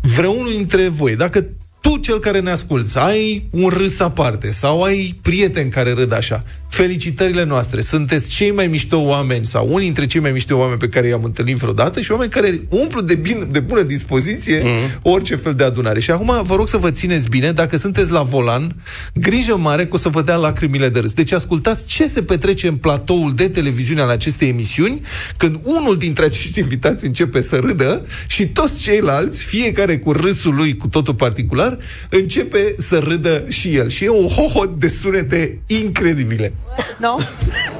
vreunul 0.00 0.52
dintre 0.56 0.88
voi, 0.88 1.16
dacă 1.16 1.46
tu, 1.80 1.96
cel 1.96 2.18
care 2.18 2.40
ne 2.40 2.50
asculți, 2.50 2.98
ai 2.98 3.48
un 3.50 3.68
râs 3.68 4.00
aparte 4.00 4.50
sau 4.50 4.82
ai 4.82 5.18
prieteni 5.22 5.70
care 5.70 5.92
râd 5.92 6.12
așa, 6.12 6.42
felicitările 6.76 7.44
noastre. 7.44 7.80
Sunteți 7.80 8.28
cei 8.28 8.50
mai 8.50 8.66
mișto 8.66 8.98
oameni 8.98 9.46
sau 9.46 9.66
unii 9.66 9.84
dintre 9.84 10.06
cei 10.06 10.20
mai 10.20 10.32
mișto 10.32 10.56
oameni 10.56 10.78
pe 10.78 10.88
care 10.88 11.06
i-am 11.06 11.24
întâlnit 11.24 11.56
vreodată 11.56 12.00
și 12.00 12.12
oameni 12.12 12.30
care 12.30 12.60
umplu 12.68 13.00
de, 13.00 13.14
bine, 13.14 13.46
de 13.50 13.60
bună 13.60 13.82
dispoziție 13.82 14.60
mm-hmm. 14.60 15.02
orice 15.02 15.36
fel 15.36 15.54
de 15.54 15.64
adunare. 15.64 16.00
Și 16.00 16.10
acum 16.10 16.42
vă 16.42 16.54
rog 16.54 16.68
să 16.68 16.76
vă 16.76 16.90
țineți 16.90 17.28
bine, 17.28 17.52
dacă 17.52 17.76
sunteți 17.76 18.10
la 18.10 18.22
volan, 18.22 18.76
grijă 19.14 19.56
mare 19.56 19.86
că 19.86 19.94
o 19.94 19.96
să 19.96 20.08
vă 20.08 20.22
dea 20.22 20.36
lacrimile 20.36 20.88
de 20.88 20.98
râs. 20.98 21.12
Deci 21.12 21.32
ascultați 21.32 21.86
ce 21.86 22.06
se 22.06 22.22
petrece 22.22 22.68
în 22.68 22.76
platoul 22.76 23.32
de 23.34 23.48
televiziune 23.48 24.00
al 24.00 24.08
acestei 24.08 24.48
emisiuni 24.48 24.98
când 25.36 25.60
unul 25.62 25.96
dintre 25.96 26.24
acești 26.24 26.58
invitați 26.58 27.06
începe 27.06 27.40
să 27.40 27.56
râdă 27.56 28.06
și 28.26 28.48
toți 28.48 28.82
ceilalți, 28.82 29.42
fiecare 29.42 29.98
cu 29.98 30.12
râsul 30.12 30.54
lui 30.54 30.76
cu 30.76 30.88
totul 30.88 31.14
particular, 31.14 31.78
începe 32.10 32.74
să 32.78 32.98
râdă 32.98 33.44
și 33.48 33.76
el. 33.76 33.88
Și 33.88 34.04
e 34.04 34.08
un 34.08 34.26
hohot 34.26 34.78
de 34.78 34.88
sunete 34.88 35.58
incredibile. 35.66 36.54
Non 37.00 37.18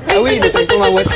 Ah 0.09 0.21
oui, 0.21 0.39
mais 0.41 0.51
pas 0.51 0.61
pour 0.69 0.79
ma 0.79 0.91
voiture. 0.91 1.13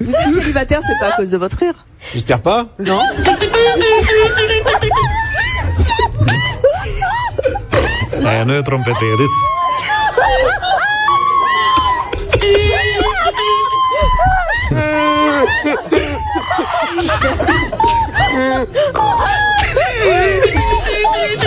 Vous 0.00 0.14
êtes 0.14 0.34
célibataire, 0.34 0.80
c'est 0.82 0.98
pas 0.98 1.12
à 1.12 1.16
cause 1.16 1.30
de 1.30 1.38
votre 1.38 1.58
rire 1.58 1.84
J'espère 2.12 2.40
pas. 2.40 2.66
Non 2.78 3.00
nu. 3.00 3.04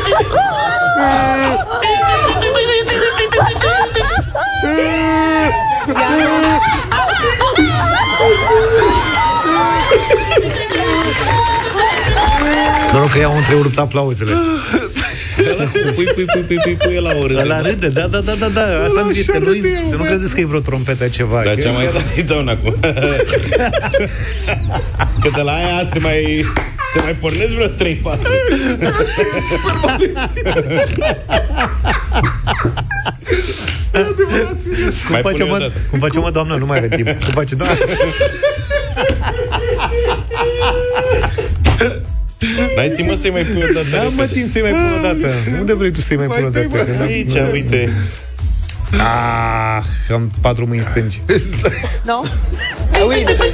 Noroc 12.93 13.11
că 13.11 13.17
i-au 13.19 13.37
întrerupt 13.37 13.77
aplauzele. 13.77 14.31
Pui, 15.95 16.05
pui, 16.05 16.25
pui, 16.25 16.43
pui, 16.43 16.55
pui, 16.63 16.73
pui, 16.73 16.95
la 17.01 17.11
o 17.21 17.27
râde. 17.27 17.43
La 17.43 17.61
râde, 17.61 17.87
da, 17.87 18.07
da, 18.07 18.19
da, 18.19 18.33
da, 18.39 18.47
da. 18.47 18.61
Asta 18.85 18.99
am 18.99 19.11
zis, 19.11 19.25
că 19.25 19.37
nu, 19.37 19.51
să 19.89 19.95
nu 19.95 20.03
credeți 20.03 20.33
că 20.33 20.39
e 20.39 20.45
vreo 20.45 20.59
trompetă 20.59 21.07
ceva. 21.07 21.41
Dar 21.45 21.53
că- 21.55 21.61
cea 21.61 21.71
mai 21.71 21.85
tare 21.85 22.03
îi 22.15 22.23
dau 22.23 22.45
acum. 22.47 22.75
Că 25.21 25.29
de 25.35 25.41
la 25.41 25.51
aia 25.53 25.89
se 25.91 25.99
mai, 25.99 26.45
se 26.93 26.99
mai 27.03 27.13
pornesc 27.19 27.51
vreo 27.53 27.67
3-4. 27.67 27.71
Cum 33.91 35.11
Mai 35.11 35.21
face, 35.21 35.43
pune 35.43 35.43
o 35.43 35.47
mă, 35.53 35.57
dată. 35.59 35.71
cum 35.89 35.99
face, 35.99 36.19
mă, 36.19 36.29
doamnă? 36.31 36.55
Nu 36.55 36.65
mai 36.65 36.77
are 36.77 36.87
timp. 36.87 37.07
Cum 37.23 37.33
face, 37.33 37.55
doamnă? 37.55 37.77
N-ai 42.75 42.89
timp 42.89 43.07
mă, 43.07 43.13
să-i 43.13 43.29
mai 43.29 43.41
pui 43.43 43.63
o 43.69 43.73
dată. 43.73 43.87
Da, 43.91 44.01
mă, 44.15 44.23
timp 44.25 44.49
să-i 44.51 44.61
mai 44.61 44.71
pun 44.71 44.93
o 44.99 45.01
dată. 45.01 45.33
Unde 45.59 45.73
vrei 45.73 45.91
tu 45.91 46.01
să-i 46.01 46.17
mai 46.17 46.27
pun 46.27 46.43
o 46.45 46.49
dată? 46.49 46.65
Că 46.65 46.83
n-am- 46.91 47.01
Aici, 47.07 47.31
uite. 47.51 47.93
Ah, 48.91 49.83
am 50.13 50.31
patru 50.41 50.67
mâini 50.67 50.83
stângi. 50.83 51.21
Non 52.05 52.25
Ah 52.93 53.03
oui, 53.07 53.23
mais 53.25 53.37
pas 53.37 53.51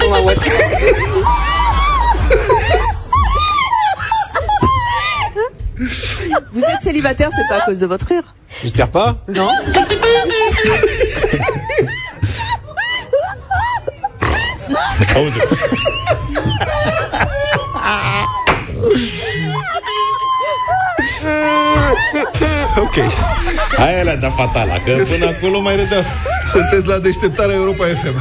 Vous 6.54 6.64
êtes 6.64 6.82
célibataire, 6.82 7.30
c'est 7.36 7.48
pas 7.48 7.62
à 7.62 7.66
cause 7.66 7.80
de 7.80 7.86
votre 7.86 8.08
rire 8.08 8.34
J'espère 8.62 8.90
pas. 8.90 9.18
Non. 9.28 9.50
Ok. 22.78 22.98
Aia 23.78 24.04
le-a 24.04 24.16
dat 24.16 24.34
fatala, 24.34 24.74
că 24.74 25.04
până 25.10 25.26
acolo 25.26 25.62
mai. 25.62 25.88
Sunteți 26.52 26.88
la 26.88 26.98
deșteptarea 26.98 27.56
Europa 27.56 27.86
FM. 27.86 28.16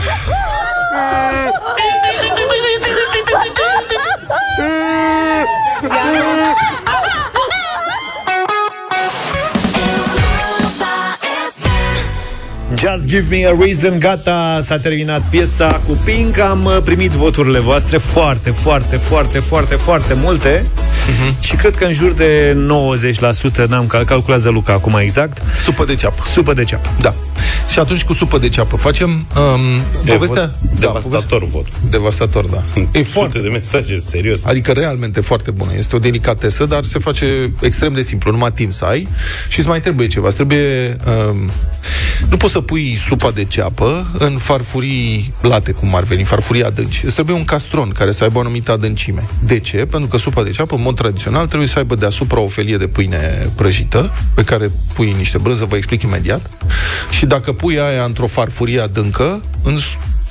Give 13.06 13.26
me 13.30 13.46
a 13.46 13.56
reason, 13.58 13.98
gata, 13.98 14.60
s-a 14.62 14.76
terminat 14.76 15.22
piesa 15.30 15.80
cu 15.86 15.98
Pink 16.04 16.38
Am 16.38 16.64
uh, 16.64 16.78
primit 16.84 17.10
voturile 17.10 17.58
voastre 17.58 17.96
foarte, 17.96 18.50
foarte, 18.50 18.96
foarte, 18.96 19.38
foarte, 19.38 19.74
foarte 19.74 20.14
multe 20.14 20.64
uh-huh. 20.64 21.40
Și 21.40 21.56
cred 21.56 21.76
că 21.76 21.84
în 21.84 21.92
jur 21.92 22.12
de 22.12 22.56
90% 23.64 23.68
N-am 23.68 23.86
cal- 23.86 24.04
calculează 24.04 24.48
Luca 24.48 24.72
acum 24.72 24.94
exact 24.94 25.42
Supă 25.64 25.84
de 25.84 25.94
ceapă. 25.94 26.22
Supă 26.26 26.52
de 26.52 26.64
ceapă 26.64 26.88
Da. 27.00 27.14
Și 27.68 27.78
atunci 27.78 28.04
cu 28.04 28.12
supă 28.12 28.38
de 28.38 28.48
ceapă 28.48 28.76
facem 28.76 29.08
um, 29.10 30.04
E 30.04 30.12
povestea... 30.12 30.54
vot 30.60 30.78
devastator 30.80 31.44
vot. 31.44 31.66
Devastator, 31.90 32.44
da. 32.44 32.64
E 32.92 33.02
foarte 33.02 33.38
de 33.38 33.48
mesaje, 33.48 33.96
serios. 33.96 34.44
Adică 34.44 34.72
realmente 34.72 35.20
foarte 35.20 35.50
bună. 35.50 35.70
Este 35.78 35.96
o 35.96 35.98
delicatesă, 35.98 36.64
dar 36.64 36.84
se 36.84 36.98
face 36.98 37.52
extrem 37.60 37.92
de 37.92 38.02
simplu. 38.02 38.30
Numai 38.30 38.52
timp 38.52 38.72
să 38.72 38.84
ai 38.84 39.08
și 39.48 39.58
îți 39.58 39.68
mai 39.68 39.80
trebuie 39.80 40.06
ceva. 40.06 40.26
Îți 40.26 40.36
trebuie... 40.36 40.96
Um, 41.30 41.50
nu 42.30 42.36
poți 42.36 42.52
să 42.52 42.60
pui 42.60 42.98
supa 43.06 43.30
de 43.30 43.44
ceapă 43.44 44.06
în 44.18 44.38
farfurii 44.38 45.34
late, 45.40 45.72
cum 45.72 45.94
ar 45.94 46.02
veni, 46.02 46.24
farfurii 46.24 46.64
adânci. 46.64 47.02
Îți 47.04 47.14
trebuie 47.14 47.36
un 47.36 47.44
castron 47.44 47.88
care 47.88 48.12
să 48.12 48.22
aibă 48.22 48.38
o 48.38 48.40
anumită 48.40 48.72
adâncime. 48.72 49.28
De 49.44 49.58
ce? 49.58 49.76
Pentru 49.76 50.08
că 50.08 50.16
supa 50.16 50.42
de 50.42 50.50
ceapă, 50.50 50.74
în 50.74 50.82
mod 50.82 50.94
tradițional, 50.94 51.46
trebuie 51.46 51.68
să 51.68 51.78
aibă 51.78 51.94
deasupra 51.94 52.40
o 52.40 52.46
felie 52.46 52.76
de 52.76 52.86
pâine 52.86 53.50
prăjită, 53.54 54.12
pe 54.34 54.42
care 54.42 54.70
pui 54.94 55.14
niște 55.18 55.38
brânză, 55.38 55.64
vă 55.64 55.76
explic 55.76 56.02
imediat. 56.02 56.50
Și 57.10 57.26
dacă 57.26 57.52
pui 57.52 57.80
aia 57.80 58.04
într-o 58.04 58.26
farfurie 58.26 58.80
adâncă, 58.80 59.40
în 59.62 59.78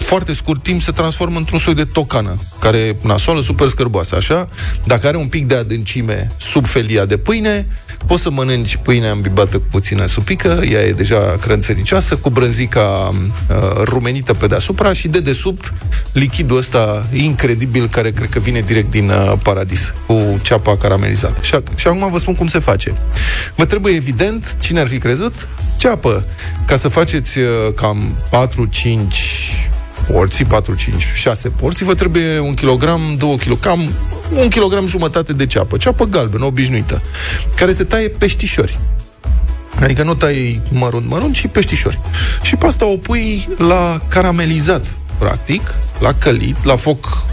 foarte 0.06 0.34
scurt 0.34 0.64
timp 0.64 0.82
se 0.82 0.92
transformă 0.92 1.38
într-un 1.38 1.60
soi 1.60 1.74
de 1.74 1.86
tocană, 1.86 2.38
care 2.60 2.78
e 2.78 2.96
nasoală, 3.02 3.42
super 3.42 3.68
scârboasă, 3.68 4.16
așa. 4.16 4.50
Dacă 4.84 5.08
are 5.08 5.18
un 5.18 5.28
pic 5.28 5.48
de 5.48 5.56
adâncime 5.56 6.32
sub 6.38 6.66
felia 6.66 7.06
de 7.06 7.18
pâine, 7.18 7.68
poți 8.06 8.22
să 8.22 8.30
mănânci 8.30 8.78
pâinea 8.78 9.12
îmbibată 9.12 9.58
cu 9.58 9.66
puțină 9.72 10.06
supică, 10.06 10.62
ea 10.70 10.82
e 10.82 10.92
deja 10.92 11.38
crânțăricioasă, 11.42 12.16
cu 12.16 12.30
brânzica 12.30 13.12
uh, 13.12 13.56
rumenită 13.84 14.34
pe 14.34 14.48
deasupra 14.48 14.94
și 14.94 15.08
de 15.08 15.20
desubt 15.20 15.74
lichidul 16.12 16.58
ăsta 16.58 17.06
incredibil 17.14 17.88
care 17.88 18.12
cred 18.12 18.30
că 18.30 18.40
vine 18.40 18.60
direct 18.60 18.92
din 18.92 19.10
uh, 19.10 19.34
paradis, 19.44 19.94
cu 20.08 20.40
ceapa 20.42 20.78
caramelizată. 20.78 21.42
Și, 21.42 21.56
ac- 21.56 21.76
și 21.76 21.88
acum 21.88 22.12
vă 22.12 22.20
spun 22.20 22.36
cum 22.36 22.48
se 22.48 22.60
face. 22.60 22.94
Vă 23.56 23.66
trebuie 23.66 23.94
evident, 23.94 24.58
cine 24.60 24.80
ar 24.80 24.88
fi 24.88 24.98
crezut, 24.98 25.48
ceapă. 25.78 26.24
Ca 26.66 26.76
să 26.76 26.88
faceți 26.88 27.38
uh, 27.38 27.46
cam 27.76 28.16
4-5 28.30 29.76
porții, 30.12 30.46
4, 30.46 30.76
5, 30.76 31.04
6 31.14 31.50
porții, 31.50 31.86
vă 31.86 31.94
trebuie 31.94 32.40
un 32.40 32.54
kilogram, 32.54 33.02
2 33.18 33.38
kg, 33.38 33.60
cam 33.60 33.92
un 34.34 34.48
kilogram 34.48 34.88
jumătate 34.88 35.34
de 35.34 35.46
ceapă. 35.46 35.78
Ceapă 35.78 36.06
galbenă, 36.06 36.46
obișnuită, 36.46 37.02
care 37.56 37.72
se 37.72 37.84
taie 37.84 38.08
peștișori. 38.08 38.80
Adică 39.82 40.04
nu 40.04 40.16
tai 40.16 40.62
mărunt, 40.72 41.10
mărunt, 41.10 41.34
ci 41.34 41.48
peștișori. 41.48 42.00
Și 42.42 42.56
pe 42.56 42.66
asta 42.66 42.86
o 42.86 42.98
pui 42.98 43.50
la 43.58 44.02
caramelizat, 44.08 44.86
practic, 45.18 45.74
la 46.00 46.14
călit, 46.14 46.64
la 46.64 46.76
foc 46.76 47.26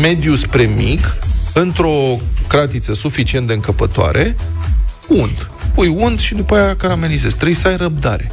mediu 0.00 0.34
spre 0.34 0.70
mic, 0.76 1.16
într-o 1.54 2.18
cratiță 2.46 2.94
suficient 2.94 3.46
de 3.46 3.52
încăpătoare, 3.52 4.36
unt. 5.08 5.50
Pui 5.74 5.88
unt 5.88 6.18
și 6.18 6.34
după 6.34 6.56
aia 6.56 6.74
caramelizezi. 6.74 7.34
Trebuie 7.34 7.56
să 7.56 7.68
ai 7.68 7.76
răbdare. 7.76 8.30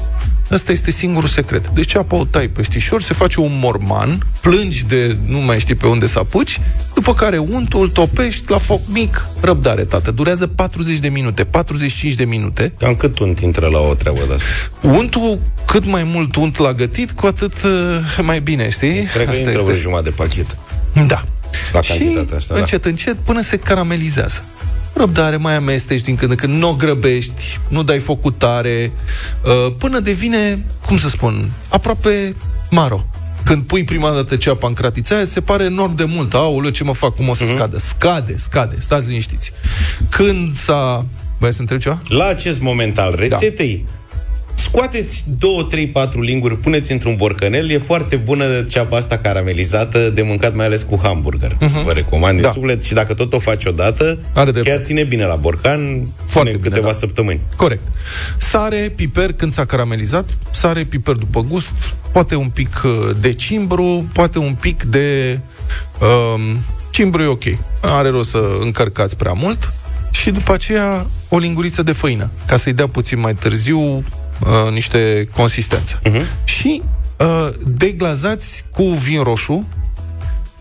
Asta 0.49 0.71
este 0.71 0.91
singurul 0.91 1.29
secret. 1.29 1.67
Deci 1.67 1.95
apa 1.95 2.15
o 2.15 2.25
tai 2.25 2.47
peștișor, 2.47 3.01
se 3.01 3.13
face 3.13 3.39
un 3.39 3.51
morman, 3.61 4.25
plângi 4.41 4.85
de 4.85 5.17
nu 5.27 5.37
mai 5.37 5.59
știi 5.59 5.75
pe 5.75 5.87
unde 5.87 6.07
să 6.07 6.19
apuci, 6.19 6.59
după 6.93 7.13
care 7.13 7.37
untul 7.37 7.81
îl 7.81 7.89
topești 7.89 8.43
la 8.51 8.57
foc 8.57 8.81
mic, 8.87 9.27
răbdare, 9.39 9.83
tată. 9.83 10.11
Durează 10.11 10.47
40 10.47 10.97
de 10.97 11.07
minute, 11.07 11.43
45 11.43 12.13
de 12.13 12.25
minute. 12.25 12.73
Cam 12.79 12.95
cât 12.95 13.19
unt 13.19 13.39
intră 13.39 13.67
la 13.67 13.79
o 13.79 13.93
treabă 13.93 14.19
de 14.27 14.33
asta? 14.33 14.47
Untul, 14.81 15.39
cât 15.65 15.85
mai 15.85 16.03
mult 16.03 16.35
unt 16.35 16.57
la 16.57 16.73
gătit, 16.73 17.11
cu 17.11 17.25
atât 17.25 17.53
uh, 17.63 17.71
mai 18.21 18.39
bine, 18.39 18.69
știi? 18.69 19.03
Cred 19.03 19.25
că 19.25 19.31
Asta 19.31 19.35
intră 19.35 19.51
este. 19.51 19.63
vreo 19.63 19.77
jumătate 19.77 20.09
de 20.09 20.15
pachet. 20.15 20.57
Da. 21.07 21.23
La 21.73 21.81
și 21.81 21.89
cantitatea 21.89 22.37
asta, 22.37 22.53
da. 22.53 22.59
încet, 22.59 22.85
încet, 22.85 23.15
până 23.15 23.41
se 23.41 23.57
caramelizează. 23.57 24.43
Răbdare, 24.97 25.35
mai 25.37 25.55
amesteci 25.55 26.01
din 26.01 26.15
când 26.15 26.31
în 26.31 26.37
când, 26.37 26.53
nu 26.53 26.69
o 26.69 26.73
grăbești, 26.73 27.59
nu 27.67 27.83
dai 27.83 27.99
focul 27.99 28.31
tare, 28.31 28.91
uh, 29.45 29.73
până 29.77 29.99
devine, 29.99 30.65
cum 30.85 30.97
să 30.97 31.09
spun, 31.09 31.51
aproape 31.69 32.35
maro. 32.71 33.05
Când 33.43 33.63
pui 33.63 33.83
prima 33.83 34.11
dată 34.11 34.35
ceapa 34.35 34.67
în 34.67 34.73
cratița 34.73 35.15
aia, 35.15 35.25
se 35.25 35.41
pare 35.41 35.63
enorm 35.63 35.95
de 35.95 36.03
mult. 36.03 36.33
Aoleu, 36.33 36.69
ce 36.71 36.83
mă 36.83 36.93
fac, 36.93 37.15
cum 37.15 37.29
o 37.29 37.33
să 37.33 37.43
Mhm. 37.43 37.55
scadă? 37.55 37.77
Scade, 37.77 38.35
scade, 38.37 38.75
stați 38.79 39.07
liniștiți. 39.07 39.51
Când 40.09 40.55
s-a... 40.55 41.05
Vrei 41.39 41.53
să 41.53 41.59
întreb 41.61 41.79
ceva? 41.79 41.99
La 42.07 42.25
acest 42.25 42.61
moment 42.61 42.99
al 42.99 43.15
rețetei, 43.17 43.85
scoateți 44.75 45.23
2, 45.37 45.65
3, 45.69 45.87
4 45.87 46.21
linguri, 46.21 46.57
puneți 46.57 46.91
într-un 46.91 47.15
borcanel, 47.15 47.69
e 47.69 47.77
foarte 47.77 48.15
bună 48.15 48.63
ceapa 48.63 48.97
asta 48.97 49.17
caramelizată, 49.17 50.09
de 50.09 50.21
mâncat 50.21 50.55
mai 50.55 50.65
ales 50.65 50.83
cu 50.83 50.99
hamburger. 51.03 51.57
Vă 51.85 51.91
recomand 51.91 52.33
din 52.33 52.41
Da. 52.43 52.51
suflet 52.51 52.83
și 52.83 52.93
dacă 52.93 53.13
tot 53.13 53.33
o 53.33 53.39
faci 53.39 53.65
odată, 53.65 54.19
Are 54.33 54.51
dreptate. 54.51 54.75
chiar 54.75 54.85
ține 54.85 55.03
bine 55.03 55.23
la 55.25 55.35
borcan, 55.35 55.79
ține 55.79 56.09
Foarte 56.27 56.51
bine, 56.51 56.63
câteva 56.63 56.87
da. 56.87 56.93
săptămâni. 56.93 57.39
Corect. 57.55 57.81
Sare, 58.37 58.93
piper, 58.95 59.33
când 59.33 59.51
s-a 59.53 59.65
caramelizat, 59.65 60.29
sare, 60.51 60.83
piper 60.83 61.15
după 61.15 61.41
gust, 61.41 61.71
poate 62.11 62.35
un 62.35 62.47
pic 62.47 62.81
uh, 62.85 63.15
de 63.21 63.33
cimbru, 63.33 64.05
poate 64.13 64.39
un 64.39 64.53
pic 64.59 64.83
de... 64.83 65.39
Um, 66.01 66.41
cimbru 66.89 67.21
e 67.21 67.25
ok. 67.25 67.43
Are 67.81 68.09
rost 68.09 68.29
să 68.29 68.43
încărcați 68.61 69.15
prea 69.17 69.33
mult. 69.33 69.73
Și 70.11 70.31
după 70.31 70.53
aceea 70.53 71.05
o 71.29 71.37
linguriță 71.37 71.83
de 71.83 71.91
făină, 71.91 72.29
ca 72.47 72.57
să-i 72.57 72.73
dea 72.73 72.87
puțin 72.87 73.19
mai 73.19 73.33
târziu 73.35 74.03
uh, 74.39 74.71
niște 74.71 75.25
consistență. 75.35 75.99
Uh-huh. 75.99 76.43
Și 76.43 76.81
uh, 77.17 77.49
deglazați 77.65 78.65
cu 78.71 78.83
vin 78.83 79.23
roșu, 79.23 79.67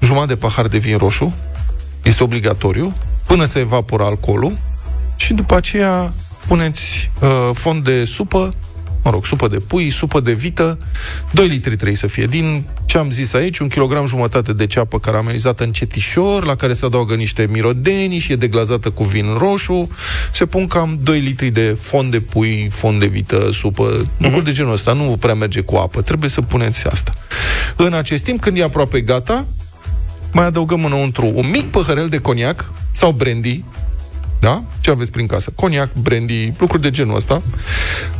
jumătate 0.01 0.33
de 0.33 0.39
pahar 0.39 0.67
de 0.67 0.79
vin 0.79 0.99
roșu, 0.99 1.35
este 2.03 2.23
obligatoriu, 2.23 2.95
până 3.27 3.45
se 3.45 3.59
evaporă 3.59 4.05
alcoolul 4.05 4.59
și 5.17 5.33
după 5.33 5.55
aceea 5.55 6.13
puneți 6.47 7.11
uh, 7.21 7.51
fond 7.53 7.85
de 7.85 8.05
supă, 8.05 8.55
mă 9.05 9.11
rog, 9.11 9.27
supă 9.27 9.49
de 9.49 9.59
pui, 9.59 9.91
supă 9.91 10.21
de 10.21 10.33
vită, 10.33 10.79
2 11.31 11.47
litri 11.47 11.75
trebuie 11.75 11.97
să 11.97 12.07
fie. 12.07 12.27
Din 12.27 12.65
ce 12.85 12.99
am 12.99 13.11
zis 13.11 13.33
aici, 13.33 13.59
un 13.59 13.69
kilogram 13.69 14.07
jumătate 14.07 14.53
de 14.53 14.67
ceapă 14.67 14.99
caramelizată 14.99 15.65
în 15.65 15.73
cetișor, 15.73 16.45
la 16.45 16.55
care 16.55 16.73
se 16.73 16.85
adaugă 16.85 17.15
niște 17.15 17.47
mirodenii 17.51 18.19
și 18.19 18.33
e 18.33 18.37
deglazată 18.37 18.91
cu 18.91 19.05
vin 19.05 19.27
roșu. 19.39 19.89
Se 20.33 20.47
pun 20.47 20.67
cam 20.67 20.99
2 21.03 21.21
litri 21.21 21.51
de 21.51 21.77
fond 21.81 22.11
de 22.11 22.21
pui, 22.21 22.69
fond 22.71 23.01
de 23.01 23.07
vită, 23.07 23.51
supă, 23.53 24.03
uh-huh. 24.03 24.19
lucruri 24.19 24.45
de 24.45 24.53
genul 24.53 24.73
ăsta. 24.73 24.93
Nu 24.93 25.17
prea 25.21 25.35
merge 25.35 25.61
cu 25.61 25.77
apă, 25.77 26.03
trebuie 26.03 26.31
să 26.31 26.41
puneți 26.41 26.87
asta. 26.87 27.13
În 27.77 27.93
acest 27.93 28.25
timp, 28.25 28.41
când 28.41 28.59
e 28.59 28.63
aproape 28.63 29.01
gata, 29.01 29.47
mai 30.33 30.45
adăugăm 30.45 30.85
înăuntru 30.85 31.33
un 31.35 31.51
mic 31.51 31.71
păhărel 31.71 32.09
de 32.09 32.19
coniac 32.19 32.73
sau 32.91 33.13
brandy, 33.13 33.65
da? 34.45 34.63
Ce 34.81 34.91
aveți 34.91 35.11
prin 35.11 35.27
casă? 35.27 35.53
Coniac, 35.55 35.93
brandy, 35.93 36.53
lucruri 36.59 36.83
de 36.83 36.91
genul 36.91 37.17
ăsta. 37.17 37.43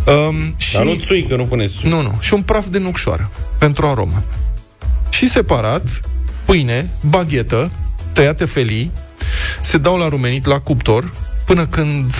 Um, 0.07 0.55
și... 0.57 0.75
Dar 0.75 0.85
nu 0.85 0.95
țuică, 0.95 1.37
nu 1.37 1.45
puneți 1.45 1.75
țuică. 1.79 1.97
Nu, 1.97 2.03
nu. 2.03 2.19
Și 2.21 2.35
un 2.35 2.43
praf 2.43 2.67
de 2.67 2.79
nucșoară 2.79 3.31
pentru 3.59 3.87
aromă. 3.87 4.23
Și 5.09 5.29
separat, 5.29 6.01
pâine, 6.45 6.91
baghetă, 7.09 7.71
tăiate 8.13 8.45
felii, 8.45 8.91
se 9.61 9.79
dau 9.79 9.97
la 9.97 10.09
rumenit 10.09 10.47
la 10.47 10.61
cuptor 10.61 11.13
până 11.45 11.67
când 11.67 12.15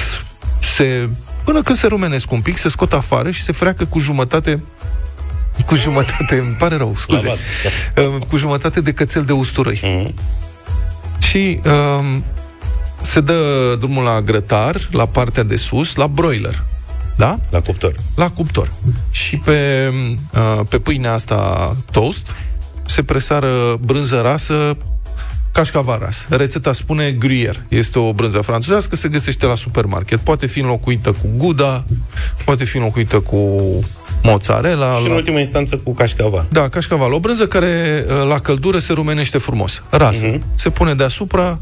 se 0.59 1.09
până 1.45 1.63
când 1.63 1.79
se 1.79 1.87
rumenesc 1.87 2.31
un 2.31 2.41
pic, 2.41 2.57
se 2.57 2.69
scot 2.69 2.93
afară 2.93 3.31
și 3.31 3.43
se 3.43 3.53
freacă 3.53 3.85
cu 3.85 3.99
jumătate 3.99 4.63
cu 5.67 5.75
jumătate, 5.75 6.39
îmi 6.39 6.55
pare 6.59 6.77
rău, 6.77 6.95
scuze, 6.97 7.29
uh, 7.97 8.27
cu 8.29 8.37
jumătate 8.37 8.81
de 8.81 8.93
cățel 8.93 9.23
de 9.23 9.33
usturoi. 9.33 9.81
Mhm. 9.83 10.15
Și 11.19 11.61
um, 11.65 12.25
se 13.05 13.21
dă 13.21 13.77
drumul 13.79 14.05
la 14.05 14.21
grătar, 14.21 14.89
la 14.91 15.07
partea 15.07 15.43
de 15.43 15.57
sus, 15.57 15.95
la 15.95 16.07
broiler. 16.07 16.65
Da? 17.17 17.39
La 17.51 17.61
cuptor. 17.61 17.95
La 18.17 18.31
cuptor. 18.31 18.73
Și 19.11 19.37
pe, 19.37 19.91
uh, 20.35 20.61
pe 20.69 20.79
pâinea 20.79 21.13
asta 21.13 21.77
toast 21.91 22.27
se 22.85 23.03
presară 23.03 23.79
brânză 23.81 24.21
rasă 24.21 24.77
cașcaval 25.53 25.99
ras. 25.99 26.27
Rețeta 26.29 26.73
spune 26.73 27.13
gruyère. 27.13 27.69
Este 27.69 27.99
o 27.99 28.13
brânză 28.13 28.39
franțuzească, 28.39 28.97
se 28.97 29.09
găsește 29.09 29.47
la 29.47 29.55
supermarket. 29.55 30.19
Poate 30.19 30.47
fi 30.47 30.61
înlocuită 30.61 31.13
cu 31.13 31.29
gouda, 31.37 31.85
poate 32.45 32.65
fi 32.65 32.77
înlocuită 32.77 33.21
cu 33.21 33.39
mozzarella. 34.23 34.93
Și 34.95 35.03
în 35.03 35.09
la... 35.09 35.15
ultima 35.15 35.39
instanță 35.39 35.77
cu 35.77 35.95
cașcaval. 35.95 36.47
Da, 36.51 36.69
cașcaval. 36.69 37.13
O 37.13 37.21
brânză 37.21 37.47
care 37.47 38.05
uh, 38.07 38.29
la 38.29 38.39
căldură 38.39 38.79
se 38.79 38.93
rumenește 38.93 39.39
frumos. 39.39 39.83
Rasă. 39.91 40.27
Mhm. 40.27 40.39
Uh-huh. 40.39 40.55
Se 40.55 40.71
pune 40.71 40.95
deasupra 40.95 41.59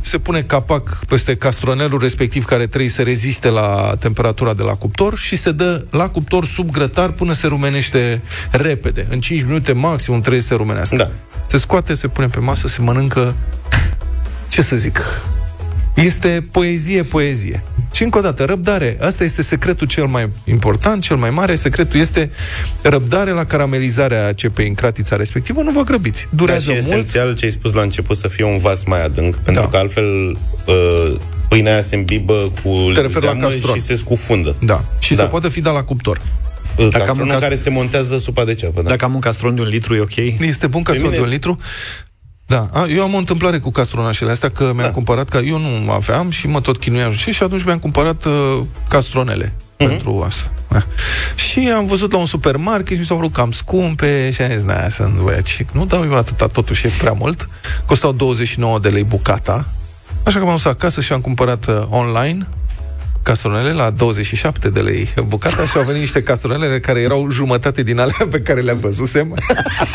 se 0.00 0.18
pune 0.18 0.42
capac 0.42 1.04
peste 1.08 1.36
castronelul 1.36 2.00
respectiv 2.00 2.44
care 2.44 2.66
trebuie 2.66 2.90
să 2.90 3.02
reziste 3.02 3.48
la 3.48 3.96
temperatura 3.98 4.54
de 4.54 4.62
la 4.62 4.74
cuptor 4.74 5.18
și 5.18 5.36
se 5.36 5.52
dă 5.52 5.84
la 5.90 6.08
cuptor 6.08 6.44
sub 6.44 6.70
grătar 6.70 7.10
până 7.10 7.32
se 7.32 7.46
rumenește 7.46 8.22
repede. 8.50 9.06
În 9.10 9.20
5 9.20 9.42
minute 9.42 9.72
maximum 9.72 10.20
trebuie 10.20 10.40
să 10.40 10.46
se 10.46 10.54
rumenească. 10.54 10.96
Da. 10.96 11.10
Se 11.46 11.56
scoate, 11.56 11.94
se 11.94 12.08
pune 12.08 12.28
pe 12.28 12.38
masă, 12.38 12.68
se 12.68 12.80
mănâncă 12.80 13.34
ce 14.48 14.62
să 14.62 14.76
zic, 14.76 15.00
este 16.04 16.46
poezie, 16.50 17.02
poezie. 17.02 17.62
Și 17.92 18.02
încă 18.02 18.18
o 18.18 18.20
dată, 18.20 18.44
răbdare. 18.44 18.96
Asta 19.00 19.24
este 19.24 19.42
secretul 19.42 19.86
cel 19.86 20.06
mai 20.06 20.30
important, 20.44 21.02
cel 21.02 21.16
mai 21.16 21.30
mare. 21.30 21.54
Secretul 21.54 22.00
este 22.00 22.30
răbdare 22.82 23.30
la 23.30 23.44
caramelizarea 23.44 24.32
cepei 24.32 24.68
în 24.68 24.74
cratița 24.74 25.16
respectivă. 25.16 25.62
Nu 25.62 25.70
vă 25.70 25.82
grăbiți. 25.82 26.22
Da, 26.22 26.36
Durează 26.36 26.60
și 26.60 26.70
e 26.70 26.72
mult. 26.80 26.86
esențial 26.86 27.34
ce 27.34 27.44
ai 27.44 27.50
spus 27.50 27.72
la 27.72 27.82
început 27.82 28.16
să 28.16 28.28
fie 28.28 28.44
un 28.44 28.56
vas 28.56 28.84
mai 28.84 29.04
adânc, 29.04 29.36
pentru 29.36 29.62
Da. 29.62 29.68
că 29.68 29.76
altfel 29.76 30.38
uh, 30.66 31.12
pâinea 31.48 31.72
aia 31.72 31.82
se 31.82 31.96
îmbibă 31.96 32.52
cu 32.62 32.90
Te 32.94 33.00
referi 33.00 33.24
la 33.24 33.30
zeamă 33.30 33.40
castron. 33.48 33.74
și 33.74 33.80
se 33.80 33.94
scufundă. 33.96 34.56
Da. 34.60 34.84
Și 34.98 35.14
Da. 35.14 35.22
se 35.22 35.28
poate 35.28 35.48
fi 35.48 35.60
dat 35.60 35.74
la 35.74 35.82
cuptor. 35.82 36.20
Dacă 36.76 36.86
am 36.86 36.90
Castronul 36.92 37.22
un 37.22 37.28
în 37.28 37.34
cast- 37.34 37.42
care 37.42 37.56
se 37.56 37.70
montează 37.70 38.18
supa 38.18 38.44
de 38.44 38.54
ceapă. 38.54 38.82
Da. 38.82 38.88
Dacă 38.88 39.04
am 39.04 39.14
un 39.14 39.20
castron 39.20 39.54
de 39.54 39.60
un 39.60 39.66
litru, 39.68 39.94
e 39.94 40.00
ok? 40.00 40.16
Este 40.40 40.66
bun 40.66 40.82
castron 40.82 41.06
mine- 41.06 41.18
de 41.20 41.24
un 41.26 41.30
litru? 41.32 41.58
Da, 42.48 42.68
a, 42.72 42.86
eu 42.86 43.02
am 43.02 43.14
o 43.14 43.16
întâmplare 43.16 43.58
cu 43.58 43.70
castronașele 43.70 44.30
astea, 44.30 44.48
că 44.50 44.62
mi-am 44.64 44.76
Da. 44.76 44.90
cumpărat, 44.90 45.28
că 45.28 45.36
eu 45.36 45.58
nu 45.58 45.90
aveam 45.90 46.30
și 46.30 46.46
mă 46.46 46.60
tot 46.60 46.78
chinuiam 46.78 47.12
și, 47.12 47.30
și 47.32 47.42
atunci 47.42 47.64
mi-am 47.64 47.78
cumpărat 47.78 48.24
uh, 48.24 48.60
castronele 48.88 49.52
Mhm. 49.78 49.88
pentru 49.88 50.22
asta. 50.26 50.50
Da. 50.68 50.82
Și 51.34 51.70
am 51.76 51.86
văzut 51.86 52.12
la 52.12 52.18
un 52.18 52.26
supermarket 52.26 52.92
și 52.94 53.00
mi 53.00 53.06
s-au 53.06 53.16
părut 53.16 53.32
cam 53.32 53.50
scumpe 53.50 54.30
și 54.30 54.42
am 54.42 54.50
zis, 54.52 54.62
na, 54.62 54.88
să 54.88 55.02
nu 55.14 55.22
băiat, 55.22 55.46
nu 55.72 55.84
dau 55.86 56.04
eu 56.04 56.14
atâta, 56.14 56.46
totuși 56.46 56.86
e 56.86 56.90
prea 56.98 57.12
mult. 57.12 57.48
Costau 57.86 58.12
29 58.12 58.78
de 58.78 58.88
lei 58.88 59.04
bucata. 59.04 59.66
Așa 60.22 60.38
că 60.38 60.44
m-am 60.44 60.54
dus 60.54 60.64
acasă 60.64 61.00
și 61.00 61.12
am 61.12 61.20
cumpărat 61.20 61.66
uh, 61.66 61.82
online 61.90 62.46
castronele 63.32 63.72
la 63.72 63.90
27 63.90 64.68
de 64.68 64.80
lei 64.80 65.08
bucata 65.26 65.66
și 65.66 65.76
au 65.76 65.82
venit 65.82 66.00
niște 66.00 66.22
castronele 66.22 66.80
care 66.80 67.00
erau 67.00 67.30
jumătate 67.30 67.82
din 67.82 67.98
alea 67.98 68.26
pe 68.30 68.40
care 68.40 68.60
le-am 68.60 68.78
văzusem. 68.78 69.34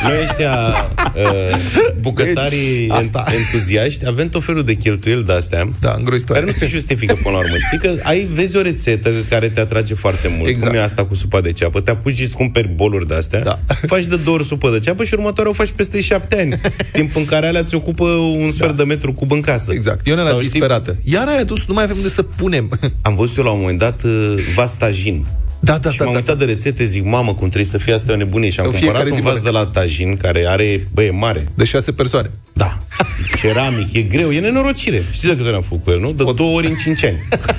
Noi 0.03 0.13
ăștia 0.21 0.51
uh, 1.15 1.57
bucătarii 1.99 2.77
Deci, 2.88 2.89
asta. 2.97 3.23
en- 3.27 3.34
entuziaști 3.38 4.07
avem 4.07 4.29
tot 4.29 4.43
felul 4.43 4.63
de 4.63 4.73
cheltuieli 4.73 5.23
de-astea 5.23 5.69
Da, 5.79 5.93
îngrozitoare. 5.97 6.41
care 6.41 6.51
nu 6.53 6.57
se 6.65 6.67
justifică 6.67 7.13
până 7.23 7.36
la 7.36 7.41
urmă. 7.43 7.55
Știi 7.57 7.77
că 7.77 7.95
ai, 8.03 8.27
vezi 8.34 8.57
o 8.57 8.61
rețetă 8.61 9.11
care 9.29 9.49
te 9.49 9.59
atrage 9.59 9.93
foarte 9.93 10.27
mult, 10.38 10.49
Exact. 10.49 10.71
cum 10.71 10.79
e 10.79 10.84
asta 10.84 11.05
cu 11.05 11.15
supa 11.15 11.41
de 11.41 11.51
ceapă, 11.51 11.79
te 11.81 11.91
apuci 11.91 12.13
și 12.15 12.23
îți 12.23 12.36
cumperi 12.36 12.67
boluri 12.75 13.07
de-astea, 13.07 13.39
Da. 13.41 13.59
faci 13.86 14.03
de 14.05 14.15
două 14.15 14.36
ori 14.38 14.45
supă 14.45 14.69
de 14.71 14.79
ceapă 14.79 15.03
și 15.03 15.13
următoarea 15.13 15.51
o 15.51 15.55
faci 15.55 15.69
peste 15.75 16.01
șapte 16.01 16.39
ani, 16.39 16.61
timp 16.91 17.15
în 17.15 17.25
care 17.25 17.47
alea 17.47 17.63
ți 17.63 17.75
ocupă 17.75 18.03
un 18.05 18.49
sfert 18.49 18.77
de 18.77 18.84
metru 18.84 19.13
cub 19.13 19.31
în 19.31 19.41
casă. 19.41 19.71
Exact. 19.73 20.07
Eu 20.07 20.15
ne 20.15 20.21
la 20.21 20.27
Sau 20.27 20.38
știi- 20.39 20.49
disperată. 20.51 20.95
Iar 21.03 21.27
aia 21.27 21.43
dus, 21.43 21.65
nu 21.65 21.73
mai 21.73 21.84
avem 21.84 21.95
unde 21.95 22.09
să 22.09 22.21
punem. 22.23 22.69
Am 23.01 23.15
văzut 23.15 23.22
eu 23.38 23.43
la 23.43 23.51
un 23.51 23.59
moment 23.59 23.80
dat 23.80 24.03
uh, 24.03 24.34
vastajin. 24.55 25.26
Da, 25.59 25.78
da, 25.78 25.89
și 25.91 25.97
da, 25.97 26.03
m-am 26.03 26.13
da. 26.13 26.19
uitat 26.19 26.38
de 26.38 26.45
rețete, 26.45 26.84
zic, 26.84 27.03
mamă, 27.05 27.30
cum 27.34 27.47
trebuie 27.47 27.65
să 27.65 27.78
fie 27.78 27.93
asta 27.93 28.13
o 28.13 28.15
nebunie. 28.15 28.49
Și 28.49 28.59
am 28.59 28.65
În 28.65 28.71
fiecare 28.71 28.97
cumpărat 29.09 29.24
un 29.26 29.32
zi 29.32 29.34
vas 29.36 29.43
de 29.43 29.57
la 29.57 29.65
tajin, 29.65 30.17
care 30.17 30.45
are, 30.47 30.88
bă, 30.93 31.03
e 31.03 31.09
mare. 31.11 31.47
De 31.55 31.63
șase 31.63 31.91
persoane. 31.91 32.30
Da. 32.53 32.78
Ceramic, 33.39 33.93
e 33.93 34.01
greu, 34.01 34.32
e 34.32 34.39
nenorocire. 34.39 35.03
Știți 35.11 35.26
de 35.28 35.36
câte 35.36 35.47
ori 35.47 35.55
am 35.55 35.61
făcut 35.61 35.84
cu 35.84 35.91
el, 35.91 35.99
nu? 35.99 36.11
De 36.11 36.24
două 36.36 36.55
ori 36.57 36.67
în 36.67 36.76
cinci 36.76 37.03
ani. 37.05 37.17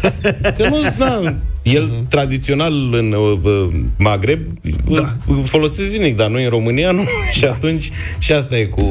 Că 0.57 0.69
nu, 0.69 0.77
da, 0.99 1.35
el 1.63 1.83
Mhm. 1.83 2.09
tradițional 2.09 2.73
în 2.95 3.13
uh, 3.13 3.39
uh, 3.43 3.69
Maghreb 3.99 4.41
da. 4.91 5.17
îl 5.27 5.45
folosesc 5.45 5.89
zilnic, 5.89 6.17
dar 6.17 6.29
noi 6.29 6.45
în 6.45 6.51
România 6.51 6.91
nu. 6.91 7.03
și 7.39 7.45
atunci 7.45 7.91
și 8.19 8.33
asta 8.33 8.57
e 8.59 8.65
cu 8.65 8.85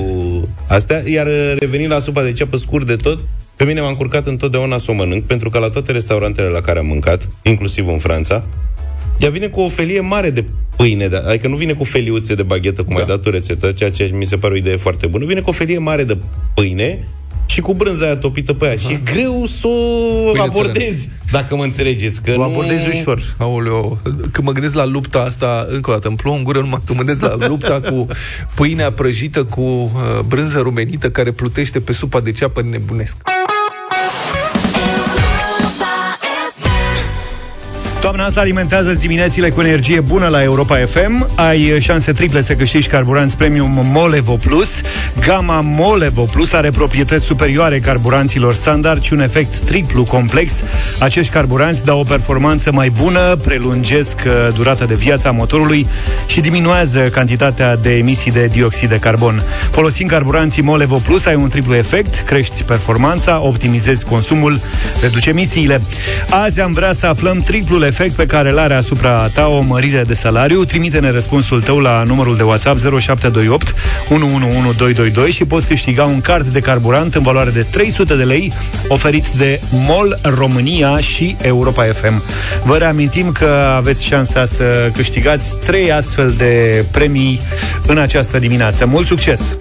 astea. 0.68 1.02
Iar 1.10 1.28
uh, 1.28 1.54
revenind 1.60 1.92
la 1.92 2.00
supa 2.00 2.24
de 2.24 2.32
ceapă 2.32 2.58
scurt 2.58 2.86
de 2.88 2.96
tot, 2.96 3.20
pe 3.56 3.64
mine 3.64 3.82
m-a 3.82 3.88
încurcat 3.88 4.28
întotdeauna 4.28 4.78
să 4.78 4.92
o 4.92 4.94
mănânc, 4.94 5.24
pentru 5.24 5.50
că 5.50 5.60
la 5.60 5.70
toate 5.70 5.92
restaurantele 5.92 6.48
la 6.48 6.62
care 6.62 6.80
am 6.80 6.86
mâncat, 6.86 7.28
inclusiv 7.42 7.88
în 7.88 7.98
Franța, 7.98 8.44
ea 9.18 9.30
vine 9.30 9.48
cu 9.48 9.62
o 9.62 9.68
felie 9.68 10.00
mare 10.00 10.30
de 10.30 10.46
pâine, 10.76 11.08
da, 11.08 11.22
adică 11.28 11.48
nu 11.48 11.56
vine 11.56 11.74
cu 11.74 11.84
feliuțe 11.84 12.36
de 12.36 12.44
baghetă, 12.44 12.84
cum 12.84 12.96
da. 12.96 13.02
ai 13.02 13.08
dat 13.08 13.26
o 13.26 13.30
rețetă, 13.30 13.72
ceea 13.72 13.92
ce 13.92 14.12
mi 14.14 14.26
se 14.26 14.38
pare 14.38 14.54
o 14.54 14.58
idee 14.58 14.78
foarte 14.78 15.08
bună. 15.08 15.26
Vine 15.26 15.40
cu 15.40 15.50
o 15.50 15.54
felie 15.54 15.78
mare 15.78 16.04
de 16.04 16.18
pâine 16.54 17.08
și 17.46 17.62
cu 17.62 17.74
brânza 17.74 18.06
aia 18.06 18.16
topită 18.16 18.54
pe 18.54 18.66
aia. 18.66 18.78
Și 18.78 18.92
e 18.92 19.02
greu 19.14 19.46
să 19.46 19.68
o 19.68 20.32
Pâine 20.32 20.40
abordezi, 20.40 21.10
dacă 21.32 21.56
mă 21.56 21.64
înțelegeți. 21.64 22.22
Că 22.22 22.32
O 22.32 22.36
nu... 22.36 22.44
abordezi 22.44 22.88
ușor. 22.88 23.36
Aoleo, 23.38 23.98
când 24.04 24.48
mă 24.48 24.52
gândesc 24.52 24.74
la 24.74 24.86
lupta 24.86 25.20
asta, 25.20 25.66
încă 25.70 25.90
o 25.90 25.94
dată, 25.94 26.08
îmi 26.08 26.18
plouă 26.18 26.36
în 26.38 26.44
gură 26.44 26.60
numai 26.60 26.80
când 26.86 26.98
mă 26.98 27.06
gândesc 27.06 27.38
la 27.38 27.48
lupta 27.48 27.82
cu 27.82 28.08
pâinea 28.56 28.92
prăjită 28.92 29.44
cu 29.44 29.62
uh, 29.62 29.92
brânză 30.28 30.60
rumenită 30.60 31.10
care 31.10 31.32
plutește 31.32 31.80
pe 31.80 31.92
supa 31.94 32.20
de 32.20 32.32
ceapă 32.32 32.62
nebunesc. 32.62 33.18
Toamna 38.04 38.26
asta 38.26 38.40
alimentează 38.40 38.94
diminețile 38.94 39.50
cu 39.50 39.62
energie 39.62 40.00
bună 40.00 40.28
la 40.28 40.44
Europa 40.44 40.78
FM. 40.78 41.30
Ai 41.36 41.80
șanse 41.80 42.12
triple 42.12 42.42
să 42.42 42.54
câștigi 42.54 42.88
carburanți 42.88 43.38
premium 43.38 43.72
Molevo 43.84 44.36
Plus. 44.36 44.82
Gama 45.20 45.62
Molevo 45.62 46.24
Plus 46.24 46.54
are 46.54 46.70
proprietăți 46.70 47.26
superioare 47.26 47.80
carburanților 47.80 48.54
standard 48.54 49.04
și 49.04 49.14
un 49.14 49.20
efect 49.20 49.58
triplu 49.58 50.04
complex. 50.04 50.54
Acești 51.00 51.32
carburanți 51.32 51.86
dau 51.86 52.00
o 52.00 52.04
performanță 52.04 52.72
mai 52.72 52.90
bună, 52.90 53.36
prelungesc 53.44 54.18
uh, 54.26 54.54
durata 54.56 54.86
de 54.86 54.94
viață 54.94 55.28
a 55.28 55.32
motorului 55.32 55.88
și 56.26 56.42
diminuează 56.42 57.00
cantitatea 57.00 57.76
de 57.76 57.98
emisii 57.98 58.32
de 58.32 58.48
dioxid 58.48 58.90
de 58.90 58.98
carbon. 58.98 59.44
Folosind 59.72 60.10
carburanții 60.10 60.62
Molevo 60.62 60.98
Plus 60.98 61.26
ai 61.26 61.36
un 61.36 61.50
triplu 61.50 61.76
efect, 61.76 62.26
crești 62.26 62.64
performanța, 62.64 63.42
optimizezi 63.42 64.06
consumul, 64.06 64.60
reduce 65.02 65.30
emisiile. 65.30 65.82
Azi 66.30 66.62
am 66.62 66.74
vrea 66.74 66.94
să 66.94 67.06
aflăm 67.06 67.42
triplul 67.42 67.82
efect 67.94 68.16
pe 68.16 68.26
care 68.26 68.50
îl 68.50 68.58
are 68.58 68.74
asupra 68.74 69.28
ta 69.34 69.48
o 69.48 69.62
mărire 69.62 70.04
de 70.08 70.14
salariu. 70.14 70.64
Trimite-ne 70.64 71.12
răspunsul 71.12 71.62
tău 71.62 71.80
la 71.80 72.04
numărul 72.04 72.36
de 72.36 72.44
WhatsApp 72.44 72.80
0728 72.80 73.74
111222 74.10 75.32
și 75.32 75.46
poți 75.46 75.68
câștiga 75.68 76.04
un 76.04 76.22
card 76.22 76.48
de 76.48 76.60
carburant 76.60 77.16
în 77.16 77.24
valoare 77.24 77.50
de 77.50 77.62
300 77.62 78.16
de 78.16 78.24
lei 78.24 78.54
oferit 78.88 79.28
de 79.28 79.60
MOL 79.72 80.20
România 80.22 81.00
și 81.00 81.36
Europa 81.42 81.84
FM. 81.84 82.24
Vă 82.64 82.78
reamintim 82.78 83.32
că 83.32 83.74
aveți 83.76 84.04
șansa 84.06 84.46
să 84.46 84.90
câștigați 84.94 85.56
trei 85.56 85.92
astfel 85.92 86.34
de 86.38 86.86
premii 86.92 87.40
în 87.88 87.98
această 87.98 88.40
dimineață. 88.40 88.86
Mult 88.86 89.06
succes! 89.06 89.56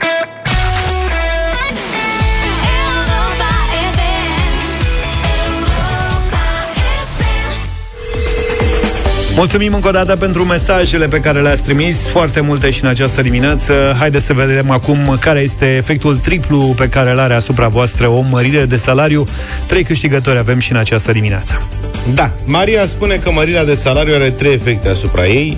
Mulțumim 9.36 9.74
încă 9.74 9.88
o 9.88 9.90
dată 9.90 10.16
pentru 10.16 10.44
mesajele 10.44 11.08
pe 11.08 11.20
care 11.20 11.40
le-ați 11.40 11.62
trimis, 11.62 12.06
foarte 12.06 12.40
multe 12.40 12.70
și 12.70 12.82
în 12.82 12.88
această 12.88 13.22
dimineață. 13.22 13.94
Haideți 13.98 14.24
să 14.24 14.32
vedem 14.32 14.70
acum 14.70 15.16
care 15.20 15.40
este 15.40 15.66
efectul 15.66 16.16
triplu 16.16 16.74
pe 16.76 16.88
care 16.88 17.10
îl 17.10 17.18
are 17.18 17.34
asupra 17.34 17.68
voastră 17.68 18.08
o 18.08 18.20
mărire 18.20 18.64
de 18.64 18.76
salariu. 18.76 19.26
Trei 19.66 19.82
câștigători 19.82 20.38
avem 20.38 20.58
și 20.58 20.72
în 20.72 20.78
această 20.78 21.12
dimineață. 21.12 21.68
Da, 22.14 22.32
Maria 22.44 22.86
spune 22.86 23.14
că 23.14 23.30
mărirea 23.30 23.64
de 23.64 23.74
salariu 23.74 24.14
are 24.14 24.30
trei 24.30 24.52
efecte 24.52 24.88
asupra 24.88 25.26
ei. 25.26 25.56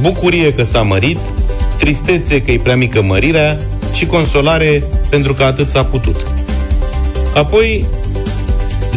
Bucurie 0.00 0.52
că 0.52 0.64
s-a 0.64 0.82
mărit, 0.82 1.18
tristețe 1.78 2.42
că 2.42 2.50
e 2.50 2.58
prea 2.58 2.76
mică 2.76 3.02
mărirea 3.02 3.56
și 3.92 4.06
consolare 4.06 4.82
pentru 5.08 5.34
că 5.34 5.42
atât 5.42 5.68
s-a 5.68 5.84
putut. 5.84 6.26
Apoi 7.34 7.86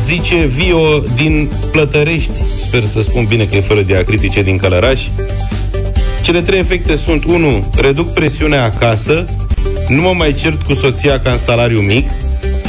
zice 0.03 0.35
Vio 0.35 0.99
din 1.15 1.51
Plătărești, 1.71 2.31
sper 2.67 2.83
să 2.83 3.01
spun 3.01 3.25
bine 3.25 3.45
că 3.45 3.55
e 3.55 3.61
fără 3.61 3.81
diacritice 3.81 4.41
din 4.41 4.57
Călăraș, 4.57 5.01
cele 6.21 6.41
trei 6.41 6.59
efecte 6.59 6.95
sunt 6.95 7.23
1. 7.23 7.71
Reduc 7.77 8.13
presiunea 8.13 8.63
acasă, 8.63 9.25
nu 9.87 10.01
mă 10.01 10.13
mai 10.17 10.33
cert 10.33 10.63
cu 10.63 10.73
soția 10.73 11.19
ca 11.19 11.29
în 11.29 11.37
salariu 11.37 11.79
mic 11.79 12.09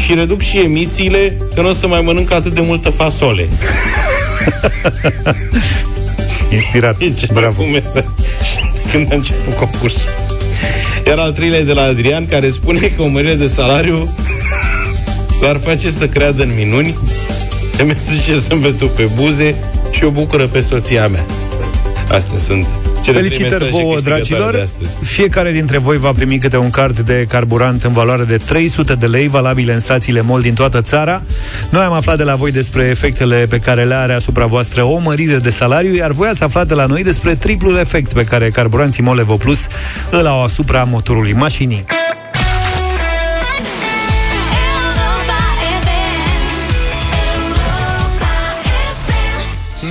și 0.04 0.14
reduc 0.14 0.40
și 0.40 0.58
emisiile 0.58 1.36
că 1.54 1.60
nu 1.60 1.68
o 1.68 1.72
să 1.72 1.86
mai 1.86 2.00
mănânc 2.00 2.32
atât 2.32 2.54
de 2.54 2.60
multă 2.60 2.90
fasole. 2.90 3.48
Inspirat. 6.52 7.00
E 7.00 7.10
cel 7.10 7.28
Bravo. 7.32 7.62
mai 7.62 7.64
bun 7.64 7.70
mesaj 7.70 8.04
când 8.90 9.12
a 9.12 9.14
început 9.14 9.54
concursul. 9.54 10.08
Iar 11.06 11.18
al 11.18 11.32
treilea 11.32 11.58
e 11.58 11.64
de 11.64 11.72
la 11.72 11.82
Adrian, 11.82 12.26
care 12.26 12.50
spune 12.50 12.92
că 12.96 13.02
o 13.02 13.06
mărire 13.06 13.34
de 13.34 13.46
salariu 13.46 14.14
l-ar 15.40 15.60
face 15.64 15.90
să 15.90 16.08
creadă 16.08 16.42
în 16.42 16.54
minuni, 16.56 16.94
îmi 17.78 17.96
aduce 18.06 18.38
zâmbetul 18.38 18.88
pe 18.88 19.08
buze 19.14 19.54
și 19.90 20.04
o 20.04 20.10
bucură 20.10 20.46
pe 20.46 20.60
soția 20.60 21.08
mea. 21.08 21.24
Astea 22.08 22.38
sunt 22.38 22.66
cele 23.04 23.18
trei 23.18 23.28
Felicitări 23.28 23.62
mesaje 23.62 23.82
vouă, 23.82 23.92
câștigătoare 23.92 24.22
dragilor! 24.22 24.54
de 24.54 24.60
astăzi. 24.60 24.96
Fiecare 25.02 25.52
dintre 25.52 25.78
voi 25.78 25.96
va 25.96 26.10
primi 26.12 26.38
câte 26.38 26.56
un 26.56 26.70
card 26.70 27.00
de 27.00 27.26
carburant 27.28 27.82
în 27.82 27.92
valoare 27.92 28.24
de 28.24 28.36
300 28.36 28.94
de 28.94 29.06
lei, 29.06 29.28
valabile 29.28 29.72
în 29.72 29.80
stațiile 29.80 30.20
MOL 30.20 30.40
din 30.40 30.54
toată 30.54 30.80
țara. 30.80 31.22
Noi 31.70 31.82
am 31.82 31.92
aflat 31.92 32.16
de 32.16 32.22
la 32.22 32.34
voi 32.34 32.50
despre 32.50 32.84
efectele 32.84 33.46
pe 33.48 33.58
care 33.58 33.84
le 33.84 33.94
are 33.94 34.12
asupra 34.12 34.46
voastră 34.46 34.82
o 34.82 34.98
mărire 34.98 35.36
de 35.36 35.50
salariu, 35.50 35.94
iar 35.94 36.10
voi 36.10 36.28
ați 36.28 36.42
aflat 36.42 36.66
de 36.66 36.74
la 36.74 36.86
noi 36.86 37.02
despre 37.02 37.34
triplul 37.34 37.76
efect 37.76 38.12
pe 38.12 38.24
care 38.24 38.50
carburanții 38.50 39.02
MOL 39.02 39.18
Evo 39.18 39.36
Plus 39.36 39.66
îl 40.10 40.26
au 40.26 40.42
asupra 40.42 40.82
motorului 40.82 41.32
mașinii. 41.32 41.84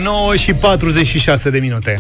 9 0.04 0.36
și 0.36 0.54
46 0.54 1.50
de 1.50 1.60
minute. 1.60 1.96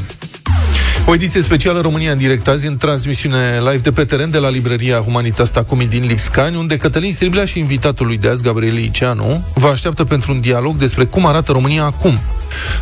O 1.05 1.13
ediție 1.13 1.41
specială 1.41 1.81
România 1.81 2.11
în 2.11 2.17
direct 2.17 2.47
azi 2.47 2.67
în 2.67 2.77
transmisiune 2.77 3.57
live 3.59 3.77
de 3.77 3.91
pe 3.91 4.05
teren 4.05 4.29
de 4.29 4.37
la 4.37 4.49
librăria 4.49 4.97
Humanitas 4.97 5.49
Tacumi 5.49 5.87
din 5.87 6.05
Lipscani, 6.07 6.57
unde 6.57 6.77
Cătălin 6.77 7.11
Striblea 7.11 7.45
și 7.45 7.59
invitatul 7.59 8.05
lui 8.05 8.17
de 8.17 8.27
azi, 8.27 8.43
Gabriel 8.43 8.77
Iceanu, 8.77 9.43
vă 9.53 9.67
așteaptă 9.67 10.03
pentru 10.03 10.31
un 10.31 10.41
dialog 10.41 10.75
despre 10.75 11.03
cum 11.03 11.25
arată 11.25 11.51
România 11.51 11.83
acum, 11.83 12.19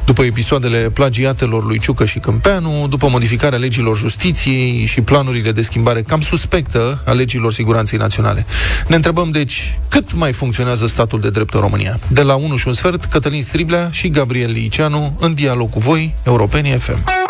după 0.05 0.23
episoadele 0.23 0.77
plagiatelor 0.77 1.65
lui 1.65 1.79
Ciucă 1.79 2.05
și 2.05 2.19
Câmpeanu, 2.19 2.87
după 2.89 3.07
modificarea 3.09 3.57
legilor 3.57 3.97
justiției 3.97 4.85
și 4.85 5.01
planurile 5.01 5.51
de 5.51 5.61
schimbare 5.61 6.01
cam 6.01 6.21
suspectă 6.21 7.01
a 7.05 7.11
legilor 7.11 7.53
siguranței 7.53 7.97
naționale. 7.97 8.45
Ne 8.87 8.95
întrebăm, 8.95 9.31
deci, 9.31 9.79
cât 9.87 10.13
mai 10.13 10.33
funcționează 10.33 10.87
statul 10.87 11.19
de 11.19 11.29
drept 11.29 11.53
în 11.53 11.59
România? 11.59 11.99
De 12.07 12.21
la 12.21 12.35
1 12.35 12.55
și 12.55 12.67
un 12.67 12.73
sfert, 12.73 13.05
Cătălin 13.05 13.43
Striblea 13.43 13.89
și 13.91 14.09
Gabriel 14.09 14.51
Liceanu 14.51 15.17
în 15.19 15.33
dialog 15.33 15.69
cu 15.69 15.79
voi, 15.79 16.15
Europenii 16.23 16.77
FM. 16.77 17.20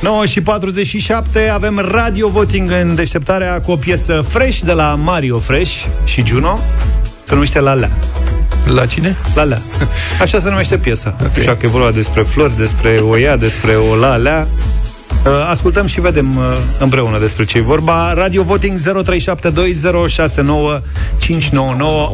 9 0.00 0.26
și 0.26 0.40
47 0.40 1.48
avem 1.48 1.78
radio 1.90 2.28
voting 2.28 2.70
în 2.70 2.94
deșteptarea 2.94 3.60
cu 3.60 3.70
o 3.70 3.76
piesă 3.76 4.24
fresh 4.28 4.58
de 4.58 4.72
la 4.72 4.94
Mario 4.94 5.38
Fresh 5.38 5.84
și 6.04 6.22
Juno. 6.26 6.58
Se 7.24 7.34
numește 7.34 7.60
La 7.60 7.74
La. 7.74 7.88
La 8.74 8.86
cine? 8.86 9.16
La 9.34 9.44
La. 9.44 9.58
Așa 10.20 10.40
se 10.40 10.48
numește 10.48 10.76
piesa. 10.76 11.14
Okay. 11.20 11.32
Așa 11.36 11.56
că 11.56 11.66
e 11.66 11.68
vorba 11.68 11.90
despre 11.90 12.22
flori, 12.22 12.56
despre 12.56 12.98
o 13.08 13.18
ea, 13.18 13.36
despre 13.36 13.74
o 13.90 13.94
La 13.94 14.16
La. 14.16 14.46
Uh, 15.26 15.46
Ascultăm 15.48 15.86
și 15.86 16.00
vedem 16.00 16.36
uh, 16.36 16.42
împreună 16.78 17.18
despre 17.18 17.44
ce 17.44 17.58
e 17.58 17.60
vorba. 17.60 18.12
Radio 18.12 18.42
Voting 18.42 18.78
0372069599. 18.78 18.82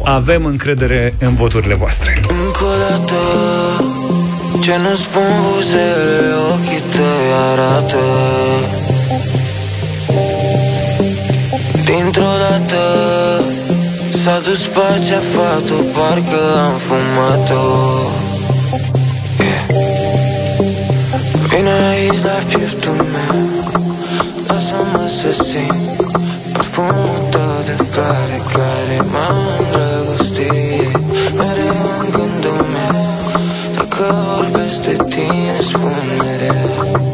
Avem 0.03 0.45
încredere 0.45 1.13
în 1.19 1.35
voturile 1.35 1.73
voastre. 1.73 2.21
Încă 2.45 2.63
o 2.63 2.75
dată 2.89 3.13
Ce 4.61 4.77
nu 4.77 4.95
spun 4.95 5.31
buzele 5.41 6.33
Ochii 6.53 6.83
tăi 6.91 7.25
arată. 7.51 8.03
Dintr-o 11.85 12.33
dată 12.43 12.83
S-a 14.23 14.39
dus 14.39 14.61
pacea 14.65 15.21
fatul 15.33 15.83
Parcă 15.93 16.41
am 16.65 16.77
fumat-o. 16.77 17.63
Yeah. 19.39 19.83
Vine 21.47 21.71
aici 21.89 22.23
la 22.23 22.37
pieptul 22.47 23.05
meu 23.13 23.49
Lasă-mă 24.47 25.09
să 25.21 25.43
simt 25.43 26.01
Parfumul 26.53 27.27
tău 27.29 27.55
de 27.65 27.83
floare 27.83 28.41
Care 28.53 29.05
m-a 29.11 29.27
îndrăgostit. 29.57 30.97
Mereu 31.37 31.77
în 31.99 32.09
gândul 32.11 32.65
meu 32.73 33.05
Dacă 33.75 34.15
vorbesc 34.27 34.42
de 34.85 34.97
tine 35.09 35.61
Spun 35.61 36.07
mereu 36.19 37.12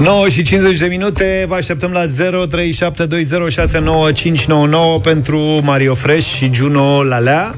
9 0.00 0.28
și 0.28 0.42
50 0.42 0.78
de 0.78 0.86
minute, 0.86 1.44
vă 1.48 1.54
așteptăm 1.54 1.90
la 1.90 2.04
0372069599 2.06 5.02
pentru 5.02 5.38
Mario 5.62 5.94
Fresh 5.94 6.26
și 6.26 6.50
Juno 6.52 7.02
Lalea. 7.02 7.54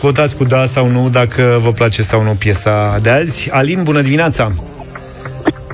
Votați 0.00 0.36
cu 0.36 0.44
da 0.44 0.66
sau 0.66 0.88
nu 0.88 1.08
dacă 1.08 1.58
vă 1.62 1.72
place 1.72 2.02
sau 2.02 2.22
nu 2.22 2.30
piesa 2.30 2.98
de 3.02 3.10
azi. 3.10 3.48
Alin, 3.52 3.82
bună 3.82 4.00
dimineața! 4.00 4.52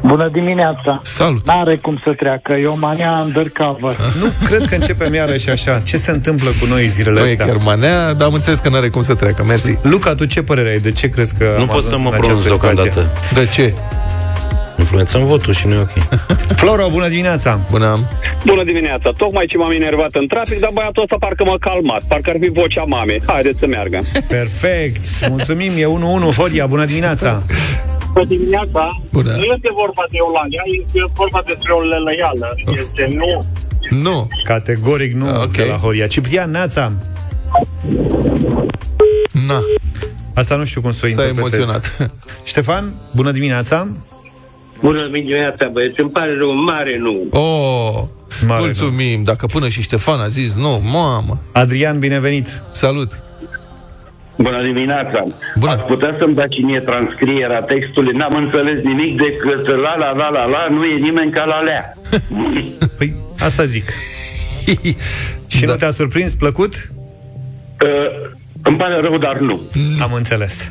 Bună 0.05 0.29
dimineața! 0.33 1.01
Salut! 1.03 1.47
N-are 1.47 1.77
cum 1.77 2.01
să 2.05 2.13
treacă, 2.17 2.53
e 2.53 2.67
o 2.67 2.77
mania 2.77 3.23
undercover. 3.25 3.97
Nu 4.21 4.27
cred 4.47 4.65
că 4.65 4.75
începem 4.75 5.15
iarăși 5.15 5.51
așa. 5.51 5.81
Ce 5.85 5.97
se 5.97 6.11
întâmplă 6.11 6.51
cu 6.61 6.67
noi 6.67 6.87
zilele 6.87 7.21
Nu 7.21 7.27
e 7.27 7.31
astea? 7.31 7.47
chiar 7.47 7.57
manea, 7.65 8.13
dar 8.13 8.27
am 8.27 8.35
înțeles 8.35 8.59
că 8.59 8.69
n-are 8.69 8.89
cum 8.89 9.03
să 9.03 9.15
treacă. 9.15 9.45
Mersi. 9.45 9.77
Luca, 9.83 10.15
tu 10.15 10.25
ce 10.25 10.43
părere 10.43 10.69
ai? 10.69 10.79
De 10.79 10.93
ce 10.93 11.09
crezi 11.09 11.35
că 11.39 11.45
Nu 11.57 11.61
am 11.61 11.67
pot 11.67 11.77
ajuns 11.77 11.87
să 11.87 11.99
mă 11.99 12.11
în 12.11 12.17
pronunț 12.19 12.39
această 12.39 12.53
situație? 12.53 12.91
deocamdată. 12.91 13.35
De 13.35 13.47
ce? 13.53 13.75
Influențăm 14.79 15.25
votul 15.27 15.53
și 15.53 15.67
nu 15.67 15.75
e 15.75 15.79
ok. 15.79 15.91
Floro, 16.61 16.89
bună 16.91 17.09
dimineața! 17.09 17.61
Bună! 17.71 17.99
Bună 18.47 18.65
dimineața! 18.65 19.11
Tocmai 19.17 19.47
ce 19.49 19.57
m-am 19.57 19.71
enervat 19.71 20.11
în 20.13 20.27
trafic, 20.27 20.59
dar 20.61 20.71
băiatul 20.73 21.03
ăsta 21.03 21.17
parcă 21.19 21.45
m-a 21.45 21.57
calmat. 21.61 22.03
Parcă 22.09 22.31
ar 22.31 22.37
fi 22.41 22.49
vocea 22.49 22.83
mamei. 22.83 23.23
Haideți 23.27 23.59
să 23.59 23.67
meargă. 23.67 23.99
Perfect! 24.29 25.29
Mulțumim, 25.29 25.71
e 25.77 25.85
1-1. 26.33 26.37
Horia, 26.37 26.67
bună 26.67 26.85
dimineața! 26.85 27.43
Bună 28.13 28.25
dimineața! 28.27 29.01
Bună. 29.13 29.31
Nu 29.31 29.43
este 29.57 29.71
vorba 29.83 30.03
de 30.11 30.17
Eulalia, 30.25 30.63
este 30.81 31.13
vorba 31.15 31.43
despre 31.47 31.73
o 31.73 31.81
lălăială. 31.81 32.55
Este 32.81 33.15
nu. 33.17 33.45
Nu. 34.03 34.29
Categoric 34.45 35.13
nu 35.15 35.29
Ok. 35.43 35.53
de 35.57 35.63
la 35.65 35.75
Horia. 35.77 36.07
Ciprian, 36.07 36.51
Neața! 36.51 36.93
Na. 39.47 39.61
Asta 40.35 40.57
nu 40.57 40.65
știu 40.65 40.81
cum 40.81 40.91
să 40.91 41.01
o 41.05 41.09
S-a 41.09 41.23
interpretez. 41.23 41.53
emoționat. 41.59 42.11
Ștefan, 42.45 42.93
bună 43.11 43.31
dimineața! 43.31 43.89
Bună 44.81 45.09
dimineața, 45.13 45.69
băieți. 45.73 46.01
Îmi 46.01 46.11
pare 46.11 46.35
rău, 46.37 46.53
mare 46.53 46.99
nu. 46.99 47.27
Oh, 47.31 48.03
Mare 48.47 48.61
mulțumim. 48.61 49.23
Dacă 49.23 49.47
până 49.47 49.69
și 49.69 49.83
Ștefan 49.83 50.21
a 50.21 50.29
zis 50.29 50.55
nu, 50.55 50.83
mamă. 50.93 51.43
Adrian, 51.53 51.99
binevenit! 51.99 52.63
Salut! 52.71 53.23
Bună 54.37 54.63
dimineața! 54.63 55.25
Bună. 55.59 55.73
Ați 55.73 55.83
putea 55.83 56.15
să-mi 56.19 56.35
dați 56.35 56.61
mie 56.61 56.81
transcrierea 56.81 57.61
textului? 57.61 58.17
N-am 58.17 58.33
înțeles 58.45 58.83
nimic 58.85 59.17
decât 59.17 59.67
la 59.67 59.97
la 59.97 60.13
la 60.13 60.29
la 60.29 60.45
la, 60.45 60.67
nu 60.71 60.85
e 60.85 60.99
nimeni 60.99 61.33
ca 61.33 61.45
la 61.45 61.61
lea. 61.61 61.93
Păi, 62.99 63.15
asta 63.39 63.65
zic. 63.65 63.85
Și 65.47 65.61
da. 65.61 65.71
nu 65.71 65.77
te-a 65.77 65.91
surprins, 65.91 66.35
plăcut? 66.35 66.91
Uh, 67.85 68.31
îmi 68.63 68.77
pare 68.77 69.01
rău, 69.01 69.19
dar 69.19 69.39
nu. 69.39 69.61
Am 70.01 70.13
înțeles. 70.13 70.69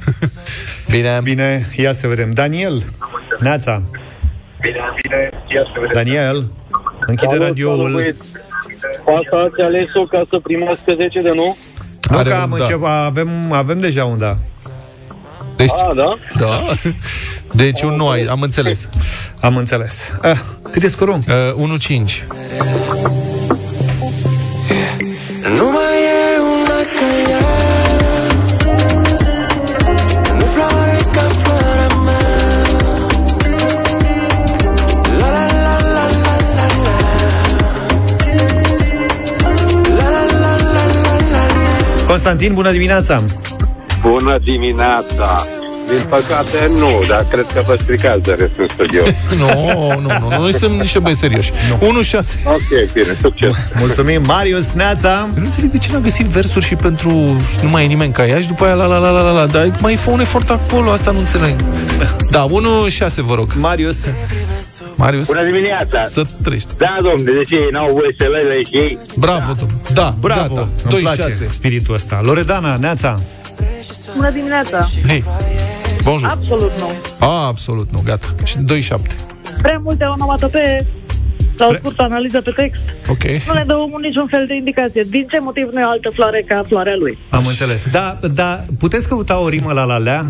Bine. 0.91 1.19
Bine, 1.23 1.67
ia 1.75 1.91
să 1.91 2.07
vedem. 2.07 2.31
Daniel, 2.31 2.83
Neața. 3.39 3.81
Bine, 4.61 4.79
bine, 5.01 5.29
ia 5.55 5.61
să 5.63 5.69
vedem. 5.73 5.91
Daniel, 5.93 6.51
închide 7.05 7.29
Salut, 7.31 7.47
radioul. 7.47 7.77
salut, 7.77 7.91
băieți. 7.93 8.17
Asta 9.19 9.37
ați 9.37 9.61
ales-o 9.61 10.03
ca 10.03 10.25
să 10.31 10.39
primească 10.39 10.93
10 10.97 11.21
de 11.21 11.31
nu? 11.35 11.57
Nu 12.09 12.17
Are 12.17 12.29
că 12.29 12.35
un 12.35 12.41
am 12.41 12.49
da. 12.49 12.55
început, 12.63 12.85
avem, 12.87 13.51
avem 13.51 13.79
deja 13.79 14.05
un 14.05 14.17
da. 14.17 14.35
Deci, 15.55 15.71
A, 15.71 15.93
da? 15.95 16.13
da. 16.39 16.61
Deci 17.63 17.81
un 17.81 17.93
nu 17.95 18.09
ai, 18.09 18.23
am 18.25 18.41
înțeles. 18.41 18.87
Am 19.41 19.57
înțeles. 19.57 20.11
Ah, 20.21 20.37
cât 20.71 20.83
e 20.83 20.87
scorul? 20.87 21.19
Uh, 21.57 21.77
1-5. 21.77 22.25
Nu 25.57 25.71
Constantin, 42.27 42.55
bună 42.55 42.71
dimineața! 42.71 43.23
Bună 44.01 44.37
dimineața! 44.43 45.45
Din 45.87 46.05
păcate 46.09 46.71
nu, 46.77 47.03
dar 47.07 47.25
cred 47.31 47.45
că 47.53 47.63
vă 47.67 47.77
stricați 47.81 48.21
de 48.21 48.31
rest 48.31 48.51
în 48.57 48.67
studio. 48.69 49.03
Nu, 49.41 49.45
nu, 50.01 50.17
nu, 50.19 50.29
nu, 50.29 50.41
noi 50.41 50.53
suntem 50.53 50.77
niște 50.77 50.99
băieți 50.99 51.19
serioși. 51.19 51.51
1-6. 51.51 51.53
ok, 52.45 52.91
bine, 52.93 53.17
succes! 53.21 53.53
Mulțumim, 53.79 54.21
Marius, 54.25 54.73
Neața! 54.73 55.29
Nu 55.35 55.43
înțeleg 55.43 55.71
de 55.71 55.77
ce 55.77 55.91
n-a 55.91 55.99
găsit 55.99 56.25
versuri 56.25 56.65
și 56.65 56.75
pentru 56.75 57.09
Nu 57.61 57.69
mai 57.69 57.83
e 57.83 57.87
nimeni 57.87 58.13
ca 58.13 58.25
ea 58.25 58.41
și 58.41 58.47
după 58.47 58.65
aia 58.65 58.73
la 58.73 58.85
la 58.85 58.97
la 58.97 59.09
la 59.09 59.21
la 59.21 59.31
la 59.31 59.45
Dar 59.45 59.71
mai 59.81 59.95
fă 59.95 60.09
un 60.09 60.19
efort 60.19 60.49
acolo, 60.49 60.89
asta 60.89 61.11
nu 61.11 61.19
înțeleg 61.19 61.55
Da, 62.29 62.45
1-6 62.47 62.49
vă 63.15 63.35
rog 63.35 63.53
Marius 63.53 64.05
Marius 64.97 65.27
Bună 65.27 65.45
dimineața! 65.45 66.03
Să 66.03 66.23
trăiești 66.43 66.77
Da, 66.77 66.97
domnule, 67.01 67.31
de 67.31 67.43
ce 67.43 67.55
ei 67.55 67.69
n-au 67.71 67.91
voie 67.91 68.15
să 68.17 68.23
lele 68.23 68.61
și 68.63 68.75
ei? 68.75 68.99
Bravo, 69.17 69.51
domnule 69.59 69.79
Da, 69.93 70.15
Bravo, 70.19 70.53
gata 70.53 70.69
îmi 70.89 71.01
place 71.01 71.23
2-6 71.43 71.45
spiritul 71.45 71.93
ăsta. 71.93 72.19
Loredana, 72.23 72.75
Neața. 72.75 73.21
Bună 74.15 74.29
dimineața! 74.29 74.87
Hei, 75.07 75.23
bonjour 76.03 76.29
Absolut 76.31 76.71
nu. 76.79 76.89
A, 77.27 77.45
absolut, 77.47 77.87
nu, 77.91 78.01
gata 78.05 78.27
Și 78.43 78.55
2-7 78.57 78.61
Prea 79.61 79.79
multe 79.83 80.03
onomatope 80.03 80.85
sau 81.57 81.73
scurtă 81.73 82.01
analiză 82.01 82.41
pe 82.41 82.51
text. 82.51 82.81
Ok 83.09 83.23
Nu 83.47 83.53
ne 83.53 83.63
dă 83.67 83.73
omul 83.73 84.01
niciun 84.01 84.27
fel 84.27 84.45
de 84.47 84.55
indicație. 84.55 85.03
Din 85.03 85.27
ce 85.31 85.39
motiv 85.39 85.69
nu 85.71 85.79
e 85.79 85.83
altă 85.83 86.09
floare 86.09 86.43
ca 86.47 86.63
floarea 86.67 86.95
lui? 86.95 87.17
Am 87.29 87.43
înțeles. 87.47 87.87
Da, 87.91 88.19
da, 88.33 88.63
puteți 88.79 89.07
căuta 89.07 89.39
o 89.39 89.49
rimă 89.49 89.71
la 89.71 89.83
la 89.83 89.97
lea? 89.97 90.25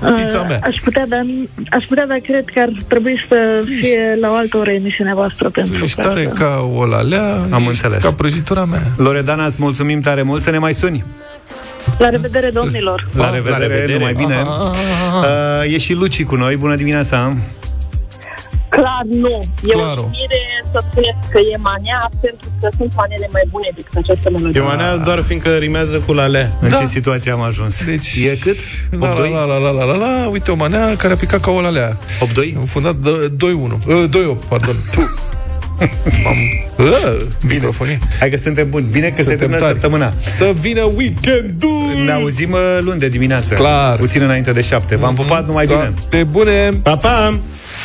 Fetița 0.00 0.42
mea. 0.42 0.60
Aș 0.62 0.76
putea, 0.84 1.06
dar, 1.08 1.24
aș 1.70 1.84
putea, 1.84 2.06
dar 2.06 2.18
cred 2.18 2.44
că 2.54 2.60
ar 2.60 2.70
trebui 2.88 3.26
să 3.28 3.60
fie 3.80 4.16
la 4.20 4.30
o 4.30 4.34
altă 4.34 4.56
oră 4.56 4.70
emisiunea 4.70 5.14
voastră 5.14 5.50
pentru 5.50 5.84
Ești 5.84 6.00
că 6.00 6.02
tare 6.02 6.22
ca 6.22 6.70
o 6.74 6.86
lalea 6.86 7.32
Am 7.50 7.58
ești 7.58 7.68
înțeles. 7.68 8.02
Ca 8.02 8.12
prăjitura 8.12 8.64
mea 8.64 8.82
Loredana, 8.96 9.44
îți 9.44 9.56
mulțumim 9.58 10.00
tare 10.00 10.22
mult 10.22 10.42
să 10.42 10.50
ne 10.50 10.58
mai 10.58 10.72
suni. 10.72 11.04
La 11.98 12.08
revedere, 12.08 12.50
domnilor! 12.50 13.08
La 13.14 13.30
revedere, 13.30 13.50
la 13.50 13.66
revedere. 13.66 13.92
numai 13.92 14.14
bine. 14.14 14.36
Uh, 15.66 15.74
e 15.74 15.78
și 15.78 15.94
Luci 15.94 16.24
cu 16.24 16.34
noi. 16.34 16.56
Bună 16.56 16.74
dimineața! 16.74 17.36
Clar 18.68 19.04
nu. 19.08 19.42
E 19.62 19.72
Clar. 19.72 19.96
o 19.96 20.00
uimire 20.00 20.59
să 20.72 20.78
spuneți 20.90 21.22
că 21.32 21.38
e 21.52 21.56
manea, 21.56 22.10
pentru 22.20 22.48
că 22.60 22.68
sunt 22.76 22.90
manele 22.94 23.28
mai 23.32 23.44
bune 23.50 23.68
decât 23.76 23.94
această 24.02 24.30
melodie. 24.30 24.60
Eu 24.60 24.66
manea 24.66 24.96
doar 24.96 25.22
fiindcă 25.22 25.50
rimează 25.56 25.96
cu 26.06 26.12
la 26.12 26.26
lea. 26.26 26.52
În 26.60 26.68
Da. 26.68 26.76
ce 26.78 26.86
situație 26.86 27.30
am 27.30 27.40
ajuns? 27.42 27.84
Deci- 27.84 28.16
E 28.30 28.36
cât? 28.44 28.56
8-2? 28.92 28.98
La 28.98 29.44
la 29.44 29.44
la 29.44 29.44
la 29.44 29.58
la 29.58 29.70
la 29.70 29.84
la 29.84 29.96
la 29.96 30.28
Uite 30.28 30.50
o 30.50 30.54
manea 30.54 30.96
care 30.96 31.12
a 31.12 31.16
picat 31.16 31.40
ca 31.40 31.50
o 31.50 31.60
lalea 31.60 31.96
8-2? 32.20 32.54
Am 32.56 32.64
fundat 32.64 32.94
dă- 32.94 33.28
2-1 33.36 33.78
uh, 33.86 34.04
2-8, 34.08 34.48
pardon 34.48 34.74
Am... 36.26 36.36
Uh, 36.78 37.20
microfonie 37.48 37.98
Hai 38.18 38.30
că 38.30 38.36
suntem 38.36 38.70
buni. 38.70 38.86
Bine 38.90 39.08
că 39.08 39.14
se 39.16 39.22
Suntem 39.22 39.38
termină 39.38 39.58
tari. 39.60 39.72
săptămâna. 39.72 40.12
Să 40.20 40.52
vină 40.60 40.82
weekendul 40.94 42.04
Ne 42.04 42.12
auzim 42.12 42.50
uh, 42.52 42.78
luni 42.80 42.98
de 42.98 43.08
dimineață. 43.08 43.54
Clar. 43.54 43.96
Puțin 43.96 44.22
înainte 44.22 44.52
de 44.52 44.60
șapte. 44.60 44.96
V-am 44.96 45.14
pupat 45.14 45.46
numai 45.46 45.66
bine. 45.66 45.92
De 46.10 46.24
bune 46.24 46.70
Pa, 46.82 46.96
pa! 46.96 47.38